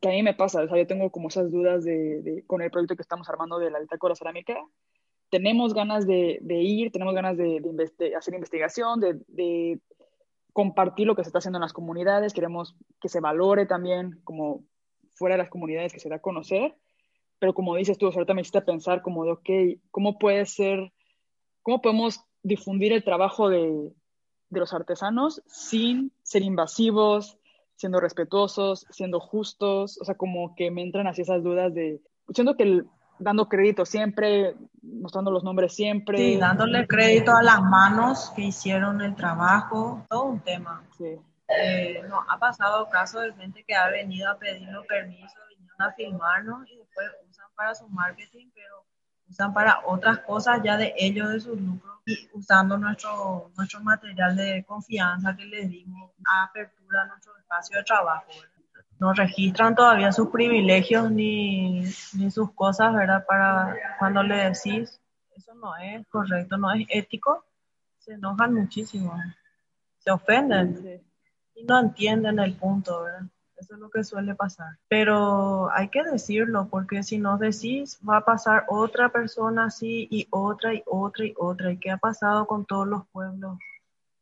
que 0.00 0.08
a 0.08 0.12
mí 0.12 0.22
me 0.22 0.34
pasa, 0.34 0.62
o 0.62 0.68
sea, 0.68 0.76
yo 0.76 0.86
tengo 0.86 1.10
como 1.10 1.28
esas 1.28 1.50
dudas 1.50 1.84
de, 1.84 2.44
con 2.46 2.62
el 2.62 2.70
proyecto 2.70 2.96
que 2.96 3.02
estamos 3.02 3.28
armando 3.28 3.58
de 3.58 3.70
la 3.70 3.80
bitácora 3.80 4.14
cerámica, 4.14 4.62
tenemos 5.30 5.74
ganas 5.74 6.06
de, 6.06 6.40
ir, 6.48 6.90
tenemos 6.92 7.14
ganas 7.14 7.36
de, 7.36 7.60
hacer 8.16 8.34
investigación, 8.34 9.00
de, 9.00 9.80
compartir 10.52 11.06
lo 11.06 11.14
que 11.14 11.22
se 11.22 11.28
está 11.28 11.38
haciendo 11.38 11.58
en 11.58 11.62
las 11.62 11.72
comunidades, 11.72 12.32
queremos 12.32 12.74
que 13.00 13.08
se 13.08 13.20
valore 13.20 13.66
también 13.66 14.20
como 14.24 14.64
fuera 15.14 15.36
de 15.36 15.42
las 15.42 15.50
comunidades, 15.50 15.92
que 15.92 16.00
se 16.00 16.08
da 16.08 16.16
a 16.16 16.20
conocer, 16.20 16.74
pero 17.38 17.54
como 17.54 17.76
dices 17.76 17.96
tú, 17.96 18.06
ahorita 18.06 18.34
me 18.34 18.40
hiciste 18.40 18.62
pensar 18.62 19.02
como 19.02 19.24
de, 19.24 19.32
ok, 19.32 19.80
¿cómo 19.92 20.18
puede 20.18 20.46
ser, 20.46 20.92
cómo 21.62 21.80
podemos 21.80 22.24
difundir 22.42 22.92
el 22.92 23.04
trabajo 23.04 23.48
de, 23.48 23.92
de 24.50 24.60
los 24.60 24.72
artesanos 24.72 25.42
sin 25.46 26.12
ser 26.22 26.42
invasivos, 26.42 27.38
siendo 27.76 28.00
respetuosos, 28.00 28.86
siendo 28.90 29.20
justos, 29.20 29.98
o 30.00 30.04
sea, 30.04 30.16
como 30.16 30.54
que 30.56 30.70
me 30.70 30.82
entran 30.82 31.06
así 31.06 31.22
esas 31.22 31.42
dudas 31.42 31.72
de, 31.74 32.00
siento 32.32 32.56
que 32.56 32.64
el, 32.64 32.86
dando 33.18 33.48
crédito 33.48 33.84
siempre, 33.84 34.54
mostrando 34.82 35.30
los 35.30 35.44
nombres 35.44 35.74
siempre. 35.74 36.18
Sí, 36.18 36.36
dándole 36.36 36.86
crédito 36.86 37.34
a 37.34 37.42
las 37.42 37.62
manos 37.62 38.32
que 38.34 38.42
hicieron 38.42 39.00
el 39.00 39.14
trabajo, 39.14 40.04
todo 40.08 40.24
un 40.24 40.40
tema. 40.40 40.84
Sí. 40.96 41.18
Eh, 41.48 42.02
no, 42.08 42.24
ha 42.28 42.38
pasado 42.38 42.88
casos 42.90 43.22
de 43.22 43.32
gente 43.34 43.64
que 43.66 43.74
ha 43.74 43.88
venido 43.88 44.30
a 44.30 44.38
pedirnos 44.38 44.86
permiso, 44.86 45.34
vinieron 45.48 45.82
a 45.82 45.92
filmarnos 45.92 46.68
y 46.68 46.76
después 46.76 47.08
usan 47.30 47.46
para 47.56 47.74
su 47.74 47.88
marketing, 47.88 48.48
pero 48.54 48.84
usan 49.28 49.52
para 49.52 49.80
otras 49.86 50.20
cosas 50.20 50.60
ya 50.62 50.76
de 50.76 50.94
ellos, 50.96 51.30
de 51.30 51.40
sus 51.40 51.60
lucros, 51.60 52.00
y 52.06 52.28
usando 52.32 52.78
nuestro, 52.78 53.50
nuestro 53.56 53.80
material 53.80 54.36
de 54.36 54.64
confianza 54.66 55.36
que 55.36 55.44
les 55.44 55.70
dimos 55.70 56.10
a 56.24 56.44
apertura 56.44 57.02
a 57.02 57.06
nuestro 57.06 57.36
espacio 57.36 57.78
de 57.78 57.84
trabajo 57.84 58.24
no 58.98 59.12
registran 59.12 59.74
todavía 59.74 60.12
sus 60.12 60.28
privilegios 60.28 61.10
ni, 61.10 61.82
ni, 62.14 62.30
sus 62.30 62.52
cosas, 62.52 62.92
¿verdad? 62.94 63.24
Para 63.26 63.76
cuando 63.98 64.22
le 64.22 64.36
decís, 64.36 65.00
eso 65.36 65.54
no 65.54 65.76
es 65.76 66.06
correcto, 66.08 66.56
no 66.56 66.72
es 66.72 66.86
ético, 66.88 67.44
se 67.98 68.14
enojan 68.14 68.54
muchísimo, 68.54 69.14
se 69.98 70.10
ofenden 70.10 71.02
y 71.54 71.64
no 71.64 71.78
entienden 71.78 72.38
el 72.40 72.54
punto, 72.54 73.04
¿verdad? 73.04 73.22
Eso 73.58 73.74
es 73.74 73.80
lo 73.80 73.90
que 73.90 74.04
suele 74.04 74.34
pasar. 74.34 74.78
Pero 74.88 75.70
hay 75.72 75.88
que 75.88 76.02
decirlo, 76.02 76.68
porque 76.70 77.02
si 77.02 77.18
no 77.18 77.38
decís, 77.38 77.98
va 78.08 78.18
a 78.18 78.24
pasar 78.24 78.64
otra 78.68 79.10
persona 79.10 79.64
así 79.64 80.06
y 80.10 80.26
otra 80.30 80.74
y 80.74 80.82
otra 80.86 81.24
y 81.26 81.34
otra. 81.36 81.72
¿Y 81.72 81.78
qué 81.78 81.90
ha 81.90 81.98
pasado 81.98 82.46
con 82.46 82.64
todos 82.64 82.86
los 82.86 83.06
pueblos? 83.08 83.58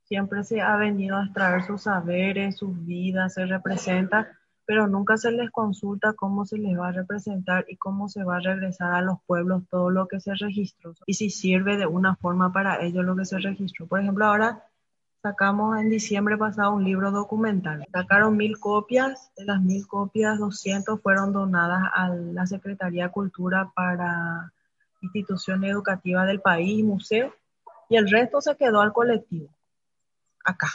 Siempre 0.04 0.44
se 0.44 0.60
ha 0.60 0.76
venido 0.76 1.16
a 1.16 1.24
extraer 1.24 1.64
sus 1.64 1.82
saberes, 1.82 2.56
sus 2.56 2.84
vidas, 2.86 3.34
se 3.34 3.44
representa 3.44 4.28
pero 4.66 4.88
nunca 4.88 5.16
se 5.16 5.30
les 5.30 5.50
consulta 5.50 6.12
cómo 6.12 6.44
se 6.44 6.58
les 6.58 6.76
va 6.76 6.88
a 6.88 6.92
representar 6.92 7.64
y 7.68 7.76
cómo 7.76 8.08
se 8.08 8.24
va 8.24 8.36
a 8.36 8.40
regresar 8.40 8.92
a 8.92 9.00
los 9.00 9.18
pueblos 9.24 9.62
todo 9.70 9.90
lo 9.90 10.08
que 10.08 10.20
se 10.20 10.34
registró 10.34 10.92
y 11.06 11.14
si 11.14 11.30
sirve 11.30 11.76
de 11.76 11.86
una 11.86 12.16
forma 12.16 12.52
para 12.52 12.82
ellos 12.82 13.04
lo 13.04 13.16
que 13.16 13.24
se 13.24 13.38
registró. 13.38 13.86
Por 13.86 14.00
ejemplo, 14.00 14.26
ahora 14.26 14.64
sacamos 15.22 15.78
en 15.78 15.90
diciembre 15.90 16.36
pasado 16.36 16.74
un 16.74 16.84
libro 16.84 17.10
documental. 17.10 17.86
Sacaron 17.92 18.36
mil 18.36 18.58
copias, 18.58 19.30
de 19.36 19.44
las 19.44 19.60
mil 19.60 19.86
copias, 19.86 20.38
200 20.38 21.00
fueron 21.00 21.32
donadas 21.32 21.82
a 21.94 22.08
la 22.08 22.46
Secretaría 22.46 23.04
de 23.04 23.12
Cultura 23.12 23.70
para 23.74 24.52
instituciones 25.02 25.70
educativas 25.70 26.26
del 26.26 26.40
país, 26.40 26.84
museos, 26.84 27.32
y 27.88 27.96
el 27.96 28.10
resto 28.10 28.40
se 28.40 28.56
quedó 28.56 28.80
al 28.80 28.92
colectivo, 28.92 29.48
acá. 30.44 30.68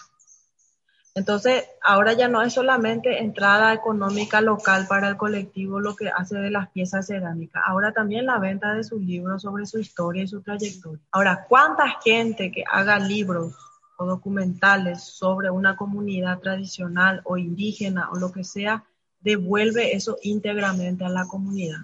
Entonces, 1.13 1.65
ahora 1.81 2.13
ya 2.13 2.29
no 2.29 2.41
es 2.41 2.53
solamente 2.53 3.19
entrada 3.19 3.73
económica 3.73 4.39
local 4.39 4.85
para 4.87 5.09
el 5.09 5.17
colectivo 5.17 5.81
lo 5.81 5.95
que 5.97 6.07
hace 6.07 6.37
de 6.37 6.49
las 6.49 6.69
piezas 6.69 7.07
cerámicas, 7.07 7.61
ahora 7.65 7.91
también 7.91 8.25
la 8.25 8.39
venta 8.39 8.73
de 8.73 8.85
sus 8.85 9.01
libros 9.01 9.41
sobre 9.41 9.65
su 9.65 9.79
historia 9.79 10.23
y 10.23 10.27
su 10.27 10.41
trayectoria. 10.41 11.03
Ahora, 11.11 11.45
¿cuánta 11.49 11.99
gente 12.01 12.49
que 12.51 12.63
haga 12.69 12.97
libros 12.97 13.53
o 13.97 14.05
documentales 14.05 15.03
sobre 15.03 15.49
una 15.49 15.75
comunidad 15.75 16.39
tradicional 16.39 17.21
o 17.23 17.37
indígena 17.37 18.09
o 18.11 18.15
lo 18.15 18.31
que 18.31 18.43
sea, 18.43 18.83
devuelve 19.19 19.95
eso 19.95 20.17
íntegramente 20.21 21.05
a 21.05 21.09
la 21.09 21.25
comunidad? 21.25 21.81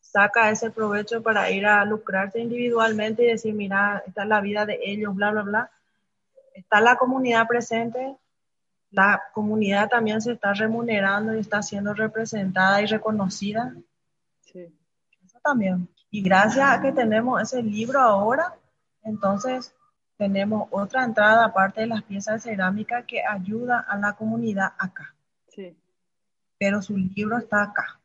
Saca 0.00 0.50
ese 0.50 0.70
provecho 0.70 1.22
para 1.22 1.50
ir 1.50 1.66
a 1.66 1.84
lucrarse 1.84 2.40
individualmente 2.40 3.22
y 3.24 3.28
decir, 3.28 3.54
mira, 3.54 4.02
esta 4.06 4.22
es 4.22 4.28
la 4.28 4.40
vida 4.40 4.66
de 4.66 4.80
ellos, 4.82 5.14
bla, 5.14 5.30
bla, 5.30 5.42
bla. 5.42 5.70
Está 6.54 6.80
la 6.80 6.96
comunidad 6.96 7.46
presente, 7.46 8.16
la 8.90 9.22
comunidad 9.34 9.88
también 9.88 10.20
se 10.20 10.32
está 10.32 10.54
remunerando 10.54 11.34
y 11.34 11.40
está 11.40 11.62
siendo 11.62 11.92
representada 11.94 12.80
y 12.80 12.86
reconocida. 12.86 13.74
Sí. 14.40 14.66
Eso 15.24 15.38
también. 15.42 15.88
Y 16.10 16.22
gracias 16.22 16.68
a 16.70 16.80
que 16.80 16.92
tenemos 16.92 17.40
ese 17.42 17.62
libro 17.62 18.00
ahora, 18.00 18.54
entonces 19.02 19.74
tenemos 20.18 20.68
otra 20.72 21.04
entrada 21.04 21.46
aparte 21.46 21.82
de 21.82 21.86
las 21.86 22.02
piezas 22.02 22.42
de 22.42 22.50
cerámica 22.50 23.06
que 23.06 23.24
ayuda 23.24 23.78
a 23.78 23.96
la 23.96 24.14
comunidad 24.14 24.72
acá. 24.78 25.14
Sí. 25.46 25.76
Pero 26.58 26.82
su 26.82 26.96
libro 26.96 27.38
está 27.38 27.62
acá. 27.62 28.00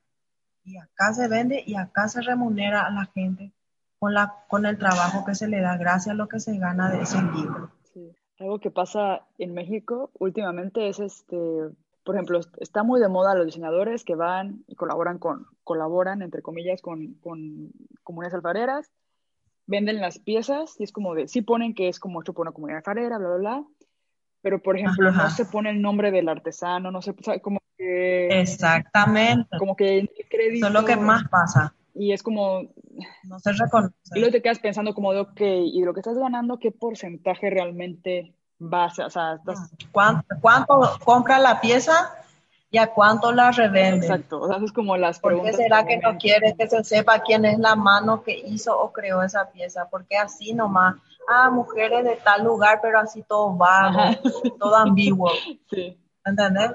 Y 0.64 0.78
acá 0.78 1.14
se 1.14 1.28
vende 1.28 1.62
y 1.66 1.76
acá 1.76 2.08
se 2.08 2.22
remunera 2.22 2.86
a 2.86 2.92
la 2.92 3.06
gente 3.08 3.52
con, 4.00 4.14
la, 4.14 4.46
con 4.48 4.66
el 4.66 4.78
trabajo 4.78 5.26
que 5.26 5.36
se 5.36 5.48
le 5.48 5.60
da 5.60 5.76
gracias 5.76 6.14
a 6.14 6.18
lo 6.18 6.30
que 6.30 6.40
se 6.40 6.58
gana 6.58 6.90
de 6.90 7.02
ese 7.02 7.22
libro. 7.22 7.72
Algo 8.40 8.60
que 8.60 8.72
pasa 8.72 9.26
en 9.38 9.54
México 9.54 10.12
últimamente 10.20 10.88
es 10.90 11.00
este, 11.00 11.38
por 12.04 12.16
ejemplo, 12.16 12.40
está 12.60 12.84
muy 12.84 13.00
de 13.00 13.08
moda 13.08 13.36
los 13.36 13.46
diseñadores 13.46 14.04
que 14.04 14.16
van 14.16 14.64
y 14.68 14.76
colaboran 14.76 15.18
con, 15.18 15.48
colaboran 15.64 16.22
entre 16.22 16.42
comillas 16.42 16.82
con, 16.82 17.16
con 17.16 17.72
comunidades 18.04 18.36
alfareras, 18.36 18.92
venden 19.66 20.02
las 20.02 20.20
piezas 20.20 20.76
y 20.80 20.84
es 20.84 20.92
como 20.92 21.16
de, 21.16 21.28
sí 21.28 21.42
ponen 21.42 21.74
que 21.74 21.88
es 21.88 22.00
como 22.00 22.22
hecho 22.22 22.34
por 22.34 22.46
una 22.48 22.52
comunidad 22.52 22.80
alfarera, 22.80 23.18
bla, 23.18 23.28
bla, 23.30 23.38
bla, 23.38 23.64
pero 24.42 24.62
por 24.62 24.78
ejemplo 24.78 25.12
no 25.12 25.30
se 25.30 25.46
pone 25.46 25.70
el 25.70 25.82
nombre 25.82 26.12
del 26.12 26.28
artesano, 26.30 26.92
no 26.92 27.02
se, 27.02 27.14
como 27.42 27.60
que... 27.78 28.42
Exactamente. 28.42 29.58
Como 29.58 29.76
que 29.76 30.10
crédito... 30.30 30.68
Eso 30.68 30.68
es 30.68 30.82
lo 30.82 30.86
que 30.86 30.98
más 30.98 31.28
pasa. 31.30 31.74
Y 31.96 32.12
es 32.12 32.22
como... 32.24 32.64
No 33.24 33.40
se 33.40 33.54
reconoce. 33.54 33.94
Y 34.14 34.20
luego 34.20 34.34
te 34.34 34.42
quedas 34.42 34.60
pensando 34.60 34.94
como 34.94 35.14
de, 35.14 35.22
ok, 35.22 35.42
y 35.42 35.80
de 35.80 35.86
lo 35.86 35.94
que 35.94 36.02
estás 36.02 36.18
ganando, 36.18 36.60
¿qué 36.60 36.72
porcentaje 36.72 37.50
realmente 37.50 38.36
va 38.62 38.86
a 38.86 39.06
O 39.06 39.10
sea, 39.10 39.40
¿Cuánto, 39.92 40.36
¿Cuánto 40.42 41.00
compra 41.04 41.40
la 41.40 41.62
pieza 41.62 42.23
y 42.74 42.80
a 42.80 42.88
cuánto 42.88 43.32
la 43.32 43.52
revende? 43.52 44.08
Exacto, 44.08 44.42
o 44.42 44.48
sea, 44.48 44.58
es 44.58 44.72
como 44.72 44.98
las 44.98 45.20
preguntas. 45.20 45.52
¿Por 45.52 45.60
qué 45.60 45.64
será 45.64 45.86
que 45.86 45.98
no 45.98 46.18
quiere 46.18 46.56
que 46.58 46.68
se 46.68 46.84
sepa 46.84 47.20
quién 47.20 47.46
es 47.46 47.60
la 47.60 47.76
mano 47.76 48.24
que 48.24 48.36
hizo 48.36 48.76
o 48.76 48.92
creó 48.92 49.22
esa 49.22 49.48
pieza? 49.52 49.88
Porque 49.92 50.18
así 50.18 50.56
nomás, 50.56 50.96
ah, 51.30 51.52
mujeres 51.52 52.04
de 52.04 52.16
tal 52.16 52.44
lugar, 52.44 52.80
pero 52.82 53.00
así 53.00 53.22
todo 53.22 53.54
vago, 53.56 54.02
todo 54.60 54.76
ambiguo. 54.76 55.32
Sí. 55.70 56.00
¿Entendés? 56.26 56.72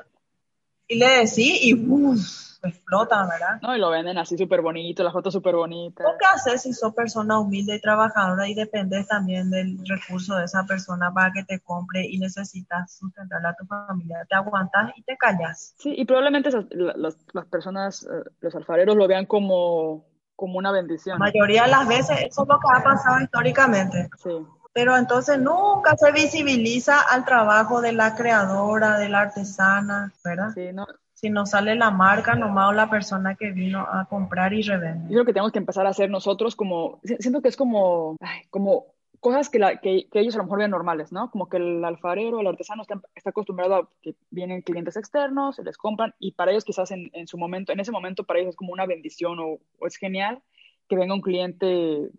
Y 0.87 0.99
le 0.99 1.09
decís 1.09 1.65
y 1.65 1.75
uff 1.75 2.48
explotan, 2.63 3.29
¿verdad? 3.29 3.61
No, 3.63 3.77
y 3.77 3.79
lo 3.79 3.91
venden 3.91 4.19
así 4.19 4.37
súper 4.37 4.61
bonito, 4.61 5.03
las 5.03 5.13
fotos 5.13 5.33
súper 5.33 5.55
bonitas. 5.55 6.07
¿Qué 6.19 6.27
haces 6.27 6.63
si 6.63 6.73
sos 6.73 6.95
persona 6.95 7.39
humilde 7.39 7.77
y 7.77 7.81
trabajadora 7.81 8.49
y 8.49 8.55
dependes 8.55 9.07
también 9.07 9.51
del 9.51 9.79
recurso 9.87 10.37
de 10.37 10.45
esa 10.45 10.65
persona 10.65 11.13
para 11.13 11.33
que 11.33 11.45
te 11.45 11.61
compre 11.61 12.05
y 12.07 12.19
necesitas 12.19 12.97
sustentar 12.99 13.45
a 13.47 13.55
tu 13.55 13.67
familia? 13.67 14.27
Te 14.29 14.35
aguantas 14.35 14.93
y 14.97 15.03
te 15.03 15.17
callas. 15.17 15.75
Sí, 15.79 15.95
y 15.97 16.05
probablemente 16.05 16.51
las, 16.71 17.17
las 17.33 17.47
personas, 17.47 18.03
eh, 18.05 18.31
los 18.41 18.55
alfareros 18.55 18.97
lo 18.97 19.07
vean 19.07 19.27
como, 19.27 20.05
como 20.35 20.59
una 20.59 20.73
bendición. 20.73 21.19
La 21.19 21.27
mayoría 21.27 21.65
de 21.65 21.71
las 21.71 21.87
veces 21.87 22.19
eso 22.23 22.43
es 22.43 22.49
lo 22.49 22.59
que 22.59 22.67
ha 22.75 22.83
pasado 22.83 23.21
históricamente. 23.21 24.09
Sí 24.17 24.31
pero 24.79 24.97
entonces 24.97 25.41
nunca 25.41 25.97
se 25.97 26.13
visibiliza 26.13 27.01
al 27.01 27.25
trabajo 27.25 27.81
de 27.81 27.93
la 27.93 28.15
creadora, 28.15 28.97
de 28.97 29.09
la 29.09 29.23
artesana, 29.23 30.13
¿verdad? 30.23 30.51
Sí, 30.55 30.73
no, 30.73 30.87
si 31.21 31.31
no 31.31 31.47
sale 31.47 31.75
la 31.75 31.91
marca 31.91 32.37
nomás 32.37 32.69
o 32.69 32.73
la 32.73 32.89
persona 32.89 33.35
que 33.35 33.51
vino 33.51 33.81
a 33.81 34.05
comprar 34.05 34.53
y 34.53 34.63
revender. 34.63 35.09
Yo 35.09 35.15
creo 35.15 35.25
que 35.25 35.33
tenemos 35.33 35.51
que 35.51 35.59
empezar 35.59 35.85
a 35.85 35.91
hacer 35.91 36.09
nosotros 36.09 36.55
como, 36.55 37.01
siento 37.03 37.43
que 37.43 37.49
es 37.49 37.57
como, 37.57 38.17
como 38.51 38.87
cosas 39.19 39.49
que, 39.49 39.59
la, 39.59 39.81
que, 39.81 40.07
ellos 40.13 40.37
a 40.37 40.39
lo 40.39 40.45
mejor 40.45 40.61
ven 40.61 40.71
normales, 40.71 41.11
¿no? 41.11 41.29
Como 41.33 41.49
que 41.49 41.57
el 41.57 41.85
alfarero, 41.85 42.41
el 42.41 42.47
artesano 42.47 42.83
está, 42.83 43.01
está, 43.17 43.31
acostumbrado 43.31 43.75
a 43.75 43.89
que 44.01 44.15
vienen 44.31 44.63
clientes 44.63 44.97
externos, 44.97 45.57
se 45.57 45.65
les 45.65 45.77
compran 45.77 46.15
y 46.21 46.33
para 46.33 46.53
ellos 46.53 46.65
quizás 46.65 46.93
en, 46.93 47.11
en, 47.13 47.27
su 47.27 47.37
momento, 47.37 47.73
en 47.73 47.81
ese 47.81 47.91
momento 47.91 48.23
para 48.23 48.39
ellos 48.39 48.51
es 48.51 48.57
como 48.57 48.73
una 48.73 48.87
bendición 48.87 49.41
o, 49.41 49.59
es 49.89 49.97
genial 49.97 50.41
que 50.89 50.95
venga 50.95 51.15
un 51.15 51.21
cliente, 51.21 52.11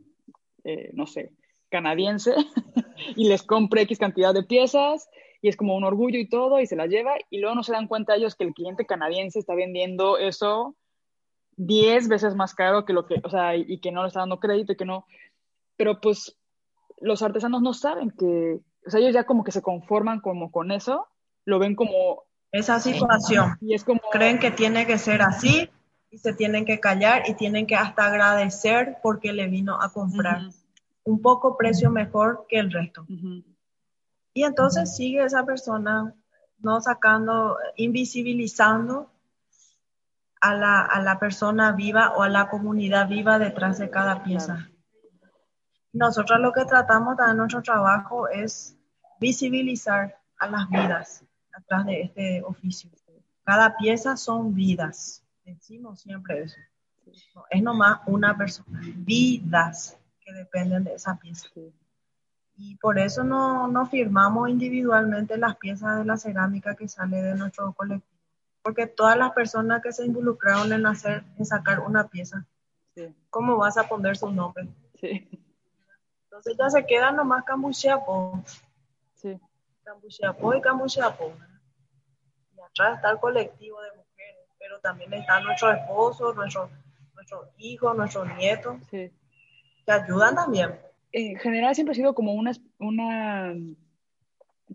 eh, 0.65 0.89
no 0.91 1.07
sé, 1.07 1.31
canadiense 1.69 2.35
y 3.15 3.29
les 3.29 3.43
compre 3.43 3.83
X 3.83 3.97
cantidad 3.97 4.33
de 4.33 4.43
piezas 4.43 5.09
y 5.41 5.49
es 5.49 5.55
como 5.55 5.75
un 5.75 5.83
orgullo 5.83 6.19
y 6.19 6.27
todo 6.27 6.59
y 6.59 6.67
se 6.67 6.75
la 6.75 6.87
lleva 6.87 7.13
y 7.29 7.39
luego 7.39 7.55
no 7.55 7.63
se 7.63 7.71
dan 7.71 7.87
cuenta 7.87 8.15
ellos 8.15 8.35
que 8.35 8.43
el 8.43 8.53
cliente 8.53 8.85
canadiense 8.85 9.39
está 9.39 9.55
vendiendo 9.55 10.17
eso 10.17 10.75
10 11.59 12.07
veces 12.07 12.35
más 12.35 12.55
caro 12.55 12.85
que 12.85 12.93
lo 12.93 13.05
que, 13.05 13.21
o 13.23 13.29
sea, 13.29 13.55
y, 13.55 13.79
que 13.79 13.91
no 13.91 14.01
le 14.01 14.07
está 14.07 14.21
dando 14.21 14.39
crédito 14.39 14.71
y 14.71 14.77
que 14.77 14.85
no, 14.85 15.05
pero 15.75 15.99
pues 15.99 16.37
los 17.01 17.21
artesanos 17.21 17.61
no 17.61 17.73
saben 17.73 18.11
que, 18.11 18.61
o 18.85 18.89
sea, 18.89 19.01
ellos 19.01 19.13
ya 19.13 19.25
como 19.25 19.43
que 19.43 19.51
se 19.51 19.61
conforman 19.61 20.21
como 20.21 20.51
con 20.51 20.71
eso, 20.71 21.07
lo 21.45 21.59
ven 21.59 21.75
como 21.75 22.23
esa 22.53 22.79
situación 22.79 23.57
y 23.61 23.73
es 23.73 23.83
como 23.83 23.99
creen 24.11 24.39
que 24.39 24.51
tiene 24.51 24.87
que 24.87 24.97
ser 24.97 25.21
así 25.21 25.69
y 26.09 26.17
se 26.17 26.33
tienen 26.33 26.65
que 26.65 26.79
callar 26.79 27.23
y 27.27 27.33
tienen 27.33 27.67
que 27.67 27.75
hasta 27.75 28.05
agradecer 28.05 28.97
porque 29.03 29.33
le 29.33 29.47
vino 29.47 29.79
a 29.81 29.91
comprar 29.91 30.41
un 31.03 31.21
poco 31.21 31.57
precio 31.57 31.91
mejor 31.91 32.45
que 32.47 32.57
el 32.57 32.71
resto. 32.71 33.05
Y 34.33 34.43
entonces 34.43 34.95
sigue 34.95 35.23
esa 35.23 35.45
persona 35.45 36.13
no 36.59 36.81
sacando, 36.81 37.57
invisibilizando 37.75 39.11
a 40.41 40.55
la, 40.55 40.81
a 40.81 41.01
la, 41.01 41.19
persona 41.19 41.71
viva 41.73 42.13
o 42.15 42.21
a 42.21 42.29
la 42.29 42.49
comunidad 42.49 43.07
viva 43.07 43.39
detrás 43.39 43.77
de 43.77 43.89
cada 43.89 44.23
pieza. 44.23 44.69
Nosotros 45.91 46.39
lo 46.39 46.53
que 46.53 46.65
tratamos 46.65 47.17
de 47.17 47.33
nuestro 47.33 47.61
trabajo 47.61 48.27
es 48.29 48.77
visibilizar 49.19 50.17
a 50.37 50.47
las 50.47 50.69
vidas 50.69 51.23
atrás 51.53 51.85
de 51.85 52.01
este 52.01 52.43
oficio. 52.43 52.89
Cada 53.43 53.75
pieza 53.77 54.15
son 54.15 54.53
vidas. 54.53 55.23
Decimos 55.43 56.01
siempre 56.01 56.43
eso. 56.43 56.57
es 57.49 57.63
nomás 57.63 57.99
una 58.05 58.37
persona. 58.37 58.79
Vidas 58.95 59.97
que 60.21 60.31
dependen 60.31 60.83
de 60.83 60.93
esa 60.93 61.17
pieza 61.17 61.49
y 62.61 62.75
por 62.75 62.99
eso 62.99 63.23
no, 63.23 63.69
no, 63.69 63.85
firmamos 63.85 64.49
individualmente 64.49 65.37
las 65.37 65.55
piezas 65.55 65.97
de 65.97 66.05
la 66.05 66.17
cerámica 66.17 66.75
que 66.75 66.89
sale 66.89 67.21
de 67.21 67.33
nuestro 67.33 67.71
colectivo, 67.71 68.19
porque 68.61 68.85
todas 68.85 69.17
las 69.17 69.31
personas 69.31 69.81
que 69.81 69.93
se 69.93 70.05
involucraron 70.05 70.73
en 70.73 70.85
hacer, 70.85 71.23
en 71.37 71.45
sacar 71.45 71.79
una 71.79 72.09
pieza, 72.09 72.45
¿cómo 73.29 73.55
vas 73.55 73.77
a 73.77 73.87
poner 73.87 74.17
su 74.17 74.29
nombre? 74.29 74.67
Sí. 74.95 75.29
Entonces 76.25 76.57
ya 76.57 76.69
se 76.69 76.85
queda 76.85 77.11
nomás 77.11 77.45
Cambuchiapo. 77.45 78.43
Sí. 79.15 79.39
Cambuchiapo 79.85 80.53
y 80.53 80.61
Cambuchiapo. 80.61 81.33
Y 82.57 82.61
atrás 82.61 82.97
está 82.97 83.11
el 83.11 83.19
colectivo 83.19 83.81
de 83.81 83.89
mujeres, 83.91 84.49
pero 84.59 84.79
también 84.81 85.13
están 85.13 85.45
nuestros 85.45 85.77
esposos, 85.77 86.35
nuestros 86.35 86.69
nuestros 87.15 87.47
hijos, 87.57 87.95
nuestros 87.95 88.27
nietos, 88.35 88.75
sí. 88.91 89.11
que 89.85 89.91
ayudan 89.91 90.35
también 90.35 90.77
en 91.11 91.37
general 91.37 91.75
siempre 91.75 91.93
ha 91.93 91.95
sido 91.95 92.13
como 92.13 92.33
una, 92.33 92.51
una 92.79 93.53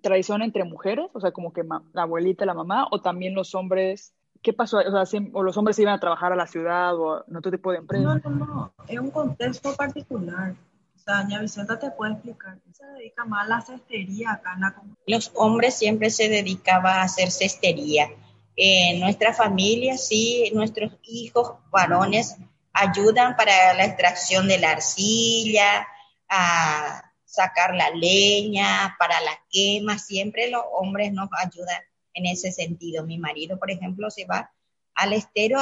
tradición 0.03 0.43
entre 0.43 0.64
mujeres, 0.64 1.07
o 1.12 1.20
sea, 1.20 1.32
como 1.32 1.53
que 1.53 1.62
la 1.93 2.03
abuelita, 2.03 2.45
la 2.45 2.55
mamá, 2.55 2.87
o 2.91 3.01
también 3.01 3.35
los 3.35 3.55
hombres. 3.55 4.14
¿Qué 4.43 4.53
pasó? 4.53 4.78
O, 4.78 5.07
sea, 5.07 5.20
o 5.32 5.43
los 5.43 5.57
hombres 5.57 5.78
iban 5.78 5.95
a 5.95 6.01
trabajar 6.01 6.32
a 6.32 6.37
la 6.37 6.47
ciudad 6.47 6.95
o 6.97 7.24
en 7.26 7.37
otro 7.37 7.51
tipo 7.51 7.72
de 7.72 7.78
empresa. 7.78 8.05
No, 8.05 8.30
no, 8.30 8.47
no, 8.47 8.74
es 8.89 8.99
un 8.99 9.11
contexto 9.11 9.74
particular. 9.74 10.55
O 10.97 10.99
sea, 10.99 11.22
doña 11.22 11.41
Vicenta 11.41 11.78
te 11.78 11.91
puede 11.91 12.12
explicar. 12.12 12.59
Se 12.72 12.85
dedica 12.87 13.24
más 13.24 13.47
a 13.47 13.49
la 13.49 13.61
cestería 13.62 14.32
acá 14.32 14.53
en 14.55 14.61
la 14.61 14.74
comunidad. 14.74 14.99
Los 15.07 15.32
hombres 15.35 15.74
siempre 15.74 16.11
se 16.11 16.28
dedicaban 16.28 16.99
a 16.99 17.03
hacer 17.03 17.30
cestería. 17.30 18.09
En 18.57 19.01
nuestra 19.01 19.32
familia, 19.32 19.97
sí, 19.97 20.51
nuestros 20.55 20.93
hijos 21.03 21.55
varones 21.70 22.37
ayudan 22.72 23.37
para 23.37 23.74
la 23.74 23.85
extracción 23.85 24.47
de 24.47 24.59
la 24.59 24.72
arcilla, 24.72 25.87
a 26.29 27.12
sacar 27.25 27.75
la 27.75 27.91
leña, 27.91 28.97
para 28.99 29.20
la 29.20 29.39
quema, 29.51 29.99
siempre 29.99 30.51
los 30.51 30.62
hombres 30.72 31.12
nos 31.12 31.29
ayudan 31.39 31.83
en 32.14 32.27
ese 32.27 32.53
sentido. 32.53 33.05
Mi 33.05 33.18
marido, 33.18 33.59
por 33.59 33.70
ejemplo, 33.70 34.11
se 34.11 34.25
va 34.25 34.53
al 34.95 35.12
estero 35.12 35.59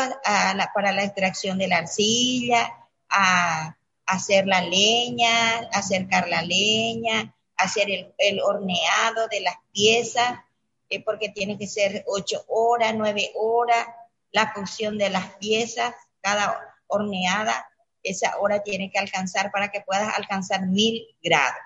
para 0.75 0.93
la 0.93 1.05
extracción 1.05 1.59
de 1.59 1.69
la 1.69 1.79
arcilla, 1.79 2.73
a 3.09 3.77
hacer 4.07 4.47
la 4.47 4.61
leña, 4.61 5.61
acercar 5.73 6.29
la 6.29 6.43
leña, 6.43 7.35
hacer 7.57 7.89
el, 8.19 8.41
horneado 8.41 9.29
de 9.29 9.41
las 9.41 9.57
piezas, 9.73 10.41
eh, 10.89 11.03
porque 11.03 11.31
tiene 11.31 11.57
que 11.57 11.67
ser 11.67 12.05
ocho 12.07 12.45
horas, 12.49 12.95
nueve 12.95 13.31
horas, 13.37 13.87
la 14.31 14.53
cocción 14.53 14.99
de 14.99 15.11
las 15.11 15.35
piezas, 15.37 15.95
cada 16.21 16.77
horneada, 16.87 17.67
esa 18.03 18.39
hora 18.39 18.63
tiene 18.63 18.91
que 18.91 18.99
alcanzar 18.99 19.51
para 19.51 19.71
que 19.71 19.81
puedas 19.81 20.17
alcanzar 20.17 20.67
mil 20.67 21.07
grados. 21.23 21.59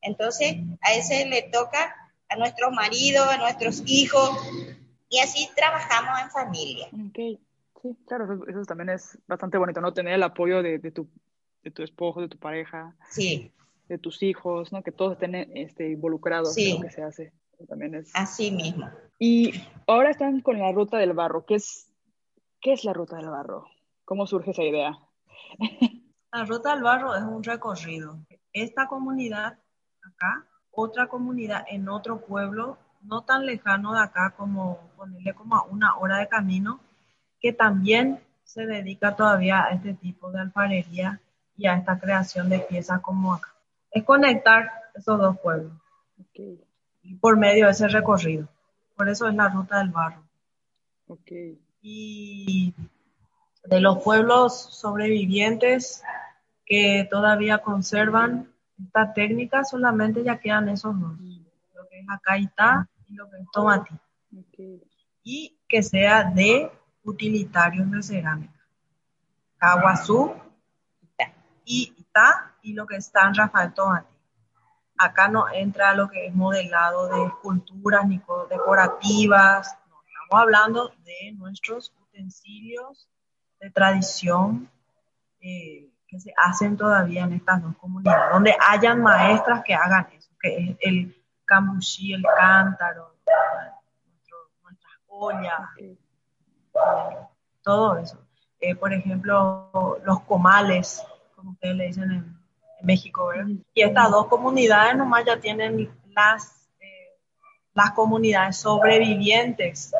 Entonces, 0.00 0.56
a 0.82 0.94
ese 0.94 1.26
le 1.26 1.42
toca 1.42 1.94
a 2.28 2.36
nuestros 2.36 2.72
maridos, 2.72 3.26
a 3.28 3.38
nuestros 3.38 3.82
hijos, 3.86 4.30
y 5.08 5.18
así 5.18 5.48
trabajamos 5.54 6.20
en 6.20 6.30
familia. 6.30 6.88
Sí, 7.14 7.96
claro, 8.06 8.46
eso, 8.48 8.64
también 8.64 8.90
es 8.90 9.18
bastante 9.26 9.58
bonito, 9.58 9.80
¿no? 9.80 9.92
Tener 9.92 10.14
el 10.14 10.22
apoyo 10.22 10.62
de, 10.62 10.78
tu, 10.90 11.08
de 11.62 11.70
tu 11.70 11.82
esposo, 11.82 12.20
de 12.20 12.28
tu 12.28 12.38
pareja, 12.38 12.96
sí. 13.10 13.52
de 13.88 13.98
tus 13.98 14.22
hijos, 14.22 14.72
¿no? 14.72 14.82
Que 14.82 14.90
todos 14.90 15.12
estén 15.12 15.34
este, 15.34 15.90
involucrados 15.90 16.56
en 16.56 16.76
lo 16.76 16.80
que 16.80 16.90
se 16.90 17.02
hace. 17.02 17.32
También 17.68 17.94
es... 17.94 18.10
Así 18.14 18.50
mismo. 18.50 18.90
Y 19.18 19.54
ahora 19.86 20.10
están 20.10 20.40
con 20.40 20.58
la 20.58 20.72
ruta 20.72 20.98
del 20.98 21.12
barro. 21.12 21.46
¿Qué 21.46 21.54
es, 21.54 21.88
qué 22.60 22.72
es 22.72 22.84
la 22.84 22.92
ruta 22.92 23.16
del 23.16 23.30
barro? 23.30 23.66
¿Cómo 24.04 24.26
surge 24.26 24.50
esa 24.50 24.62
idea? 24.62 24.98
La 26.32 26.44
ruta 26.44 26.74
del 26.74 26.82
barro 26.82 27.14
es 27.14 27.22
un 27.22 27.42
recorrido. 27.42 28.18
Esta 28.52 28.86
comunidad 28.86 29.58
acá, 30.02 30.46
otra 30.70 31.06
comunidad 31.06 31.64
en 31.68 31.88
otro 31.88 32.20
pueblo, 32.20 32.78
no 33.02 33.22
tan 33.22 33.46
lejano 33.46 33.94
de 33.94 34.00
acá 34.00 34.34
como 34.36 34.90
ponerle 34.96 35.34
como 35.34 35.56
a 35.56 35.64
una 35.64 35.96
hora 35.96 36.18
de 36.18 36.28
camino, 36.28 36.80
que 37.40 37.52
también 37.52 38.20
se 38.42 38.66
dedica 38.66 39.14
todavía 39.14 39.64
a 39.64 39.70
este 39.70 39.94
tipo 39.94 40.30
de 40.30 40.40
alfarería 40.40 41.20
y 41.56 41.66
a 41.66 41.76
esta 41.76 41.98
creación 41.98 42.48
de 42.48 42.60
piezas 42.60 43.00
como 43.00 43.34
acá. 43.34 43.54
Es 43.90 44.04
conectar 44.04 44.70
esos 44.94 45.18
dos 45.18 45.38
pueblos 45.38 45.72
y 47.02 47.14
por 47.16 47.36
medio 47.36 47.66
de 47.66 47.72
ese 47.72 47.88
recorrido. 47.88 48.48
Por 48.96 49.08
eso 49.08 49.28
es 49.28 49.34
la 49.34 49.48
ruta 49.48 49.78
del 49.78 49.90
barro. 49.90 50.22
Y 51.82 52.74
de 53.64 53.80
los 53.80 54.02
pueblos 54.02 54.54
sobrevivientes 54.54 56.02
que 56.66 57.06
todavía 57.10 57.58
conservan 57.58 58.52
esta 58.82 59.12
técnica, 59.12 59.64
solamente 59.64 60.22
ya 60.22 60.38
quedan 60.38 60.68
esos 60.68 60.98
dos, 61.00 61.18
lo 61.74 61.88
que 61.88 62.00
es 62.00 62.06
Acaitá 62.08 62.88
y 63.08 63.14
lo 63.14 63.30
que 63.30 63.38
es 63.38 63.46
Tomatí. 63.52 63.94
Y 65.22 65.58
que 65.68 65.82
sea 65.82 66.24
de 66.24 66.70
utilitarios 67.02 67.90
de 67.90 68.02
cerámica. 68.02 68.66
Caguazú 69.56 70.34
y 71.64 71.94
Ita 71.96 72.54
y 72.62 72.74
lo 72.74 72.86
que 72.86 72.96
está 72.96 73.28
en 73.28 73.34
Rafael 73.34 73.72
Tomate. 73.72 74.08
Acá 74.98 75.28
no 75.28 75.48
entra 75.50 75.94
lo 75.94 76.08
que 76.08 76.26
es 76.26 76.34
modelado 76.34 77.08
de 77.08 77.26
esculturas 77.26 78.06
ni 78.06 78.20
decorativas, 78.50 79.76
no, 79.88 79.96
estamos 80.06 80.42
hablando 80.42 80.88
de 81.04 81.32
nuestros 81.32 81.92
utensilios 82.00 83.08
de 83.64 83.70
tradición 83.70 84.68
eh, 85.40 85.90
que 86.06 86.20
se 86.20 86.34
hacen 86.36 86.76
todavía 86.76 87.24
en 87.24 87.32
estas 87.32 87.62
dos 87.62 87.74
comunidades, 87.78 88.30
donde 88.30 88.54
hayan 88.68 89.00
maestras 89.00 89.62
que 89.64 89.74
hagan 89.74 90.06
eso, 90.14 90.30
que 90.38 90.56
es 90.56 90.76
el 90.80 91.24
cambuchí, 91.46 92.12
el 92.12 92.22
cántaro, 92.36 93.16
nuestras 94.62 94.92
ollas 95.08 95.60
todo 97.62 97.96
eso. 97.96 98.18
Eh, 98.60 98.76
por 98.76 98.92
ejemplo, 98.92 99.98
los 100.04 100.20
comales, 100.20 101.02
como 101.34 101.52
ustedes 101.52 101.76
le 101.76 101.86
dicen 101.86 102.10
en, 102.10 102.44
México. 102.82 103.30
Y 103.72 103.80
estas 103.80 104.10
dos 104.10 104.26
comunidades 104.26 104.94
nomás 104.94 105.24
ya 105.24 105.40
tienen 105.40 105.90
las, 106.14 106.68
eh, 106.80 107.18
las 107.72 107.92
comunidades 107.92 108.58
sobrevivientes 108.58 109.90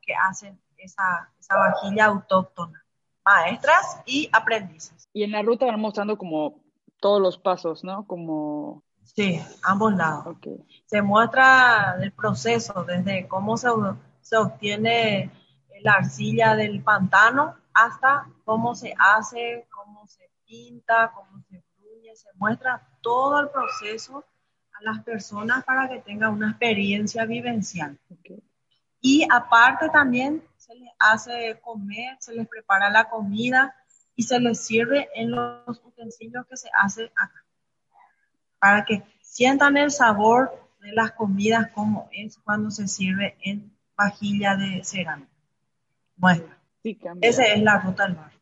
que 0.00 0.14
hacen 0.14 0.58
esa, 0.78 1.30
esa 1.38 1.56
vajilla 1.56 2.06
autóctona, 2.06 2.82
maestras 3.24 4.00
y 4.06 4.28
aprendices. 4.32 5.08
Y 5.12 5.24
en 5.24 5.32
la 5.32 5.42
ruta 5.42 5.66
van 5.66 5.80
mostrando 5.80 6.16
como 6.16 6.62
todos 7.00 7.20
los 7.20 7.38
pasos, 7.38 7.84
¿no? 7.84 8.06
Como... 8.06 8.82
Sí, 9.02 9.40
ambos 9.62 9.94
lados. 9.94 10.36
Se 10.86 11.02
muestra 11.02 11.96
el 12.00 12.12
proceso, 12.12 12.84
desde 12.84 13.26
cómo 13.26 13.56
se, 13.56 13.68
se 14.20 14.36
obtiene 14.36 15.30
la 15.82 15.94
arcilla 15.94 16.54
del 16.54 16.82
pantano 16.82 17.56
hasta 17.74 18.28
cómo 18.44 18.74
se 18.74 18.94
hace, 18.98 19.66
cómo 19.70 20.06
se 20.06 20.30
pinta, 20.46 21.12
cómo 21.14 21.42
se 21.48 21.64
bruñe, 21.78 22.14
se 22.14 22.28
muestra 22.34 22.86
todo 23.00 23.40
el 23.40 23.48
proceso 23.48 24.24
a 24.72 24.82
las 24.82 25.02
personas 25.02 25.64
para 25.64 25.88
que 25.88 26.00
tengan 26.00 26.34
una 26.34 26.50
experiencia 26.50 27.24
vivencial. 27.24 27.98
Y 29.00 29.26
aparte 29.30 29.88
también 29.88 30.42
se 30.70 30.78
les 30.78 30.90
hace 30.98 31.60
comer, 31.60 32.16
se 32.20 32.34
les 32.34 32.46
prepara 32.46 32.90
la 32.90 33.08
comida 33.08 33.74
y 34.14 34.22
se 34.22 34.38
les 34.38 34.64
sirve 34.64 35.08
en 35.14 35.32
los 35.32 35.82
utensilios 35.84 36.46
que 36.46 36.56
se 36.56 36.68
hace 36.80 37.10
acá, 37.16 37.44
para 38.58 38.84
que 38.84 39.02
sientan 39.20 39.76
el 39.76 39.90
sabor 39.90 40.52
de 40.80 40.92
las 40.92 41.12
comidas 41.12 41.70
como 41.72 42.08
es 42.12 42.38
cuando 42.38 42.70
se 42.70 42.86
sirve 42.86 43.36
en 43.42 43.72
vajilla 43.96 44.56
de 44.56 44.84
cerámica. 44.84 45.30
Bueno, 46.16 46.44
esa 47.20 47.44
es 47.46 47.62
la 47.62 47.78
ruta 47.78 48.06
del 48.06 48.16
mar. 48.16 48.32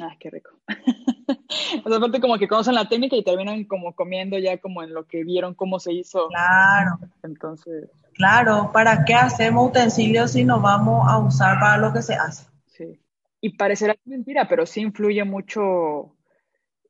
Ah, 0.00 0.16
qué 0.18 0.30
rico. 0.30 0.50
o 1.84 1.88
sea, 1.88 1.96
aparte 1.98 2.20
como 2.20 2.38
que 2.38 2.48
conocen 2.48 2.74
la 2.74 2.88
técnica 2.88 3.16
y 3.16 3.24
terminan 3.24 3.64
como 3.64 3.94
comiendo 3.94 4.38
ya 4.38 4.56
como 4.58 4.82
en 4.82 4.94
lo 4.94 5.06
que 5.06 5.24
vieron 5.24 5.54
cómo 5.54 5.78
se 5.78 5.92
hizo. 5.92 6.28
Claro. 6.28 6.98
Entonces. 7.22 7.90
Claro, 8.20 8.70
¿para 8.70 9.02
qué 9.06 9.14
hacemos 9.14 9.70
utensilios 9.70 10.32
si 10.32 10.44
no 10.44 10.60
vamos 10.60 11.08
a 11.08 11.16
usar 11.16 11.58
para 11.58 11.78
lo 11.78 11.90
que 11.90 12.02
se 12.02 12.12
hace? 12.12 12.44
Sí. 12.66 13.00
Y 13.40 13.56
parecerá 13.56 13.96
mentira, 14.04 14.46
pero 14.46 14.66
sí 14.66 14.82
influye 14.82 15.24
mucho 15.24 16.16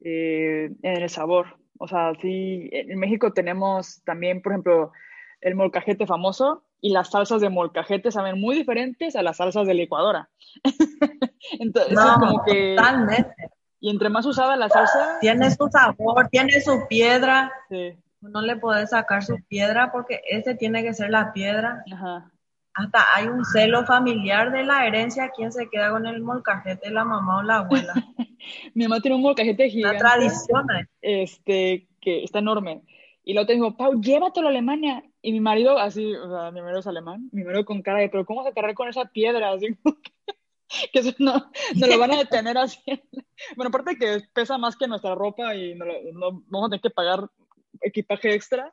eh, 0.01 0.72
en 0.83 1.03
el 1.03 1.09
sabor. 1.09 1.57
O 1.78 1.87
sea, 1.87 2.14
sí, 2.20 2.68
en 2.72 2.99
México 2.99 3.33
tenemos 3.33 4.03
también, 4.03 4.43
por 4.43 4.51
ejemplo, 4.51 4.91
el 5.41 5.55
molcajete 5.55 6.05
famoso, 6.05 6.64
y 6.81 6.91
las 6.91 7.11
salsas 7.11 7.41
de 7.41 7.49
molcajete 7.49 8.11
saben 8.11 8.41
muy 8.41 8.57
diferentes 8.57 9.14
a 9.14 9.22
las 9.22 9.37
salsas 9.37 9.68
de 9.68 9.74
licuadora. 9.74 10.31
Entonces, 11.61 11.97
como 12.18 12.43
que... 12.43 12.74
Totalmente. 12.76 13.35
Y 13.78 13.89
entre 13.89 14.09
más 14.09 14.26
usada 14.26 14.57
la 14.57 14.68
salsa... 14.68 15.18
Tiene 15.20 15.49
su 15.49 15.68
sabor, 15.68 16.26
tiene 16.28 16.61
su 16.61 16.89
piedra. 16.89 17.53
Sí. 17.68 17.97
No 18.21 18.43
le 18.43 18.57
puedes 18.57 18.91
sacar 18.91 19.25
su 19.25 19.37
piedra 19.49 19.91
porque 19.93 20.21
ese 20.29 20.55
tiene 20.55 20.83
que 20.83 20.95
ser 20.95 21.11
la 21.11 21.33
piedra. 21.33 21.83
Ajá. 21.93 22.31
Hasta 22.75 23.05
hay 23.14 23.27
un 23.27 23.45
celo 23.45 23.85
familiar 23.85 24.53
de 24.53 24.62
la 24.62 24.87
herencia, 24.87 25.31
quién 25.35 25.53
se 25.53 25.68
queda 25.68 25.91
con 25.91 26.07
el 26.07 26.21
molcajete, 26.21 26.91
la 26.91 27.05
mamá 27.05 27.39
o 27.39 27.43
la 27.43 27.57
abuela. 27.59 27.95
Mi 28.75 28.85
mamá 28.85 29.01
tiene 29.01 29.16
un 29.16 29.23
molcajete 29.23 29.68
gigante. 29.68 30.03
La 30.03 30.11
tradición. 30.11 30.66
¿eh? 30.71 30.87
Este, 31.01 31.89
que 32.01 32.25
está 32.25 32.39
enorme. 32.39 32.83
Y 33.25 33.35
luego 33.35 33.47
te 33.47 33.53
digo, 33.55 33.77
Pau, 33.77 34.01
llévatelo 34.01 34.47
a 34.47 34.51
Alemania. 34.51 35.03
Y 35.23 35.33
mi 35.33 35.41
marido, 35.41 35.79
así, 35.79 36.14
o 36.14 36.31
sea, 36.31 36.51
mi 36.51 36.62
marido 36.62 36.81
es 36.81 36.87
alemán, 36.87 37.29
mi 37.33 37.45
marido 37.45 37.64
con 37.64 37.83
cara 37.83 37.99
de, 37.99 38.09
pero 38.09 38.25
¿cómo 38.25 38.43
vas 38.43 38.51
a 38.51 38.55
cargar 38.55 38.75
con 38.75 38.89
esa 38.89 39.05
piedra? 39.05 39.53
Así 39.53 39.66
que, 40.93 40.99
eso 40.99 41.12
no, 41.18 41.51
no 41.77 41.87
lo 41.87 41.99
van 41.99 42.12
a 42.12 42.18
detener 42.18 42.57
así. 42.57 42.81
bueno, 43.57 43.68
aparte 43.68 43.97
que 43.97 44.23
pesa 44.33 44.57
más 44.57 44.77
que 44.77 44.89
nuestra 44.89 45.14
ropa 45.14 45.55
y 45.55 45.75
no, 45.75 45.85
no, 46.14 46.43
vamos 46.47 46.68
a 46.68 46.71
tener 46.71 46.81
que 46.81 46.91
pagar 46.91 47.29
equipaje 47.81 48.35
extra, 48.35 48.72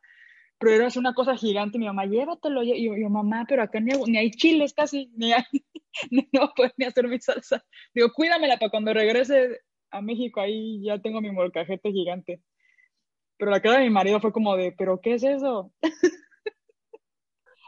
pero 0.59 0.73
era 0.73 0.87
una 0.97 1.13
cosa 1.13 1.35
gigante. 1.35 1.77
Mi 1.77 1.85
mamá, 1.85 2.05
llévatelo. 2.05 2.63
Y 2.63 2.85
yo, 2.85 2.95
yo 2.97 3.09
mamá, 3.09 3.45
pero 3.47 3.63
acá 3.63 3.79
ni, 3.79 3.91
ni 4.07 4.17
hay 4.17 4.31
chiles 4.31 4.73
casi, 4.73 5.11
ni 5.15 5.33
hay, 5.33 5.43
no 6.33 6.51
puedes 6.55 6.73
ni 6.77 6.85
hacer 6.85 7.07
mi 7.07 7.19
salsa. 7.19 7.63
Digo, 7.93 8.11
cuídamela 8.13 8.57
para 8.57 8.71
cuando 8.71 8.93
regrese 8.93 9.61
a 9.91 10.01
México, 10.01 10.41
ahí 10.41 10.83
ya 10.83 10.99
tengo 10.99 11.21
mi 11.21 11.31
molcajete 11.31 11.91
gigante. 11.91 12.41
Pero 13.37 13.51
la 13.51 13.61
cara 13.61 13.77
de 13.77 13.83
mi 13.83 13.89
marido 13.91 14.19
fue 14.19 14.31
como 14.31 14.55
de, 14.57 14.73
¿pero 14.77 14.99
qué 14.99 15.13
es 15.13 15.23
eso? 15.23 15.71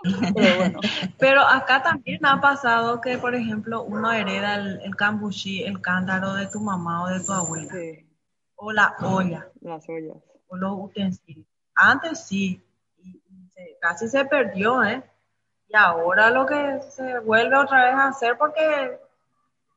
Pero 0.01 0.55
bueno. 0.57 0.79
Pero 1.17 1.41
acá 1.41 1.83
también 1.83 2.25
ha 2.25 2.39
pasado 2.39 3.01
que, 3.01 3.17
por 3.17 3.35
ejemplo, 3.35 3.83
uno 3.83 4.11
hereda 4.11 4.55
el, 4.55 4.79
el 4.81 4.95
cambuchí, 4.95 5.63
el 5.63 5.81
cántaro 5.81 6.33
de 6.35 6.47
tu 6.47 6.61
mamá 6.61 7.03
o 7.03 7.07
de 7.07 7.19
tu 7.23 7.33
abuela. 7.33 7.73
O 8.55 8.71
la 8.71 8.95
olla. 9.01 9.51
Las 9.61 9.87
ollas. 9.89 10.28
O 10.49 10.57
los 10.57 10.73
utensilios. 10.73 11.47
Antes 11.73 12.25
sí. 12.25 12.63
Y, 12.97 13.21
casi 13.79 14.09
se 14.09 14.25
perdió, 14.25 14.83
¿eh? 14.83 15.01
Y 15.67 15.75
ahora 15.75 16.29
lo 16.29 16.45
que 16.45 16.81
se 16.89 17.19
vuelve 17.19 17.55
otra 17.55 17.85
vez 17.85 17.93
a 17.93 18.07
hacer 18.07 18.37
porque 18.37 18.99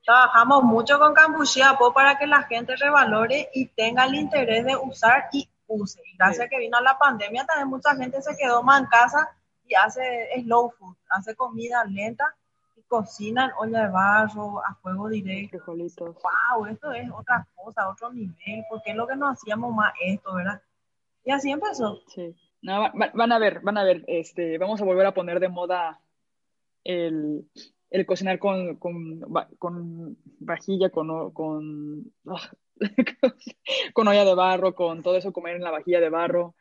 trabajamos 0.04 0.62
mucho 0.64 0.98
con 0.98 1.14
cambuchí 1.14 1.60
para 1.94 2.18
que 2.18 2.26
la 2.26 2.42
gente 2.44 2.74
revalore 2.76 3.48
y 3.52 3.66
tenga 3.66 4.04
el 4.04 4.14
interés 4.14 4.64
de 4.64 4.76
usar 4.76 5.28
y 5.32 5.48
use. 5.66 6.00
Y 6.06 6.16
gracias 6.16 6.46
a 6.46 6.48
que 6.48 6.58
vino 6.58 6.80
la 6.80 6.98
pandemia 6.98 7.44
también 7.44 7.68
mucha 7.68 7.94
gente 7.94 8.20
se 8.22 8.36
quedó 8.36 8.62
más 8.62 8.80
en 8.80 8.86
casa 8.86 9.30
y 9.64 9.74
hace 9.74 10.28
slow 10.42 10.70
food, 10.70 10.96
hace 11.08 11.34
comida 11.36 11.84
lenta 11.84 12.34
cocinan 12.92 13.50
olla 13.58 13.84
de 13.84 13.88
barro 13.90 14.62
a 14.62 14.74
fuego 14.82 15.08
directo. 15.08 15.56
Frijolitos. 15.56 16.14
Wow, 16.14 16.66
esto 16.66 16.92
es 16.92 17.10
otra 17.10 17.48
cosa, 17.54 17.88
otro 17.88 18.12
nivel, 18.12 18.64
porque 18.68 18.90
es 18.90 18.96
lo 18.96 19.06
que 19.06 19.16
no 19.16 19.30
hacíamos 19.30 19.74
más 19.74 19.94
esto, 20.04 20.34
¿verdad? 20.34 20.60
Y 21.24 21.30
así 21.30 21.50
empezó. 21.50 22.02
Sí. 22.08 22.36
No, 22.60 22.92
van 22.92 23.32
a 23.32 23.38
ver, 23.38 23.60
van 23.60 23.78
a 23.78 23.84
ver, 23.84 24.04
este, 24.08 24.58
vamos 24.58 24.78
a 24.82 24.84
volver 24.84 25.06
a 25.06 25.14
poner 25.14 25.40
de 25.40 25.48
moda 25.48 26.02
el, 26.84 27.48
el 27.88 28.04
cocinar 28.04 28.38
con, 28.38 28.76
con, 28.76 29.20
con 29.58 30.18
vajilla, 30.40 30.90
con, 30.90 31.30
con, 31.30 32.12
ah, 32.26 32.50
con 33.94 34.06
olla 34.06 34.26
de 34.26 34.34
barro, 34.34 34.74
con 34.74 35.02
todo 35.02 35.16
eso, 35.16 35.32
comer 35.32 35.56
en 35.56 35.64
la 35.64 35.70
vajilla 35.70 36.00
de 36.00 36.10
barro. 36.10 36.56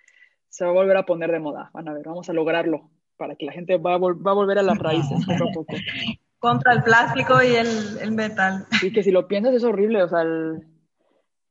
Se 0.48 0.64
va 0.64 0.72
a 0.72 0.76
volver 0.76 0.96
a 0.96 1.06
poner 1.06 1.30
de 1.30 1.40
moda, 1.40 1.72
van 1.74 1.90
a 1.90 1.94
ver, 1.94 2.06
vamos 2.06 2.30
a 2.30 2.34
lograrlo 2.34 2.90
para 3.18 3.36
que 3.36 3.46
la 3.46 3.52
gente 3.52 3.78
va 3.78 3.96
a, 3.96 3.98
va 3.98 4.32
a 4.32 4.34
volver 4.34 4.60
a 4.60 4.64
las 4.64 4.78
raíces 4.78 5.26
poco 5.26 5.44
a 5.44 5.54
poco. 5.54 5.76
Contra 6.42 6.74
el 6.74 6.82
plástico 6.82 7.36
y 7.44 7.54
el, 7.56 8.12
metal. 8.14 8.66
Y 8.82 8.92
que 8.92 9.04
si 9.04 9.12
lo 9.12 9.28
piensas 9.28 9.54
es 9.54 9.64
horrible, 9.64 10.02
o 10.02 10.10
sea, 10.10 10.24
el, 10.24 10.66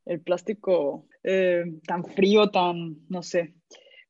el 0.05 0.21
plástico 0.21 1.07
eh, 1.23 1.63
tan 1.87 2.05
frío, 2.05 2.51
tan, 2.51 2.97
no 3.09 3.23
sé. 3.23 3.55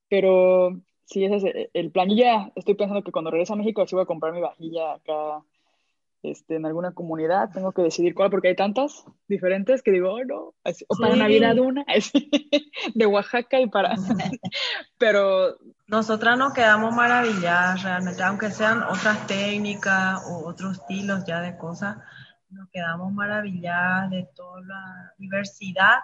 Pero 0.08 0.80
sí, 1.04 1.22
ese 1.22 1.36
es 1.36 1.68
el- 1.74 1.90
plan. 1.90 2.08
Ya 2.16 2.50
estoy 2.56 2.76
pensando 2.76 3.04
que 3.04 3.12
cuando 3.12 3.30
regrese 3.30 3.52
a 3.52 3.56
México 3.56 3.86
sí 3.86 3.94
voy 3.94 4.04
a 4.04 4.06
comprar 4.06 4.32
mi 4.32 4.40
vajilla 4.40 4.94
acá 4.94 5.44
este, 6.22 6.56
en 6.56 6.66
alguna 6.66 6.92
comunidad. 6.92 7.50
Tengo 7.52 7.72
que 7.72 7.82
decidir 7.82 8.14
cuál 8.14 8.30
porque 8.30 8.48
hay 8.48 8.56
tantas 8.56 9.04
diferentes 9.28 9.82
que 9.82 9.90
digo, 9.90 10.12
oh, 10.12 10.24
no. 10.24 10.54
Así- 10.64 10.84
o 10.88 10.96
para 10.96 11.14
Sí. 11.14 11.18
Navidad 11.18 11.58
una, 11.58 11.84
así, 11.88 12.30
de 12.94 13.06
Oaxaca 13.06 13.60
y 13.60 13.68
para... 13.68 13.94
Pero 14.98 15.56
Nosotras 15.86 16.36
nos 16.38 16.52
quedamos 16.52 16.94
maravilladas 16.94 17.82
realmente, 17.82 18.22
aunque 18.22 18.50
sean 18.50 18.82
otras 18.82 19.26
técnicas 19.26 20.22
o 20.26 20.46
otros 20.48 20.78
estilos 20.78 21.24
ya 21.26 21.40
de 21.40 21.56
cosas, 21.56 21.96
nos 22.50 22.68
quedamos 22.70 23.12
maravilladas 23.12 24.10
de 24.10 24.28
toda 24.34 24.60
la 24.62 25.12
diversidad 25.18 26.00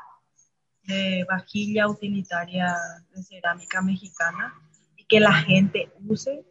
de 0.85 1.25
vajilla 1.29 1.89
utilitaria 1.89 2.75
de 3.13 3.23
cerámica 3.23 3.83
mexicana 3.83 4.55
y 4.97 5.05
que 5.05 5.19
la 5.19 5.33
gente 5.33 5.91
use 6.09 6.45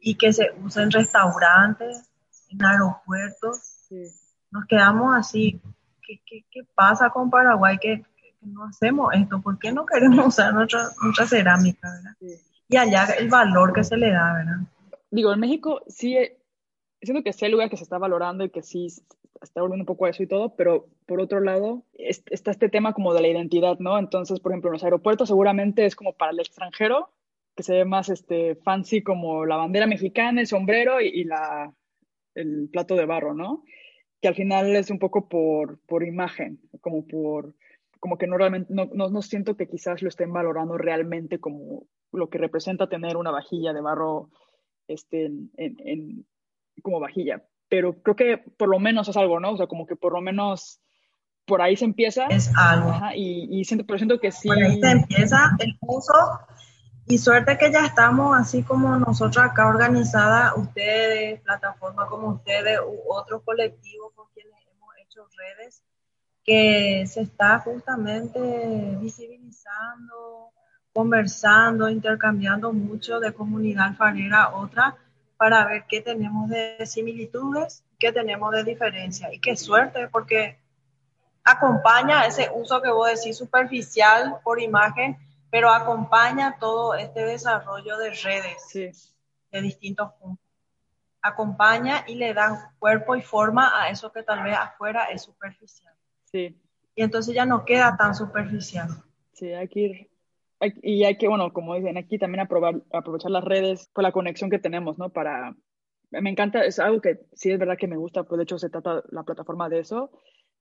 y 0.00 0.16
que 0.16 0.32
se 0.32 0.50
use 0.62 0.82
en 0.82 0.90
restaurantes, 0.90 2.10
en 2.58 2.64
aeropuertos. 2.64 3.58
sí, 3.88 4.02
Nos 4.50 4.64
quedamos 4.66 5.14
así, 5.16 5.60
¿qué, 6.06 6.20
qué, 6.26 6.44
qué 6.50 6.60
pasa 6.74 7.10
con 7.10 7.30
Paraguay? 7.30 7.78
que 7.78 8.02
que 8.20 8.34
no 8.50 8.64
hacemos 8.64 9.12
esto? 9.14 9.40
¿Por 9.40 9.58
qué 9.58 9.72
no 9.72 9.86
queremos 9.86 10.26
usar 10.28 10.52
nuestra, 10.54 10.84
nuestra 11.02 11.26
cerámica? 11.26 11.88
¿verdad? 11.90 12.16
sí. 12.20 12.34
Y 12.68 12.76
allá 12.76 13.06
el 13.18 13.28
valor 13.28 13.72
que 13.72 13.84
se 13.84 13.96
le 13.96 14.10
da, 14.10 14.34
¿verdad? 14.34 14.56
digo, 15.10 15.32
en 15.32 15.40
México 15.40 15.82
sí, 15.86 16.16
eh, 16.16 16.38
siento 17.02 17.22
que 17.22 17.32
sí 17.32 17.44
hay 17.44 17.50
lugar 17.52 17.68
que 17.70 17.76
se 17.76 17.84
está 17.84 17.98
valorando 17.98 18.42
y 18.44 18.50
que 18.50 18.62
sí 18.62 18.86
está 19.42 19.60
volviendo 19.60 19.82
un 19.82 19.86
poco 19.86 20.06
a 20.06 20.10
eso 20.10 20.22
y 20.22 20.26
todo, 20.26 20.56
pero 20.56 20.86
por 21.06 21.20
otro 21.20 21.40
lado 21.40 21.84
es- 21.92 22.22
está 22.30 22.50
este 22.50 22.68
tema 22.70 22.94
como 22.94 23.12
de 23.14 23.20
la 23.20 23.28
identidad, 23.28 23.78
¿no? 23.78 23.98
Entonces, 23.98 24.40
por 24.40 24.52
ejemplo, 24.52 24.70
en 24.70 24.74
los 24.74 24.84
aeropuertos 24.84 25.28
seguramente 25.28 25.84
es 25.84 25.94
como 25.94 26.14
para 26.14 26.32
el 26.32 26.40
extranjero, 26.40 27.10
que 27.54 27.62
se 27.62 27.74
ve 27.74 27.84
más 27.84 28.08
este, 28.08 28.56
fancy 28.56 29.02
como 29.02 29.44
la 29.44 29.56
bandera 29.56 29.86
mexicana, 29.86 30.40
el 30.40 30.46
sombrero 30.46 31.00
y, 31.00 31.08
y 31.08 31.24
la, 31.24 31.72
el 32.34 32.68
plato 32.70 32.94
de 32.96 33.06
barro, 33.06 33.34
¿no? 33.34 33.64
Que 34.20 34.28
al 34.28 34.34
final 34.34 34.74
es 34.76 34.90
un 34.90 34.98
poco 34.98 35.28
por, 35.28 35.78
por 35.86 36.04
imagen, 36.04 36.60
como 36.80 37.06
por 37.06 37.54
como 38.00 38.18
que 38.18 38.26
no 38.26 38.36
realmente, 38.36 38.72
no, 38.72 38.84
no, 38.92 39.08
no 39.08 39.22
siento 39.22 39.56
que 39.56 39.66
quizás 39.66 40.02
lo 40.02 40.10
estén 40.10 40.30
valorando 40.30 40.76
realmente 40.76 41.38
como 41.38 41.86
lo 42.12 42.28
que 42.28 42.36
representa 42.36 42.86
tener 42.86 43.16
una 43.16 43.30
vajilla 43.30 43.72
de 43.72 43.80
barro 43.80 44.28
este, 44.88 45.24
en, 45.24 45.50
en, 45.56 45.76
en- 45.84 46.26
como 46.82 47.00
vajilla. 47.00 47.42
Pero 47.70 48.02
creo 48.02 48.14
que 48.14 48.38
por 48.58 48.68
lo 48.68 48.78
menos 48.78 49.08
es 49.08 49.16
algo, 49.16 49.40
¿no? 49.40 49.52
O 49.52 49.56
sea, 49.56 49.68
como 49.68 49.86
que 49.86 49.96
por 49.96 50.12
lo 50.12 50.20
menos 50.20 50.80
por 51.46 51.62
ahí 51.62 51.76
se 51.76 51.86
empieza. 51.86 52.26
Es 52.26 52.52
algo. 52.56 52.90
Ajá, 52.90 53.16
y, 53.16 53.48
y 53.50 53.64
siento, 53.64 53.86
pero 53.86 53.98
siento 53.98 54.20
que 54.20 54.30
sí. 54.32 54.48
Por 54.48 54.62
ahí 54.62 54.78
se 54.80 54.90
empieza 54.90 55.56
el 55.60 55.74
uso 55.80 56.12
y 57.06 57.18
suerte 57.18 57.58
que 57.58 57.70
ya 57.70 57.84
estamos 57.84 58.36
así 58.38 58.62
como 58.62 58.96
nosotros 58.96 59.44
acá 59.44 59.66
organizadas, 59.66 60.52
ustedes, 60.56 61.40
plataformas 61.40 62.08
como 62.08 62.28
ustedes 62.28 62.80
u 62.80 63.12
otros 63.12 63.42
colectivos 63.44 64.12
con 64.14 64.26
quienes 64.32 64.54
hemos 64.72 64.88
hecho 65.02 65.28
redes, 65.36 65.82
que 66.42 67.04
se 67.06 67.22
está 67.22 67.58
justamente 67.58 68.40
visibilizando, 69.00 70.50
conversando, 70.94 71.88
intercambiando 71.88 72.72
mucho 72.72 73.20
de 73.20 73.32
comunidad 73.32 73.88
alfarera 73.88 74.44
a 74.44 74.56
otra 74.56 74.96
para 75.36 75.66
ver 75.66 75.84
qué 75.88 76.00
tenemos 76.00 76.48
de 76.48 76.86
similitudes, 76.86 77.84
qué 77.98 78.12
tenemos 78.12 78.52
de 78.52 78.64
diferencia. 78.64 79.32
Y 79.32 79.40
qué 79.40 79.56
suerte, 79.56 80.08
porque 80.08 80.58
acompaña 81.42 82.26
ese 82.26 82.50
uso 82.54 82.80
que 82.80 82.90
vos 82.90 83.08
decís 83.08 83.36
superficial 83.36 84.38
por 84.42 84.60
imagen, 84.60 85.18
pero 85.54 85.70
acompaña 85.70 86.56
todo 86.58 86.94
este 86.96 87.24
desarrollo 87.24 87.96
de 87.98 88.10
redes 88.10 88.56
Sí, 88.66 88.90
de 89.52 89.62
distintos 89.62 90.10
puntos. 90.14 90.44
Acompaña 91.22 92.04
y 92.08 92.16
le 92.16 92.34
da 92.34 92.74
cuerpo 92.80 93.14
y 93.14 93.22
forma 93.22 93.70
a 93.80 93.88
eso 93.88 94.10
que 94.10 94.24
tal 94.24 94.42
vez 94.42 94.56
afuera 94.56 95.04
es 95.12 95.22
superficial. 95.22 95.94
sí, 96.24 96.60
Y 96.96 97.02
entonces 97.04 97.36
ya 97.36 97.46
no 97.46 97.64
queda 97.64 97.96
tan 97.96 98.16
superficial. 98.16 98.88
sí, 99.32 99.52
hay 99.52 99.68
que 99.68 99.80
ir. 99.80 100.10
y 100.82 101.04
hay 101.04 101.16
que, 101.18 101.28
bueno, 101.28 101.52
como 101.52 101.76
dicen, 101.76 101.98
aquí 101.98 102.18
también 102.18 102.40
aprobar, 102.40 102.82
aprovechar 102.92 103.30
las 103.30 103.44
redes 103.44 103.88
por 103.94 104.02
la 104.02 104.10
conexión 104.10 104.50
que 104.50 104.58
tenemos, 104.58 104.98
¿no? 104.98 105.10
Para. 105.10 105.54
Me 106.10 106.30
encanta, 106.30 106.64
es 106.64 106.80
algo 106.80 107.00
que 107.00 107.20
sí 107.32 107.52
es 107.52 107.60
verdad 107.60 107.76
que 107.78 107.86
me 107.86 107.96
gusta, 107.96 108.24
pues 108.24 108.38
de 108.38 108.42
hecho 108.42 108.58
se 108.58 108.70
trata 108.70 109.04
la 109.10 109.22
plataforma 109.22 109.68
de 109.68 109.78
eso, 109.78 110.10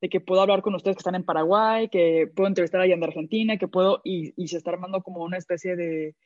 de 0.03 0.09
que 0.09 0.19
puedo 0.19 0.41
hablar 0.41 0.61
con 0.61 0.75
ustedes 0.75 0.97
que 0.97 0.99
están 0.99 1.15
en 1.15 1.23
Paraguay, 1.23 1.87
que 1.87 2.29
puedo 2.35 2.49
entrevistar 2.49 2.81
a 2.81 2.83
alguien 2.83 2.99
de 2.99 3.05
Argentina, 3.05 3.55
que 3.55 3.69
puedo, 3.69 4.01
y, 4.03 4.33
y 4.35 4.49
se 4.49 4.57
está 4.57 4.71
armando 4.71 5.01
como 5.01 5.23
una 5.23 5.37
especie 5.37 5.77
de, 5.77 6.17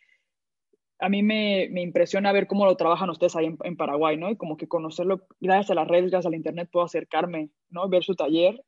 a 0.97 1.09
mí 1.09 1.21
me, 1.21 1.67
me 1.69 1.83
impresiona 1.83 2.31
ver 2.31 2.47
cómo 2.47 2.65
lo 2.65 2.75
trabajan 2.75 3.11
ustedes 3.11 3.35
ahí 3.35 3.45
en, 3.45 3.57
en 3.63 3.77
Paraguay, 3.77 4.17
¿no? 4.17 4.31
Y 4.31 4.35
como 4.35 4.57
que 4.57 4.67
conocerlo, 4.67 5.27
gracias 5.39 5.69
a 5.69 5.75
las 5.75 5.87
redes, 5.87 6.09
gracias 6.09 6.25
al 6.25 6.33
internet, 6.33 6.69
puedo 6.71 6.87
acercarme, 6.87 7.51
¿no? 7.69 7.87
Ver 7.87 8.03
su 8.03 8.15
taller, 8.15 8.63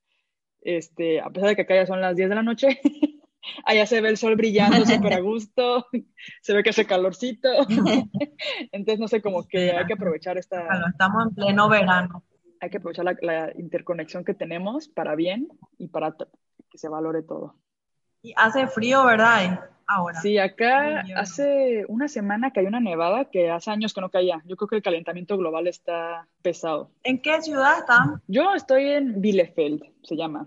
este, 0.62 1.22
a 1.22 1.32
pesar 1.32 1.49
de 1.49 1.55
que 1.55 1.64
acá 1.64 1.74
ya 1.74 1.88
son 1.88 2.01
las 2.01 2.16
10 2.16 2.30
de 2.30 2.36
la 2.36 2.43
noche, 2.43 2.80
allá 3.66 3.88
se 3.88 4.01
ve 4.01 4.10
el 4.10 4.18
sol 4.18 4.36
brillando 4.36 4.86
súper 4.86 5.14
a 5.14 5.22
gusto, 5.22 5.88
se 6.43 6.53
ve 6.53 6.62
que 6.62 6.70
hace 6.70 6.86
calorcito, 6.86 7.49
entonces 8.72 8.99
no 8.99 9.07
sé, 9.07 9.24
como 9.24 9.47
que 9.47 9.72
hay 9.72 9.88
que 9.88 9.93
aprovechar 9.93 10.38
esta 10.38 10.68
Bueno, 10.68 10.86
estamos 10.88 11.26
en 11.26 11.34
pleno 11.34 11.68
verano. 11.68 12.24
Hay 12.62 12.70
que 12.70 12.78
aprovechar 12.78 13.05
la, 13.05 13.18
la 13.22 13.51
interconexión 13.57 14.24
que 14.24 14.34
tenemos 14.34 14.88
para 14.88 15.16
bien 15.16 15.47
y 15.78 15.88
para 15.88 16.16
que 16.70 16.78
se 16.78 16.89
valore 16.89 17.24
todo. 17.24 17.55
Y 18.22 18.34
hace 18.36 18.68
frío, 18.68 19.05
¿verdad? 19.05 19.70
Ahora. 19.88 20.20
Sí, 20.22 20.38
acá 20.38 21.03
hace 21.16 21.86
una 21.88 22.07
semana 22.07 22.51
cayó 22.51 22.68
una 22.68 22.80
nevada 22.80 23.26
que 23.26 23.49
hace 23.49 23.72
años 23.72 23.93
que 23.93 24.01
no 24.01 24.10
caía. 24.10 24.41
Yo 24.45 24.55
creo 24.55 24.68
que 24.68 24.76
el 24.76 24.84
calentamiento 24.84 25.36
global 25.38 25.68
está 25.68 26.28
pesado. 26.43 26.91
¿En 27.03 27.22
qué 27.22 27.41
ciudad 27.41 27.80
están? 27.80 28.22
Yo 28.28 28.53
estoy 28.53 28.88
en 28.89 29.20
Bielefeld, 29.22 29.82
se 30.03 30.16
llama. 30.16 30.45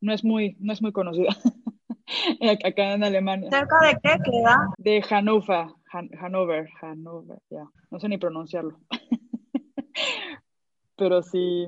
No 0.00 0.12
es 0.12 0.24
muy, 0.24 0.56
no 0.60 0.72
es 0.74 0.82
muy 0.82 0.92
conocida. 0.92 1.30
acá 2.64 2.92
en 2.94 3.04
Alemania. 3.04 3.50
¿Cerca 3.50 3.76
de 3.80 3.96
qué 4.02 4.18
queda? 4.30 4.68
De 4.78 5.02
Hannover, 5.02 5.68
Han- 5.92 6.10
Hannover, 6.20 6.68
Hannover, 6.82 7.38
ya. 7.48 7.64
No 7.90 7.98
sé 7.98 8.08
ni 8.08 8.18
pronunciarlo. 8.18 8.78
Pero 10.96 11.22
sí, 11.22 11.66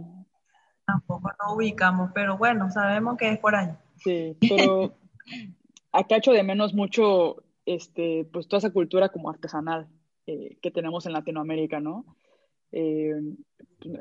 Tampoco 0.87 1.31
lo 1.39 1.55
ubicamos, 1.55 2.11
pero 2.15 2.39
bueno, 2.39 2.71
sabemos 2.71 3.19
que 3.19 3.29
es 3.31 3.39
por 3.39 3.55
ahí. 3.55 3.69
Sí, 3.97 4.37
pero 4.49 4.95
acá 5.93 6.17
echo 6.17 6.33
de 6.33 6.43
menos 6.43 6.73
mucho, 6.73 7.43
este, 7.67 8.25
pues 8.33 8.49
toda 8.49 8.59
esa 8.59 8.73
cultura 8.73 9.11
como 9.11 9.29
artesanal 9.29 9.87
eh, 10.27 10.57
que 10.63 10.71
tenemos 10.71 11.05
en 11.05 11.13
Latinoamérica, 11.13 11.79
¿no? 11.79 12.07
Eh, 12.73 13.13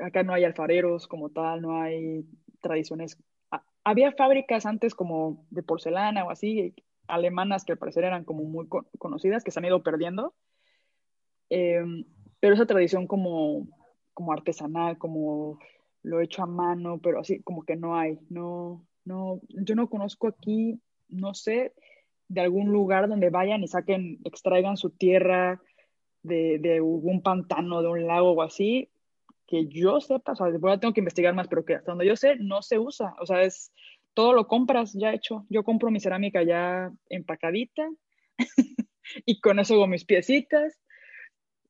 acá 0.02 0.22
no 0.22 0.32
hay 0.32 0.44
alfareros 0.44 1.06
como 1.06 1.28
tal, 1.28 1.60
no 1.60 1.80
hay 1.82 2.24
tradiciones. 2.62 3.18
Ha- 3.50 3.64
había 3.84 4.12
fábricas 4.12 4.64
antes 4.64 4.94
como 4.94 5.44
de 5.50 5.62
porcelana 5.62 6.24
o 6.24 6.30
así, 6.30 6.74
alemanas 7.06 7.64
que 7.66 7.72
al 7.72 7.78
parecer 7.78 8.04
eran 8.04 8.24
como 8.24 8.44
muy 8.44 8.66
co- 8.66 8.86
conocidas, 8.98 9.44
que 9.44 9.50
se 9.50 9.58
han 9.58 9.66
ido 9.66 9.82
perdiendo. 9.82 10.34
Eh, 11.50 11.82
pero 12.40 12.54
esa 12.54 12.66
tradición 12.66 13.06
como, 13.06 13.66
como 14.18 14.32
artesanal, 14.32 14.98
como 14.98 15.60
lo 16.02 16.20
hecho 16.20 16.42
a 16.42 16.46
mano, 16.46 16.98
pero 17.00 17.20
así 17.20 17.40
como 17.40 17.62
que 17.62 17.76
no 17.76 17.96
hay, 17.96 18.18
no, 18.30 18.84
no, 19.04 19.40
yo 19.48 19.76
no 19.76 19.88
conozco 19.88 20.26
aquí, 20.26 20.80
no 21.08 21.34
sé, 21.34 21.72
de 22.26 22.40
algún 22.40 22.72
lugar 22.72 23.08
donde 23.08 23.30
vayan 23.30 23.62
y 23.62 23.68
saquen, 23.68 24.18
extraigan 24.24 24.76
su 24.76 24.90
tierra 24.90 25.62
de, 26.24 26.58
de 26.58 26.80
un 26.80 27.22
pantano, 27.22 27.80
de 27.80 27.86
un 27.86 28.08
lago 28.08 28.32
o 28.32 28.42
así, 28.42 28.90
que 29.46 29.68
yo 29.68 30.00
sepa, 30.00 30.32
o 30.32 30.34
sea, 30.34 30.48
después 30.48 30.80
tengo 30.80 30.92
que 30.92 31.00
investigar 31.00 31.32
más, 31.32 31.46
pero 31.46 31.64
que 31.64 31.76
hasta 31.76 31.92
donde 31.92 32.06
yo 32.08 32.16
sé, 32.16 32.34
no 32.40 32.60
se 32.60 32.80
usa, 32.80 33.14
o 33.20 33.24
sea, 33.24 33.42
es, 33.42 33.72
todo 34.14 34.32
lo 34.32 34.48
compras 34.48 34.94
ya 34.94 35.14
hecho, 35.14 35.46
yo 35.48 35.62
compro 35.62 35.92
mi 35.92 36.00
cerámica 36.00 36.42
ya 36.42 36.90
empacadita 37.08 37.88
y 39.26 39.40
con 39.40 39.60
eso 39.60 39.74
hago 39.74 39.86
mis 39.86 40.04
piecitas 40.04 40.76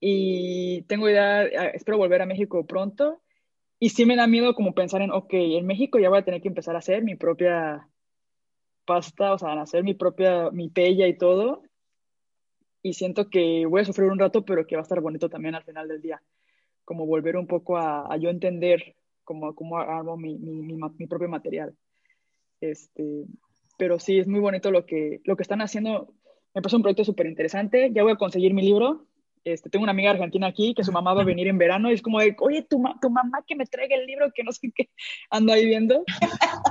y 0.00 0.82
tengo 0.82 1.08
idea, 1.08 1.44
eh, 1.44 1.72
espero 1.74 1.98
volver 1.98 2.22
a 2.22 2.26
México 2.26 2.66
pronto. 2.66 3.20
Y 3.80 3.90
sí 3.90 4.06
me 4.06 4.16
da 4.16 4.26
miedo 4.26 4.54
como 4.54 4.74
pensar 4.74 5.02
en, 5.02 5.12
ok, 5.12 5.32
en 5.32 5.66
México 5.66 5.98
ya 5.98 6.08
voy 6.08 6.18
a 6.18 6.24
tener 6.24 6.40
que 6.40 6.48
empezar 6.48 6.74
a 6.74 6.80
hacer 6.80 7.02
mi 7.04 7.14
propia 7.14 7.88
pasta, 8.84 9.34
o 9.34 9.38
sea, 9.38 9.60
hacer 9.60 9.84
mi 9.84 9.94
propia, 9.94 10.50
mi 10.50 10.68
pella 10.68 11.06
y 11.06 11.16
todo. 11.16 11.62
Y 12.82 12.94
siento 12.94 13.28
que 13.28 13.66
voy 13.66 13.82
a 13.82 13.84
sufrir 13.84 14.10
un 14.10 14.18
rato, 14.18 14.44
pero 14.44 14.66
que 14.66 14.76
va 14.76 14.80
a 14.80 14.82
estar 14.82 15.00
bonito 15.00 15.28
también 15.28 15.54
al 15.54 15.64
final 15.64 15.86
del 15.88 16.00
día. 16.00 16.22
Como 16.84 17.06
volver 17.06 17.36
un 17.36 17.46
poco 17.46 17.76
a, 17.76 18.12
a 18.12 18.16
yo 18.16 18.30
entender 18.30 18.96
cómo, 19.24 19.54
cómo 19.54 19.78
hago 19.78 20.16
mi, 20.16 20.38
mi, 20.38 20.62
mi, 20.62 20.74
mi, 20.76 21.06
propio 21.06 21.28
material. 21.28 21.76
Este, 22.60 23.26
pero 23.76 23.98
sí, 23.98 24.18
es 24.18 24.26
muy 24.26 24.40
bonito 24.40 24.70
lo 24.70 24.86
que, 24.86 25.20
lo 25.24 25.36
que 25.36 25.42
están 25.42 25.60
haciendo. 25.60 26.14
Me 26.54 26.62
parece 26.62 26.76
un 26.76 26.82
proyecto 26.82 27.04
súper 27.04 27.26
interesante. 27.26 27.90
Ya 27.92 28.02
voy 28.02 28.12
a 28.12 28.16
conseguir 28.16 28.54
mi 28.54 28.62
libro. 28.62 29.06
Este, 29.44 29.70
tengo 29.70 29.82
una 29.82 29.92
amiga 29.92 30.10
argentina 30.10 30.46
aquí 30.46 30.74
que 30.74 30.84
su 30.84 30.92
mamá 30.92 31.14
va 31.14 31.22
a 31.22 31.24
venir 31.24 31.48
en 31.48 31.58
verano 31.58 31.90
y 31.90 31.94
es 31.94 32.02
como 32.02 32.20
de, 32.20 32.36
oye, 32.40 32.62
tu, 32.62 32.82
tu 33.00 33.10
mamá 33.10 33.42
que 33.46 33.56
me 33.56 33.66
traiga 33.66 33.96
el 33.96 34.06
libro 34.06 34.30
que 34.34 34.44
no 34.44 34.52
sé 34.52 34.72
qué 34.74 34.90
ando 35.30 35.52
ahí 35.52 35.66
viendo. 35.66 36.04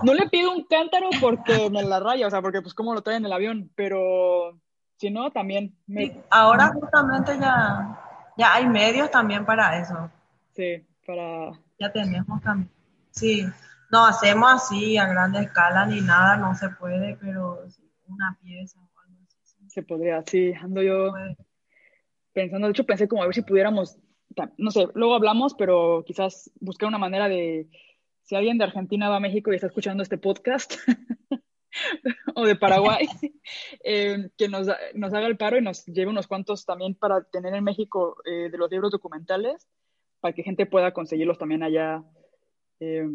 No 0.03 0.13
le 0.13 0.29
pido 0.29 0.53
un 0.53 0.63
cántaro 0.65 1.09
porque 1.21 1.69
me 1.69 1.83
la 1.83 1.99
raya, 1.99 2.27
o 2.27 2.29
sea, 2.29 2.41
porque 2.41 2.61
pues 2.61 2.73
cómo 2.73 2.93
lo 2.93 3.01
traen 3.01 3.23
en 3.23 3.25
el 3.25 3.33
avión, 3.33 3.71
pero 3.75 4.59
si 4.97 5.09
no, 5.09 5.31
también 5.31 5.75
me... 5.85 6.23
ahora 6.29 6.73
justamente 6.73 7.37
ya, 7.39 7.99
ya 8.37 8.53
hay 8.53 8.67
medios 8.67 9.11
también 9.11 9.45
para 9.45 9.79
eso. 9.79 10.11
Sí, 10.53 10.85
para... 11.05 11.51
Ya 11.79 11.91
tenemos 11.91 12.41
también. 12.41 12.71
Sí, 13.11 13.45
no 13.91 14.05
hacemos 14.05 14.51
así 14.51 14.97
a 14.97 15.07
grande 15.07 15.41
escala 15.41 15.85
ni 15.85 16.01
nada, 16.01 16.37
no 16.37 16.55
se 16.55 16.69
puede, 16.69 17.15
pero 17.19 17.63
una 18.07 18.37
pieza 18.41 18.79
o 18.79 18.99
algo 18.99 19.17
así. 19.43 19.57
Se 19.69 19.83
podría, 19.83 20.23
sí, 20.25 20.53
ando 20.53 20.81
yo 20.81 21.13
pensando, 22.37 22.67
de 22.67 22.71
hecho 22.71 22.85
pensé 22.85 23.07
como 23.07 23.23
a 23.23 23.25
ver 23.25 23.33
si 23.33 23.41
pudiéramos, 23.41 23.97
no 24.57 24.69
sé, 24.69 24.87
luego 24.93 25.15
hablamos, 25.15 25.55
pero 25.55 26.03
quizás 26.05 26.51
buscar 26.59 26.87
una 26.87 26.99
manera 26.99 27.27
de, 27.27 27.67
si 28.21 28.35
alguien 28.35 28.59
de 28.59 28.65
Argentina 28.65 29.09
va 29.09 29.15
a 29.15 29.19
México 29.19 29.51
y 29.51 29.55
está 29.55 29.65
escuchando 29.65 30.03
este 30.03 30.19
podcast, 30.19 30.75
o 32.35 32.45
de 32.45 32.55
Paraguay, 32.55 33.07
eh, 33.83 34.29
que 34.37 34.49
nos, 34.49 34.67
nos, 34.93 35.13
haga 35.15 35.25
el 35.25 35.35
paro 35.35 35.57
y 35.57 35.63
nos 35.63 35.83
lleve 35.87 36.11
unos 36.11 36.27
cuantos 36.27 36.63
también 36.63 36.93
para 36.93 37.23
tener 37.23 37.55
en 37.55 37.63
México 37.63 38.17
eh, 38.23 38.51
de 38.51 38.57
los 38.59 38.69
libros 38.69 38.91
documentales, 38.91 39.67
para 40.19 40.35
que 40.35 40.43
gente 40.43 40.67
pueda 40.67 40.93
conseguirlos 40.93 41.39
también 41.39 41.63
allá. 41.63 42.03
Eh. 42.79 43.09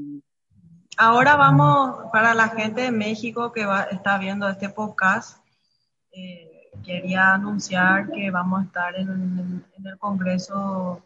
Ahora 0.97 1.37
vamos, 1.37 2.11
para 2.13 2.35
la 2.35 2.49
gente 2.49 2.81
de 2.81 2.91
México 2.91 3.53
que 3.53 3.67
va, 3.67 3.85
está 3.85 4.19
viendo 4.19 4.49
este 4.49 4.69
podcast, 4.69 5.39
quería 6.85 7.35
anunciar 7.35 8.11
que 8.11 8.31
vamos 8.31 8.61
a 8.61 8.65
estar 8.65 8.95
en, 8.97 9.65
en 9.77 9.87
el 9.87 9.99
Congreso 9.99 11.03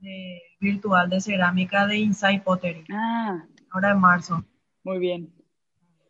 de, 0.00 0.40
virtual 0.60 1.08
de 1.08 1.20
cerámica 1.20 1.86
de 1.86 1.98
Inside 1.98 2.40
Pottery. 2.40 2.84
Ah. 2.92 3.44
Ahora 3.70 3.90
en 3.90 4.00
marzo. 4.00 4.44
Muy 4.84 4.98
bien. 4.98 5.32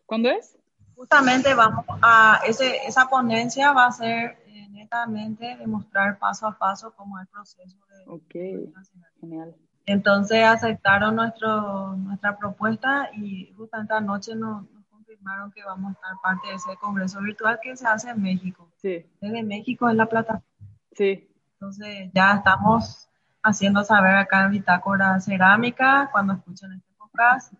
¿Cuándo 0.07 0.31
es? 0.31 0.59
Justamente 0.97 1.55
vamos 1.55 1.85
a, 2.03 2.41
ese, 2.47 2.77
esa 2.87 3.07
ponencia 3.09 3.73
va 3.73 3.87
a 3.87 3.93
ser 3.93 4.39
eh, 4.47 4.69
netamente 4.71 5.57
demostrar 5.57 6.19
paso 6.19 6.47
a 6.47 6.57
paso 6.57 6.95
cómo 6.95 7.19
es 7.19 7.23
el 7.23 7.29
proceso 7.29 7.79
de... 7.89 8.05
Ok, 8.07 8.73
genial. 9.21 9.55
Entonces 9.87 10.45
aceptaron 10.45 11.17
nuestro, 11.17 11.97
nuestra 11.97 12.39
propuesta 12.39 13.11
y 13.13 13.53
justamente 13.57 13.93
anoche 13.93 14.35
nos, 14.35 14.63
nos, 14.71 14.74
confirmaron 15.15 15.53
que 15.53 15.65
vamos 15.65 15.91
a 15.91 15.93
estar 15.93 16.13
parte 16.23 16.49
de 16.49 16.55
ese 16.55 16.77
congreso 16.77 17.21
virtual 17.21 17.59
que 17.63 17.77
se 17.77 17.87
hace 17.87 18.11
en 18.11 18.23
México. 18.23 18.69
Sí. 18.77 19.05
Desde 19.21 19.43
México 19.43 19.89
en 19.89 19.97
la 19.97 20.07
plataforma. 20.07 20.45
Sí. 20.93 21.29
Entonces 21.55 22.11
ya 22.13 22.35
estamos 22.35 23.09
haciendo 23.43 23.85
saber 23.85 24.15
acá 24.17 24.45
en 24.45 24.53
Bitácora 24.53 25.21
Cerámica 25.21 26.09
cuando 26.13 26.35
escuchen 26.35 26.73
este 26.73 26.93
podcast 26.99 27.55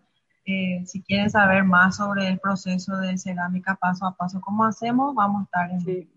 eh, 0.45 0.83
si 0.85 1.01
quieren 1.01 1.29
saber 1.29 1.63
más 1.63 1.97
sobre 1.97 2.27
el 2.27 2.39
proceso 2.39 2.95
de 2.97 3.17
cerámica 3.17 3.75
paso 3.75 4.05
a 4.05 4.15
paso, 4.15 4.39
cómo 4.41 4.63
hacemos, 4.63 5.15
vamos 5.15 5.41
a 5.41 5.43
estar 5.45 5.71
en, 5.71 6.07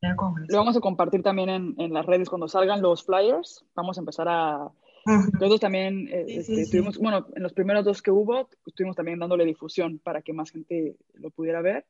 el 0.00 0.16
Congreso. 0.16 0.52
Lo 0.52 0.58
vamos 0.58 0.76
a 0.76 0.80
compartir 0.80 1.22
también 1.22 1.50
en, 1.50 1.74
en, 1.76 1.92
las 1.92 2.06
redes 2.06 2.30
cuando 2.30 2.48
salgan 2.48 2.80
los 2.80 3.04
flyers. 3.04 3.64
Vamos 3.74 3.98
a 3.98 4.00
empezar 4.00 4.28
a... 4.28 4.70
Nosotros 5.08 5.60
también 5.60 6.08
eh, 6.08 6.24
este, 6.28 6.60
estuvimos, 6.60 6.98
bueno, 6.98 7.26
en 7.34 7.42
los 7.42 7.52
primeros 7.52 7.84
dos 7.84 8.02
que 8.02 8.10
hubo, 8.10 8.48
estuvimos 8.66 8.96
también 8.96 9.18
dándole 9.18 9.44
difusión 9.44 9.98
para 9.98 10.22
que 10.22 10.32
más 10.32 10.50
gente 10.50 10.96
lo 11.14 11.30
pudiera 11.30 11.62
ver. 11.62 11.86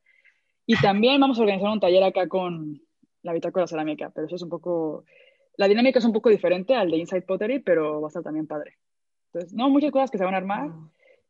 Y 0.67 0.77
también 0.77 1.21
vamos 1.21 1.39
a 1.39 1.43
organizar 1.43 1.71
un 1.71 1.81
taller 1.81 2.03
acá 2.05 2.29
con 2.29 2.81
la 3.23 3.33
bitácora 3.33 3.67
cerámica, 3.67 4.11
pero 4.15 4.27
eso 4.27 4.37
es 4.37 4.43
un 4.43 4.49
poco, 4.49 5.05
la 5.57 5.67
dinámica 5.67 5.99
es 5.99 6.05
un 6.05 6.13
poco 6.13 6.29
diferente 6.29 6.75
al 6.75 6.91
de 6.91 6.99
Inside 6.99 7.23
Pottery, 7.23 7.61
pero 7.61 8.01
va 8.01 8.07
a 8.07 8.09
estar 8.09 8.23
también 8.23 8.47
padre. 8.47 8.77
Entonces, 9.33 9.53
no, 9.53 9.69
muchas 9.71 9.91
cosas 9.91 10.11
que 10.11 10.19
se 10.19 10.25
van 10.25 10.35
a 10.35 10.39
armar. 10.39 10.71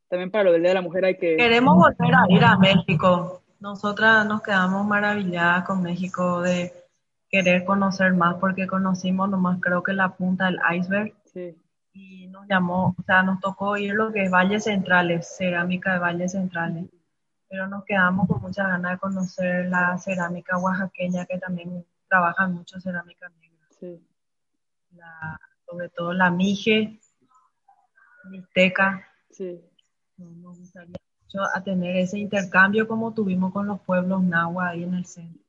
También 0.09 0.31
para 0.31 0.45
lo 0.45 0.53
del 0.53 0.63
Día 0.63 0.71
de 0.71 0.75
la 0.75 0.83
Mujer 0.83 1.05
hay 1.05 1.17
que... 1.17 1.37
Queremos 1.37 1.77
volver 1.77 2.15
a 2.15 2.25
ir 2.29 2.45
a 2.45 2.57
México. 2.57 3.43
Nosotras 3.61 4.27
nos 4.27 4.43
quedamos 4.43 4.87
maravilladas 4.87 5.65
con 5.65 5.83
México 5.83 6.41
de 6.41 6.73
querer 7.29 7.65
conocer 7.65 8.15
más 8.15 8.37
porque 8.37 8.67
conocimos 8.67 9.29
nomás 9.29 9.61
creo 9.61 9.83
que 9.83 9.93
la 9.93 10.15
punta 10.15 10.47
del 10.47 10.59
iceberg. 10.77 11.15
Sí. 11.27 11.55
Y 12.01 12.29
nos 12.29 12.47
llamó, 12.47 12.95
o 12.97 13.03
sea, 13.03 13.25
nos 13.25 13.41
tocó 13.41 13.77
ir 13.77 13.93
lo 13.93 14.13
que 14.13 14.23
es 14.23 14.31
Valles 14.31 14.65
Centrales, 14.65 15.35
cerámica 15.37 15.95
de 15.95 15.99
Valles 15.99 16.31
Centrales. 16.31 16.87
Pero 17.49 17.67
nos 17.67 17.85
quedamos 17.85 18.29
con 18.29 18.41
muchas 18.41 18.69
ganas 18.69 18.93
de 18.93 18.99
conocer 18.99 19.67
la 19.69 19.99
cerámica 19.99 20.59
oaxaqueña 20.59 21.27
que 21.27 21.39
también 21.39 21.85
trabajan 22.09 22.55
mucho 22.55 22.79
cerámica 22.81 23.29
negra. 23.41 23.67
Sí. 23.81 24.01
La, 24.93 25.41
sobre 25.67 25.89
todo 25.89 26.13
la 26.13 26.31
mije, 26.31 27.01
Mixteca. 28.31 29.05
Sí. 29.31 29.61
Nos 30.17 30.57
gustaría 30.57 31.01
mucho 31.25 31.41
a 31.53 31.61
tener 31.65 31.97
ese 31.97 32.21
intercambio 32.21 32.87
como 32.87 33.13
tuvimos 33.13 33.53
con 33.53 33.67
los 33.67 33.81
pueblos 33.81 34.23
nahua 34.23 34.69
ahí 34.69 34.85
en 34.85 34.95
el 34.95 35.05
centro. 35.05 35.43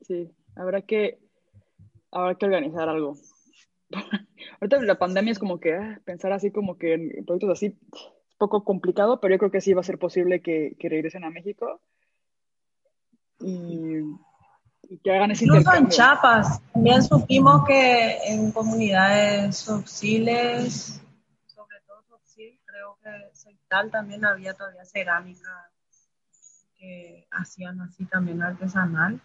Sí, 0.00 0.28
habrá 0.56 0.82
que, 0.82 1.20
habrá 2.10 2.34
que 2.34 2.46
organizar 2.46 2.88
algo. 2.88 3.16
Ahorita 4.60 4.82
la 4.82 4.98
pandemia 4.98 5.32
es 5.32 5.38
como 5.38 5.60
que 5.60 5.74
ah, 5.74 6.00
pensar 6.04 6.32
así 6.32 6.50
como 6.50 6.78
que 6.78 6.94
en 6.94 7.24
proyectos 7.24 7.50
así 7.50 7.66
es 7.66 7.74
poco 8.38 8.64
complicado, 8.64 9.20
pero 9.20 9.34
yo 9.34 9.38
creo 9.38 9.50
que 9.50 9.60
sí 9.60 9.72
va 9.72 9.80
a 9.80 9.84
ser 9.84 9.98
posible 9.98 10.40
que, 10.40 10.76
que 10.78 10.88
regresen 10.88 11.24
a 11.24 11.30
México. 11.30 11.80
Y, 13.38 13.98
y 14.82 14.98
que 15.02 15.12
hagan 15.12 15.30
ese 15.30 15.44
Incluso 15.44 15.74
en 15.74 15.88
Chiapas, 15.88 16.60
también 16.72 17.02
supimos 17.02 17.64
que 17.66 18.18
en 18.26 18.52
comunidades 18.52 19.56
subsiles 19.56 21.02
creo 22.72 22.98
que 23.02 23.34
Seital 23.34 23.90
también 23.90 24.24
había 24.24 24.54
todavía 24.54 24.84
cerámica 24.84 25.70
que 26.78 27.26
hacían 27.30 27.80
así 27.80 28.04
también 28.06 28.42
artesanal, 28.42 29.20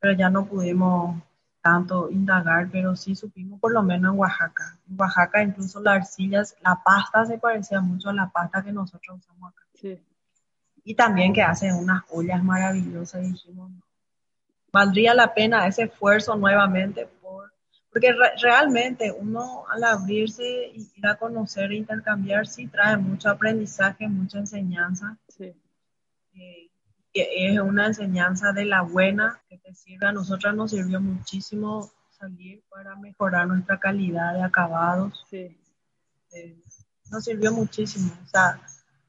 pero 0.00 0.14
ya 0.14 0.30
no 0.30 0.46
pudimos 0.46 1.20
tanto 1.66 2.08
indagar, 2.12 2.68
pero 2.70 2.94
sí 2.94 3.16
supimos 3.16 3.58
por 3.58 3.72
lo 3.72 3.82
menos 3.82 4.12
en 4.12 4.20
Oaxaca. 4.20 4.78
En 4.88 5.00
Oaxaca 5.00 5.42
incluso 5.42 5.80
las 5.80 5.96
arcillas, 5.96 6.56
la 6.62 6.80
pasta 6.80 7.26
se 7.26 7.38
parecía 7.38 7.80
mucho 7.80 8.08
a 8.08 8.12
la 8.12 8.28
pasta 8.28 8.62
que 8.62 8.70
nosotros 8.70 9.18
usamos 9.18 9.50
acá. 9.50 9.64
Sí. 9.74 10.00
Y 10.84 10.94
también 10.94 11.32
que 11.32 11.42
hacen 11.42 11.74
unas 11.74 12.04
ollas 12.10 12.40
maravillosas, 12.44 13.20
dijimos, 13.20 13.72
valdría 14.70 15.12
la 15.12 15.34
pena 15.34 15.66
ese 15.66 15.82
esfuerzo 15.82 16.36
nuevamente 16.36 17.08
por 17.20 17.52
porque 17.90 18.12
re 18.12 18.30
realmente 18.40 19.10
uno 19.10 19.64
al 19.68 19.82
abrirse 19.82 20.70
y 20.72 20.88
ir 20.94 21.06
a 21.08 21.16
conocer 21.16 21.72
e 21.72 21.76
intercambiar 21.78 22.46
sí 22.46 22.68
trae 22.68 22.96
mucho 22.96 23.28
aprendizaje, 23.28 24.06
mucha 24.06 24.38
enseñanza. 24.38 25.16
Sí. 25.26 25.52
Eh, 26.34 26.70
es 27.20 27.58
una 27.60 27.86
enseñanza 27.86 28.52
de 28.52 28.64
la 28.64 28.82
buena 28.82 29.40
que 29.48 29.58
te 29.58 29.74
sirve. 29.74 30.06
A 30.06 30.12
nosotros 30.12 30.54
nos 30.54 30.70
sirvió 30.70 31.00
muchísimo 31.00 31.90
salir 32.10 32.62
para 32.70 32.96
mejorar 32.96 33.46
nuestra 33.46 33.78
calidad 33.78 34.34
de 34.34 34.42
acabados. 34.42 35.24
Sí. 35.30 35.56
Eh, 36.32 36.62
nos 37.10 37.24
sirvió 37.24 37.52
muchísimo. 37.52 38.12
O 38.24 38.28
sea, 38.28 38.60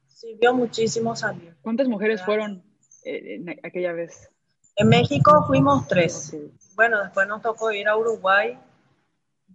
sirvió 0.06 0.54
muchísimo 0.54 1.16
salir. 1.16 1.56
¿Cuántas 1.62 1.88
mujeres 1.88 2.22
fueron 2.24 2.62
eh, 3.04 3.36
en 3.36 3.50
aquella 3.62 3.92
vez? 3.92 4.30
En 4.76 4.88
México 4.88 5.44
fuimos 5.46 5.88
tres. 5.88 6.28
Okay. 6.28 6.52
Bueno, 6.76 7.02
después 7.02 7.26
nos 7.26 7.42
tocó 7.42 7.72
ir 7.72 7.88
a 7.88 7.96
Uruguay 7.96 8.58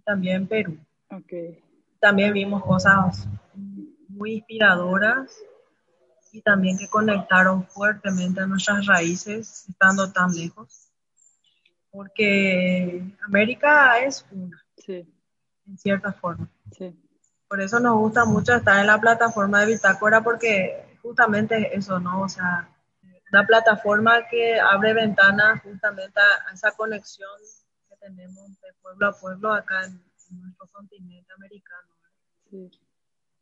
también 0.04 0.46
Perú. 0.46 0.78
Okay. 1.10 1.62
También 2.00 2.32
vimos 2.34 2.62
cosas 2.62 3.26
muy 4.08 4.34
inspiradoras 4.34 5.34
y 6.34 6.42
también 6.42 6.76
que 6.76 6.88
conectaron 6.88 7.64
fuertemente 7.68 8.40
a 8.40 8.46
nuestras 8.46 8.86
raíces 8.86 9.66
estando 9.68 10.12
tan 10.12 10.34
lejos. 10.34 10.90
Porque 11.92 13.04
América 13.24 14.00
es 14.00 14.26
una, 14.32 14.60
sí. 14.76 15.06
en 15.68 15.78
cierta 15.78 16.12
forma. 16.12 16.50
Sí. 16.76 16.92
Por 17.46 17.60
eso 17.60 17.78
nos 17.78 17.96
gusta 17.96 18.24
mucho 18.24 18.52
estar 18.52 18.80
en 18.80 18.88
la 18.88 19.00
plataforma 19.00 19.60
de 19.60 19.74
Bitácora 19.74 20.22
porque 20.22 20.98
justamente 21.02 21.76
eso, 21.76 22.00
¿no? 22.00 22.22
O 22.22 22.28
sea, 22.28 22.68
una 23.30 23.46
plataforma 23.46 24.26
que 24.28 24.58
abre 24.58 24.92
ventanas 24.92 25.62
justamente 25.62 26.18
a 26.18 26.52
esa 26.52 26.72
conexión 26.72 27.30
tenemos 28.00 28.60
de 28.60 28.72
pueblo 28.82 29.06
a 29.06 29.12
pueblo 29.12 29.52
acá 29.52 29.84
en, 29.84 30.02
nuestro 30.30 30.66
continente 30.72 31.32
americano. 31.32 31.88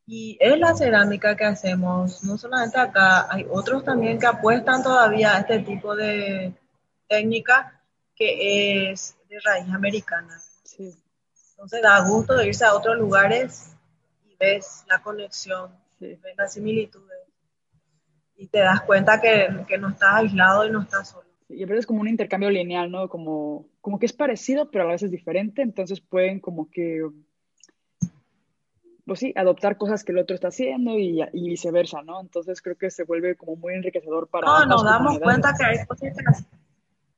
Y 0.05 0.37
es 0.39 0.59
la 0.59 0.75
cerámica 0.75 1.35
que 1.35 1.45
hacemos, 1.45 2.23
no 2.23 2.37
solamente 2.37 2.77
acá, 2.77 3.27
hay 3.33 3.45
otros 3.49 3.85
también 3.85 4.19
que 4.19 4.25
apuestan 4.25 4.83
todavía 4.83 5.35
a 5.35 5.39
este 5.39 5.59
tipo 5.59 5.95
de 5.95 6.53
técnica 7.07 7.81
que 8.15 8.91
es 8.91 9.15
de 9.29 9.39
raíz 9.39 9.73
americana. 9.73 10.37
Entonces 10.77 11.81
da 11.81 12.05
gusto 12.07 12.43
irse 12.43 12.65
a 12.65 12.75
otros 12.75 12.97
lugares 12.97 13.75
y 14.25 14.35
ves 14.37 14.83
la 14.89 15.01
conexión, 15.01 15.71
ves 15.99 16.19
las 16.37 16.53
similitudes 16.53 17.19
y 18.35 18.47
te 18.47 18.59
das 18.59 18.81
cuenta 18.81 19.21
que, 19.21 19.47
que 19.67 19.77
no 19.77 19.89
estás 19.89 20.15
aislado 20.15 20.67
y 20.67 20.71
no 20.71 20.81
estás 20.81 21.09
solo. 21.09 21.27
Y 21.47 21.63
a 21.63 21.65
veces 21.65 21.81
es 21.81 21.85
como 21.85 22.01
un 22.01 22.07
intercambio 22.07 22.49
lineal, 22.49 22.91
¿no? 22.91 23.07
Como, 23.07 23.67
como 23.79 23.99
que 23.99 24.05
es 24.05 24.13
parecido, 24.13 24.71
pero 24.71 24.85
a 24.85 24.91
veces 24.91 25.11
diferente, 25.11 25.61
entonces 25.61 26.01
pueden 26.01 26.39
como 26.39 26.69
que, 26.69 27.01
pues 29.05 29.19
sí, 29.19 29.33
adoptar 29.35 29.77
cosas 29.77 30.03
que 30.03 30.13
el 30.13 30.19
otro 30.19 30.35
está 30.35 30.47
haciendo 30.47 30.97
y, 30.97 31.21
y 31.33 31.49
viceversa, 31.49 32.01
¿no? 32.03 32.21
Entonces 32.21 32.61
creo 32.61 32.77
que 32.77 32.89
se 32.89 33.03
vuelve 33.03 33.35
como 33.35 33.55
muy 33.55 33.73
enriquecedor 33.73 34.27
para... 34.27 34.47
No, 34.47 34.65
nos 34.65 34.83
damos 34.83 35.19
cuenta 35.19 35.53
que 35.57 35.65
hay 35.65 35.85
cosas 35.85 36.13
que, 36.15 36.45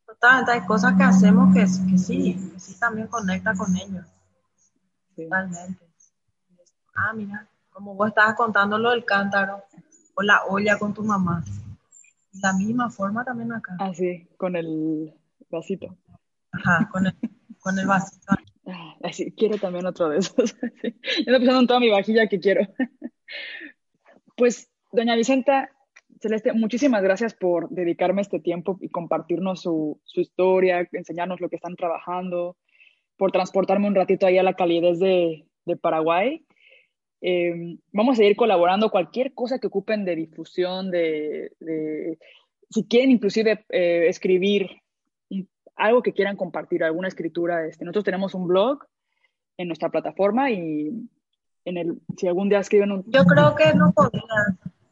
totalmente, 0.06 0.52
hay 0.52 0.62
cosas 0.62 0.94
que 0.98 1.04
hacemos 1.04 1.54
que, 1.54 1.62
que 1.62 1.98
sí, 1.98 2.52
que 2.54 2.60
sí 2.60 2.80
también 2.80 3.08
conecta 3.08 3.54
con 3.54 3.76
ellos. 3.76 4.06
Totalmente. 5.16 5.86
Ah, 6.96 7.14
mira, 7.14 7.48
como 7.70 7.94
vos 7.94 8.08
estabas 8.08 8.36
contando 8.36 8.80
lo 8.80 8.92
del 8.92 9.06
cántaro 9.06 9.64
o 10.16 10.24
la 10.24 10.44
olla 10.46 10.80
con 10.80 10.94
tu 10.94 11.04
mamá. 11.04 11.44
La 12.42 12.54
misma 12.54 12.90
forma 12.90 13.24
también 13.24 13.54
acá. 13.54 13.76
Ah, 13.80 13.94
sí, 13.94 14.28
con 14.38 14.56
el 14.56 15.14
vasito. 15.50 15.96
Ajá, 16.52 16.90
con 16.92 17.06
el, 17.06 17.16
con 17.60 17.78
el 17.78 17.86
vasito. 17.86 18.34
Ah, 18.68 18.96
así, 19.04 19.32
quiero 19.32 19.58
también 19.58 19.86
otro 19.86 20.10
de 20.10 20.20
esos. 20.20 20.56
Sí. 20.82 20.96
Estoy 21.20 21.34
pensando 21.38 21.62
en 21.62 21.68
toda 21.68 21.80
mi 21.80 21.90
vajilla 21.90 22.28
que 22.28 22.40
quiero. 22.40 22.68
Pues, 24.38 24.70
doña 24.92 25.16
Vicenta, 25.16 25.72
Celeste, 26.20 26.52
muchísimas 26.52 27.02
gracias 27.02 27.34
por 27.34 27.70
dedicarme 27.70 28.22
este 28.22 28.42
tiempo 28.42 28.78
y 28.82 28.90
compartirnos 28.90 29.62
su, 29.62 30.02
su, 30.04 30.20
historia, 30.20 30.90
enseñarnos 30.92 31.40
lo 31.40 31.48
que 31.48 31.56
están 31.56 31.78
trabajando, 31.78 32.58
por 33.16 33.32
transportarme 33.32 33.88
un 33.88 33.96
ratito 33.96 34.28
ahí 34.28 34.38
a 34.38 34.44
la 34.44 34.56
calidez 34.56 35.00
de, 35.00 35.46
de 35.64 35.78
Paraguay. 35.78 36.46
Eh, 37.22 37.78
vamos 37.94 38.14
a 38.14 38.18
seguir 38.18 38.36
colaborando 38.36 38.92
cualquier 38.92 39.34
cosa 39.34 39.60
que 39.60 39.68
ocupen 39.68 40.04
de 40.04 40.16
difusión, 40.16 40.92
de, 40.92 41.54
de 41.60 42.20
si 42.70 42.86
quieren 42.88 43.12
inclusive 43.12 43.66
eh, 43.70 44.08
escribir 44.08 44.70
algo 45.76 46.02
que 46.02 46.14
quieran 46.14 46.38
compartir, 46.38 46.84
alguna 46.84 47.08
escritura. 47.08 47.66
Este, 47.66 47.86
nosotros 47.86 48.06
tenemos 48.06 48.34
un 48.34 48.48
blog 48.48 48.86
en 49.58 49.68
nuestra 49.68 49.90
plataforma 49.90 50.52
y 50.52 51.08
en 51.66 51.78
el, 51.78 52.02
si 52.18 52.28
algún 52.28 52.50
día 52.50 52.60
escriben 52.60 52.92
un... 52.92 53.04
Yo 53.08 53.26
creo 53.26 53.56
que 53.56 53.74
nos 53.74 53.94
podría 53.94 54.22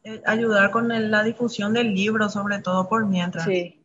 eh, 0.04 0.22
ayudar 0.26 0.70
con 0.70 0.90
el, 0.92 1.10
la 1.10 1.22
difusión 1.22 1.72
del 1.72 1.94
libro, 1.94 2.28
sobre 2.28 2.58
todo 2.60 2.88
por 2.88 3.06
mientras. 3.06 3.44
Sí. 3.44 3.84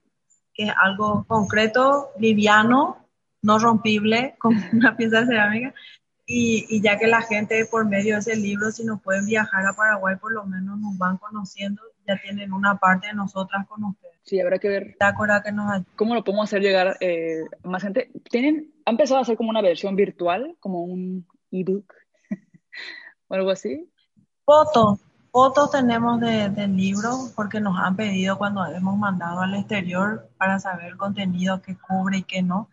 Que 0.54 0.64
es 0.64 0.74
algo 0.82 1.26
concreto, 1.28 2.10
liviano, 2.20 3.06
no 3.42 3.60
rompible, 3.60 4.36
como 4.40 4.60
una 4.74 4.98
pieza 4.98 5.22
de 5.22 5.28
cerámica, 5.28 5.74
y, 6.32 6.80
ya 6.82 7.00
que 7.00 7.08
la 7.08 7.24
gente 7.24 7.66
por 7.66 7.88
medio 7.88 8.14
de 8.14 8.20
ese 8.20 8.36
libro, 8.36 8.70
si 8.70 8.84
no 8.84 9.00
pueden 9.00 9.26
viajar 9.26 9.66
a 9.66 9.74
Paraguay, 9.74 10.16
por 10.18 10.32
lo 10.32 10.46
menos 10.46 10.78
nos 10.78 10.96
van 10.98 11.18
conociendo, 11.18 11.82
ya 12.08 12.22
tienen 12.22 12.54
una 12.54 12.78
parte 12.78 13.08
de 13.08 13.14
nosotras 13.14 13.66
con 13.68 13.84
ustedes. 13.84 14.09
Sí, 14.30 14.40
habrá 14.40 14.60
que 14.60 14.70
ver. 14.70 14.96
que 15.44 15.52
nos 15.52 15.84
¿Cómo 15.96 16.14
lo 16.14 16.24
podemos 16.24 16.44
hacer 16.44 16.62
llegar 16.62 16.98
eh, 17.00 17.42
más 17.64 17.82
gente? 17.82 18.12
¿Tienen, 18.30 18.72
¿Ha 18.86 18.92
empezado 18.92 19.18
a 19.18 19.24
hacer 19.24 19.36
como 19.36 19.50
una 19.50 19.64
versión 19.64 19.96
virtual, 19.96 20.56
como 20.60 20.84
un 20.84 21.26
ebook 21.50 21.92
o 23.28 23.34
algo 23.34 23.50
así? 23.50 23.92
Fotos. 24.46 25.00
Fotos 25.32 25.72
tenemos 25.72 26.20
de, 26.20 26.50
del 26.50 26.78
libro 26.78 27.10
porque 27.36 27.60
nos 27.60 27.80
han 27.80 27.96
pedido 27.96 28.38
cuando 28.38 28.64
hemos 28.68 29.00
mandado 29.00 29.40
al 29.40 29.56
exterior 29.56 30.30
para 30.38 30.60
saber 30.60 30.90
el 30.90 30.98
contenido 30.98 31.64
que 31.64 31.76
cubre 31.76 32.20
y 32.20 32.24
que 32.24 32.44
no. 32.44 32.70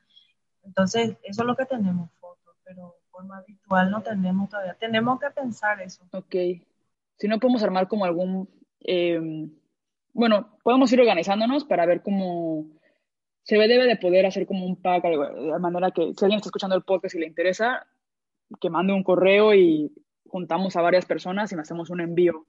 Entonces, 0.63 1.17
eso 1.23 1.41
es 1.41 1.47
lo 1.47 1.57
que 1.57 1.65
tenemos, 1.65 2.11
fotos, 2.21 2.55
pero 2.65 2.97
forma 3.11 3.43
virtual 3.49 3.91
no 3.91 4.03
tenemos 4.03 4.51
todavía. 4.51 4.75
Tenemos 4.75 5.19
que 5.19 5.31
pensar 5.31 5.81
eso. 5.81 6.05
Ok. 6.13 6.35
Si 7.17 7.29
no 7.29 7.41
podemos 7.41 7.63
armar 7.63 7.89
como 7.89 8.05
algún... 8.05 8.47
Eh, 8.81 9.49
bueno, 10.17 10.59
podemos 10.63 10.91
ir 10.93 11.01
organizándonos 11.01 11.65
para 11.65 11.87
ver 11.87 12.03
cómo 12.03 12.67
se 13.43 13.57
debe 13.57 13.87
de 13.87 13.97
poder 13.97 14.27
hacer 14.27 14.47
como 14.47 14.67
un 14.67 14.81
pack, 14.81 15.05
de 15.05 15.59
manera 15.61 15.91
que 15.91 16.15
si 16.15 16.25
alguien 16.25 16.39
está 16.39 16.49
escuchando 16.49 16.75
el 16.75 16.83
podcast 16.83 17.15
y 17.15 17.21
le 17.21 17.27
interesa, 17.27 17.87
que 18.61 18.71
mande 18.71 18.93
un 18.93 19.05
correo 19.05 19.55
y 19.55 19.93
juntamos 20.27 20.75
a 20.75 20.83
varias 20.83 21.05
personas 21.05 21.53
y 21.53 21.57
hacemos 21.57 21.91
un 21.91 22.01
envío. 22.01 22.47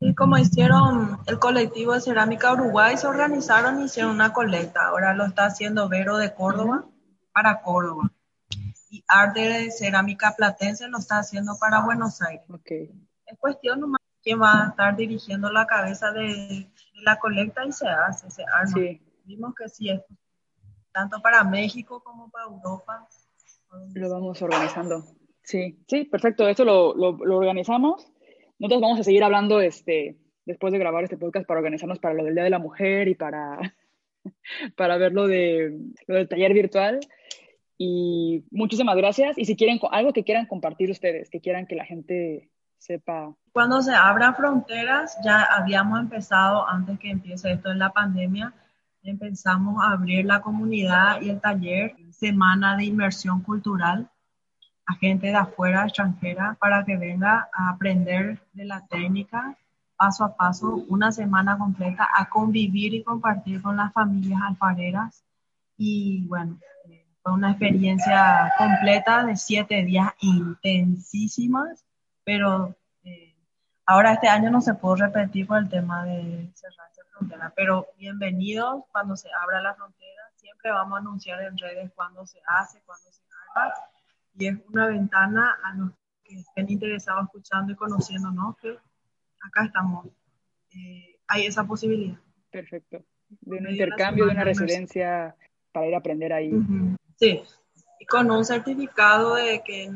Y 0.00 0.14
como 0.14 0.38
hicieron 0.38 1.18
el 1.26 1.40
colectivo 1.40 1.92
de 1.92 2.00
Cerámica 2.00 2.52
Uruguay, 2.52 2.96
se 2.96 3.08
organizaron 3.08 3.80
y 3.80 3.86
hicieron 3.86 4.12
una 4.12 4.32
colecta. 4.32 4.86
Ahora 4.86 5.12
lo 5.12 5.26
está 5.26 5.46
haciendo 5.46 5.88
Vero 5.88 6.18
de 6.18 6.32
Córdoba 6.32 6.86
para 7.32 7.60
Córdoba 7.62 8.12
y 8.90 9.02
Arte 9.08 9.40
de 9.40 9.70
Cerámica 9.72 10.34
Platense 10.36 10.88
lo 10.88 10.98
está 10.98 11.18
haciendo 11.18 11.58
para 11.58 11.84
Buenos 11.84 12.22
Aires. 12.22 12.48
Okay. 12.48 12.90
Es 13.26 13.38
cuestión 13.38 13.80
nomás 13.80 14.00
quién 14.22 14.40
va 14.40 14.62
a 14.64 14.68
estar 14.68 14.96
dirigiendo 14.96 15.50
la 15.50 15.66
cabeza 15.66 16.12
de, 16.12 16.70
la 17.02 17.18
colecta 17.18 17.64
y 17.64 17.72
se 17.72 17.88
hace, 17.88 18.30
se 18.30 18.42
arma. 18.42 18.72
Sí. 18.74 19.00
Vimos 19.24 19.54
que 19.54 19.68
sí 19.68 19.90
es 19.90 20.00
tanto 20.92 21.20
para 21.20 21.44
México 21.44 22.02
como 22.02 22.30
para 22.30 22.46
Europa. 22.46 23.08
Lo 23.94 24.10
vamos 24.10 24.40
organizando. 24.42 25.04
Sí, 25.42 25.78
sí, 25.86 26.04
perfecto. 26.04 26.48
Eso 26.48 26.64
lo, 26.64 26.94
lo, 26.94 27.12
lo, 27.24 27.36
organizamos. 27.36 28.10
Nosotros 28.58 28.82
vamos 28.82 29.00
a 29.00 29.04
seguir 29.04 29.22
hablando 29.22 29.60
este, 29.60 30.18
después 30.44 30.72
de 30.72 30.78
grabar 30.78 31.04
este 31.04 31.16
podcast 31.16 31.46
para 31.46 31.60
organizarnos 31.60 31.98
para 31.98 32.14
lo 32.14 32.24
del 32.24 32.34
Día 32.34 32.44
de 32.44 32.50
la 32.50 32.58
Mujer 32.58 33.08
y 33.08 33.14
para, 33.14 33.58
para 34.76 34.96
ver 34.96 35.12
lo, 35.12 35.26
de, 35.26 35.78
lo 36.06 36.16
del 36.16 36.28
taller 36.28 36.52
virtual. 36.52 37.00
Y 37.76 38.44
muchísimas 38.50 38.96
gracias. 38.96 39.38
Y 39.38 39.44
si 39.44 39.56
quieren 39.56 39.78
algo 39.90 40.12
que 40.12 40.24
quieran 40.24 40.46
compartir 40.46 40.90
ustedes, 40.90 41.30
que 41.30 41.40
quieran 41.40 41.66
que 41.66 41.76
la 41.76 41.84
gente 41.84 42.50
sepa. 42.78 43.34
Cuando 43.52 43.82
se 43.82 43.94
abran 43.94 44.34
fronteras, 44.34 45.18
ya 45.24 45.42
habíamos 45.42 46.00
empezado, 46.00 46.68
antes 46.68 46.98
que 46.98 47.10
empiece 47.10 47.52
esto 47.52 47.70
en 47.70 47.78
la 47.78 47.92
pandemia, 47.92 48.52
empezamos 49.02 49.82
a 49.82 49.92
abrir 49.92 50.24
la 50.24 50.40
comunidad 50.40 51.20
y 51.20 51.30
el 51.30 51.40
taller, 51.40 51.96
semana 52.10 52.76
de 52.76 52.84
inmersión 52.84 53.42
cultural 53.42 54.10
a 54.86 54.94
gente 54.94 55.26
de 55.26 55.36
afuera, 55.36 55.84
extranjera, 55.84 56.56
para 56.58 56.82
que 56.84 56.96
venga 56.96 57.48
a 57.52 57.68
aprender 57.68 58.40
de 58.54 58.64
la 58.64 58.86
técnica 58.86 59.56
paso 59.98 60.24
a 60.24 60.34
paso, 60.36 60.84
una 60.88 61.12
semana 61.12 61.58
completa, 61.58 62.08
a 62.16 62.28
convivir 62.28 62.94
y 62.94 63.02
compartir 63.02 63.60
con 63.60 63.76
las 63.76 63.92
familias 63.92 64.40
alfareras. 64.42 65.24
Y 65.76 66.24
bueno, 66.26 66.58
una 67.24 67.50
experiencia 67.50 68.52
completa 68.56 69.24
de 69.24 69.36
siete 69.36 69.84
días 69.84 70.12
intensísimas, 70.20 71.84
pero 72.28 72.76
eh, 73.04 73.34
ahora 73.86 74.12
este 74.12 74.28
año 74.28 74.50
no 74.50 74.60
se 74.60 74.74
puede 74.74 75.06
repetir 75.06 75.46
por 75.46 75.56
el 75.56 75.70
tema 75.70 76.04
de 76.04 76.50
cerrarse 76.52 77.00
frontera, 77.10 77.50
pero 77.56 77.86
bienvenidos 77.96 78.84
cuando 78.92 79.16
se 79.16 79.30
abra 79.32 79.62
la 79.62 79.74
frontera, 79.74 80.24
siempre 80.36 80.70
vamos 80.70 80.98
a 80.98 81.00
anunciar 81.00 81.40
en 81.40 81.56
redes 81.56 81.90
cuándo 81.94 82.26
se 82.26 82.38
hace, 82.46 82.82
cuándo 82.84 83.10
se 83.10 83.22
haga, 83.54 83.72
y 84.36 84.46
es 84.46 84.58
una 84.68 84.88
ventana 84.88 85.56
a 85.64 85.74
los 85.76 85.92
que 86.22 86.34
estén 86.40 86.70
interesados 86.70 87.24
escuchando 87.24 87.72
y 87.72 87.76
conociéndonos, 87.76 88.58
que 88.58 88.76
acá 89.46 89.64
estamos, 89.64 90.08
eh, 90.72 91.18
hay 91.28 91.46
esa 91.46 91.64
posibilidad. 91.64 92.18
Perfecto. 92.50 93.02
De 93.40 93.56
un 93.56 93.70
intercambio, 93.70 94.26
de 94.26 94.32
una 94.32 94.44
residencia 94.44 95.34
para 95.72 95.86
ir 95.86 95.94
a 95.94 95.98
aprender 95.98 96.34
ahí. 96.34 96.52
Sí, 97.16 97.42
y 97.98 98.04
con 98.04 98.30
un 98.30 98.44
certificado 98.44 99.36
de 99.36 99.62
que 99.64 99.90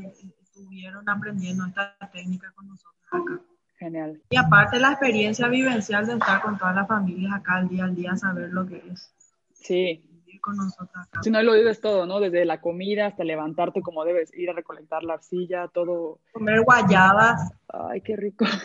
estuvieron 0.63 1.09
aprendiendo 1.09 1.67
esta 1.67 1.97
técnica 2.13 2.53
con 2.55 2.69
nosotros 2.69 3.03
acá. 3.11 3.41
Genial. 3.79 4.23
Y 4.31 4.37
aparte 4.37 4.79
la 4.79 4.93
experiencia 4.93 5.49
vivencial 5.49 6.07
de 6.07 6.15
estar 6.15 6.41
con 6.41 6.57
todas 6.57 6.75
las 6.75 6.87
familias 6.87 7.33
acá 7.35 7.57
al 7.57 7.69
día 7.69 7.85
al 7.85 7.97
día, 7.97 8.17
saber 8.17 8.51
lo 8.51 8.67
que 8.67 8.83
es. 8.93 9.13
Sí. 9.53 10.09
con 10.41 10.57
nosotros 10.57 10.91
acá. 10.95 11.21
Si 11.23 11.31
no 11.31 11.43
lo 11.43 11.55
vives 11.55 11.81
todo, 11.81 12.07
¿no? 12.07 12.21
Desde 12.21 12.45
la 12.45 12.61
comida 12.61 13.07
hasta 13.07 13.25
levantarte 13.25 13.81
como 13.81 14.05
debes, 14.05 14.33
ir 14.35 14.51
a 14.51 14.53
recolectar 14.53 15.03
la 15.03 15.15
arcilla, 15.15 15.69
todo. 15.69 16.21
Comer 16.33 16.63
guayabas. 16.63 17.53
Ay, 17.69 18.01
qué 18.01 18.17
rico. 18.17 18.45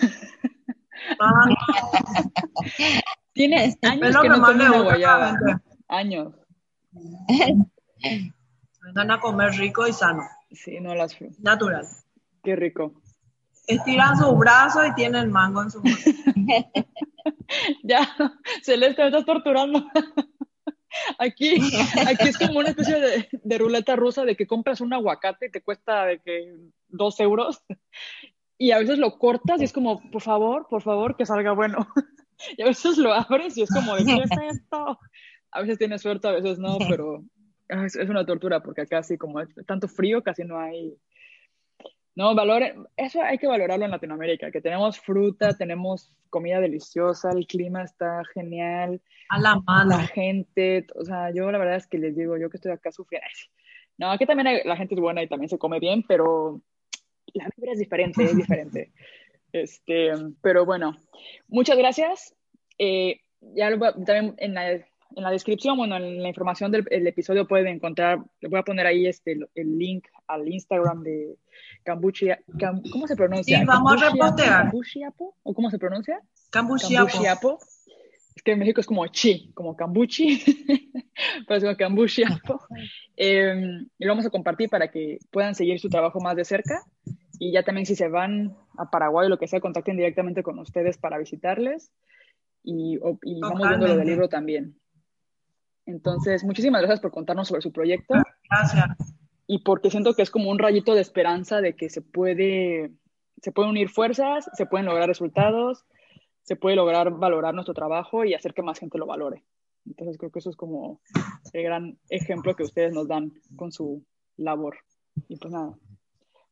Ah. 1.20 1.48
Tienes 3.34 3.78
años 3.84 4.18
que 4.20 4.30
no 4.30 4.42
comes 4.42 4.68
una 4.68 4.82
guayaba. 4.82 5.38
Años. 5.88 6.34
Vengan 8.84 9.12
a 9.12 9.20
comer 9.20 9.52
rico 9.52 9.86
y 9.86 9.94
sano. 9.94 10.24
Sí, 10.52 10.80
no 10.80 10.96
las... 10.96 11.18
Natural. 11.40 11.86
Qué 12.44 12.56
rico. 12.56 13.02
Estiran 13.68 14.18
su 14.18 14.34
brazo 14.36 14.86
y 14.86 14.94
tienen 14.96 15.30
mango 15.30 15.62
en 15.62 15.72
su 15.72 15.82
mano. 15.82 15.98
ya, 17.84 18.08
Celeste, 18.64 19.02
me 19.02 19.08
estás 19.10 19.26
torturando. 19.26 19.86
Aquí, 21.20 21.60
aquí 22.08 22.30
es 22.30 22.38
como 22.40 22.60
una 22.60 22.70
especie 22.70 23.00
de, 23.00 23.30
de, 23.32 23.58
ruleta 23.58 23.96
rusa 23.96 24.24
de 24.24 24.36
que 24.36 24.48
compras 24.48 24.82
un 24.82 24.94
aguacate 24.94 25.52
que 25.52 25.62
cuesta 25.62 26.06
de 26.06 26.20
que 26.20 26.56
dos 26.88 27.20
euros 27.20 27.62
y 28.58 28.72
a 28.72 28.80
veces 28.80 28.98
lo 28.98 29.18
cortas 29.18 29.62
y 29.62 29.66
es 29.66 29.74
como, 29.74 30.02
por 30.10 30.22
favor, 30.22 30.68
por 30.70 30.82
favor, 30.82 31.16
que 31.16 31.26
salga 31.26 31.52
bueno. 31.52 31.88
Y 32.56 32.62
a 32.62 32.66
veces 32.66 33.00
lo 33.00 33.12
abres 33.12 33.58
y 33.58 33.64
es 33.64 33.70
como, 33.72 33.96
¿de 33.96 34.06
qué 34.06 34.14
es 34.14 34.58
esto? 34.58 35.00
A 35.50 35.62
veces 35.62 35.80
tienes 35.80 36.04
suerte, 36.04 36.28
a 36.28 36.34
veces 36.34 36.60
no, 36.60 36.78
pero 36.88 37.24
es, 37.70 37.96
es 37.96 38.10
una 38.10 38.26
tortura 38.26 38.62
porque 38.62 38.82
acá 38.82 39.04
sí 39.04 39.18
como 39.18 39.42
es 39.42 39.50
tanto 39.66 39.88
frío 39.88 40.24
casi 40.24 40.44
no 40.44 40.60
hay 40.60 40.98
no, 42.18 42.34
valoren, 42.34 42.88
eso 42.96 43.22
hay 43.22 43.38
que 43.38 43.46
valorarlo 43.46 43.86
en 43.86 43.92
Latinoamérica, 43.92 44.50
que 44.50 44.60
tenemos 44.60 45.00
fruta, 45.00 45.56
tenemos 45.56 46.12
comida 46.32 46.60
deliciosa, 46.60 47.30
el 47.30 47.46
clima 47.46 47.84
está 47.84 48.24
genial. 48.34 49.00
A 49.30 49.40
la 49.40 49.60
mano. 49.60 49.92
La 49.92 50.08
gente, 50.08 50.88
o 50.96 51.06
sea, 51.06 51.30
yo 51.32 51.52
la 51.52 51.60
verdad 51.60 51.76
es 51.76 51.86
que 51.86 52.00
les 52.00 52.16
digo, 52.16 52.36
yo 52.36 52.50
que 52.50 52.58
estoy 52.58 52.72
acá 52.72 52.92
sufriendo. 52.92 53.28
No, 54.00 54.10
aquí 54.10 54.26
también 54.26 54.48
hay, 54.48 54.62
la 54.66 54.76
gente 54.76 54.96
es 54.96 55.00
buena 55.00 55.22
y 55.22 55.28
también 55.28 55.48
se 55.48 55.60
come 55.60 55.80
bien, 55.80 56.04
pero 56.08 56.60
la 57.36 57.50
vibra 57.56 57.74
es 57.74 57.80
diferente, 57.80 58.24
es 58.24 58.36
diferente. 58.36 58.92
Este, 59.54 60.12
pero 60.42 60.66
bueno, 60.66 60.98
muchas 61.48 61.78
gracias. 61.78 62.36
Eh, 62.78 63.22
ya 63.40 63.70
lo, 63.70 63.80
también 63.94 64.36
en 64.40 64.54
la 64.56 64.86
en 65.16 65.24
la 65.24 65.32
descripción, 65.32 65.78
bueno, 65.78 65.98
en 65.98 66.22
la 66.22 66.28
información 66.28 66.72
del 66.72 66.86
episodio 67.08 67.48
pueden 67.48 67.68
encontrar, 67.68 68.20
le 68.40 68.50
voy 68.50 68.60
a 68.60 68.64
poner 68.64 68.86
ahí 68.86 69.08
este, 69.08 69.38
el 69.56 69.78
link 69.78 70.08
al 70.28 70.48
Instagram 70.48 71.04
de 71.04 71.38
Cambuchia, 71.84 72.40
¿cómo 72.92 73.08
se 73.08 73.16
pronuncia? 73.16 73.60
Sí, 73.60 73.66
vamos 73.66 74.02
a 74.02 74.10
repostear. 74.10 74.64
¿Cambuchiapo? 74.64 75.36
¿O 75.44 75.54
cómo 75.54 75.72
se 75.72 75.80
pronuncia? 75.80 76.22
Cambuchiapo. 76.50 77.60
Es 78.36 78.44
que 78.44 78.52
en 78.52 78.60
México 78.60 78.82
es 78.82 78.88
como 78.88 79.08
chi, 79.08 79.52
como 79.54 79.76
cambuchi, 79.76 80.38
pero 81.48 81.58
es 81.58 81.64
como 81.64 81.78
cambuchiapo. 81.78 82.62
Eh, 83.16 83.56
y 83.98 84.06
lo 84.06 84.12
vamos 84.12 84.26
a 84.26 84.30
compartir 84.30 84.70
para 84.70 84.92
que 84.92 85.18
puedan 85.32 85.56
seguir 85.56 85.80
su 85.80 85.90
trabajo 85.90 86.20
más 86.20 86.36
de 86.36 86.46
cerca. 86.46 86.84
Y 87.40 87.52
ya 87.52 87.64
también 87.64 87.86
si 87.86 87.96
se 87.96 88.08
van 88.10 88.56
a 88.78 88.90
Paraguay 88.90 89.26
o 89.26 89.30
lo 89.30 89.40
que 89.40 89.48
sea, 89.48 89.60
contacten 89.60 89.98
directamente 89.98 90.44
con 90.44 90.60
ustedes 90.60 90.98
para 90.98 91.18
visitarles. 91.18 91.92
Y, 92.64 93.00
y 93.24 93.40
vamos 93.40 93.68
viendo 93.68 93.88
lo 93.88 93.96
del 93.96 94.08
libro 94.08 94.30
también. 94.30 94.76
Entonces, 95.88 96.44
muchísimas 96.44 96.82
gracias 96.82 97.00
por 97.00 97.12
contarnos 97.12 97.48
sobre 97.48 97.62
su 97.62 97.72
proyecto. 97.72 98.14
Gracias. 98.50 99.16
Y 99.48 99.60
porque 99.64 99.90
siento 99.90 100.14
que 100.14 100.22
es 100.22 100.30
como 100.30 100.52
un 100.52 100.60
rayito 100.60 100.94
de 100.94 101.02
esperanza 101.02 101.62
de 101.62 101.76
que 101.76 101.90
se 101.90 102.02
puede, 102.02 102.92
se 103.42 103.52
pueden 103.52 103.72
unir 103.72 103.90
fuerzas, 103.90 104.50
se 104.54 104.66
pueden 104.66 104.86
lograr 104.86 105.08
resultados, 105.08 105.86
se 106.44 106.58
puede 106.58 106.76
lograr 106.76 107.12
valorar 107.12 107.54
nuestro 107.54 107.74
trabajo 107.74 108.26
y 108.26 108.34
hacer 108.34 108.54
que 108.54 108.62
más 108.62 108.80
gente 108.80 108.98
lo 108.98 109.08
valore. 109.08 109.44
Entonces, 109.86 110.18
creo 110.18 110.32
que 110.32 110.40
eso 110.40 110.50
es 110.50 110.58
como 110.58 111.00
el 111.54 111.64
gran 111.64 111.98
ejemplo 112.10 112.56
que 112.56 112.64
ustedes 112.64 112.94
nos 112.94 113.08
dan 113.08 113.32
con 113.56 113.72
su 113.72 114.06
labor. 114.36 114.78
Y 115.30 115.38
pues 115.38 115.54
nada, 115.54 115.74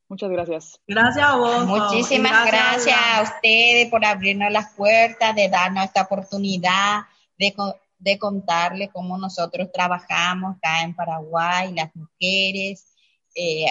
Muchas 0.08 0.30
gracias. 0.30 0.80
Gracias 0.86 1.26
a 1.26 1.36
vos. 1.36 1.66
Muchísimas 1.66 2.46
gracias, 2.46 2.96
a 2.96 3.22
ustedes 3.22 3.90
por 3.90 4.04
abrirnos 4.04 4.52
las 4.52 4.72
puertas, 4.74 5.34
de 5.34 5.48
darnos 5.48 5.84
esta 5.84 6.02
oportunidad 6.02 7.00
de, 7.38 7.54
de 7.98 8.18
contarle 8.18 8.88
cómo 8.88 9.18
nosotros 9.18 9.70
trabajamos 9.72 10.56
acá 10.56 10.82
en 10.82 10.94
Paraguay, 10.94 11.74
las 11.74 11.94
mujeres, 11.94 12.86
eh, 13.34 13.66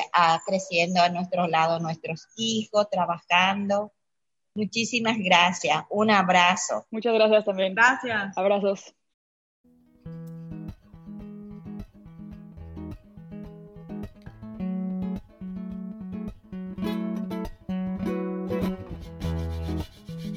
creciendo 0.46 1.02
a 1.02 1.10
nuestro 1.10 1.48
lado 1.48 1.80
nuestros 1.80 2.28
hijos, 2.38 2.90
trabajando. 2.90 3.92
Muchísimas 4.54 5.18
gracias. 5.18 5.84
Un 5.90 6.12
abrazo. 6.12 6.86
Muchas 6.92 7.14
gracias 7.14 7.46
también. 7.46 7.76
Gracias. 7.76 8.38
Abrazos. 8.38 8.96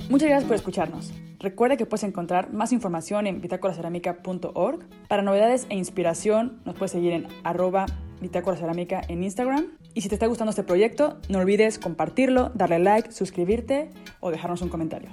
Muchas 0.08 0.30
gracias 0.30 0.44
por 0.44 0.56
escucharnos. 0.56 1.12
Recuerda 1.40 1.76
que 1.76 1.86
puedes 1.86 2.02
encontrar 2.02 2.52
más 2.52 2.72
información 2.72 3.28
en 3.28 3.40
bitácoracerámica.org. 3.40 4.88
Para 5.08 5.22
novedades 5.22 5.66
e 5.68 5.76
inspiración 5.76 6.60
nos 6.64 6.74
puedes 6.74 6.90
seguir 6.90 7.12
en 7.12 7.28
arroba 7.44 7.86
bitácoracerámica 8.20 9.02
en 9.08 9.22
Instagram. 9.22 9.68
Y 9.94 10.00
si 10.00 10.08
te 10.08 10.16
está 10.16 10.26
gustando 10.26 10.50
este 10.50 10.64
proyecto, 10.64 11.18
no 11.28 11.38
olvides 11.38 11.78
compartirlo, 11.78 12.50
darle 12.54 12.80
like, 12.80 13.12
suscribirte 13.12 13.90
o 14.18 14.30
dejarnos 14.32 14.62
un 14.62 14.68
comentario. 14.68 15.10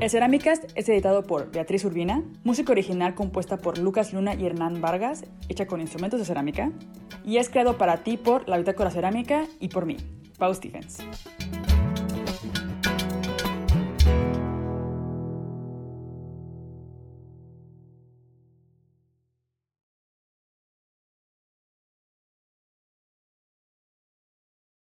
El 0.00 0.10
Cerámicast 0.10 0.64
es 0.74 0.88
editado 0.88 1.22
por 1.22 1.50
Beatriz 1.52 1.84
Urbina, 1.84 2.22
música 2.44 2.72
original 2.72 3.14
compuesta 3.14 3.56
por 3.58 3.78
Lucas 3.78 4.12
Luna 4.12 4.34
y 4.34 4.44
Hernán 4.44 4.80
Vargas, 4.80 5.24
hecha 5.48 5.66
con 5.66 5.80
instrumentos 5.80 6.20
de 6.20 6.26
cerámica, 6.26 6.70
y 7.24 7.38
es 7.38 7.48
creado 7.48 7.78
para 7.78 8.04
ti 8.04 8.16
por 8.16 8.46
la 8.48 8.58
Bitácora 8.58 8.90
Cerámica 8.90 9.46
y 9.58 9.68
por 9.68 9.86
mí, 9.86 9.96
Pau 10.36 10.52
Stephens. 10.52 10.98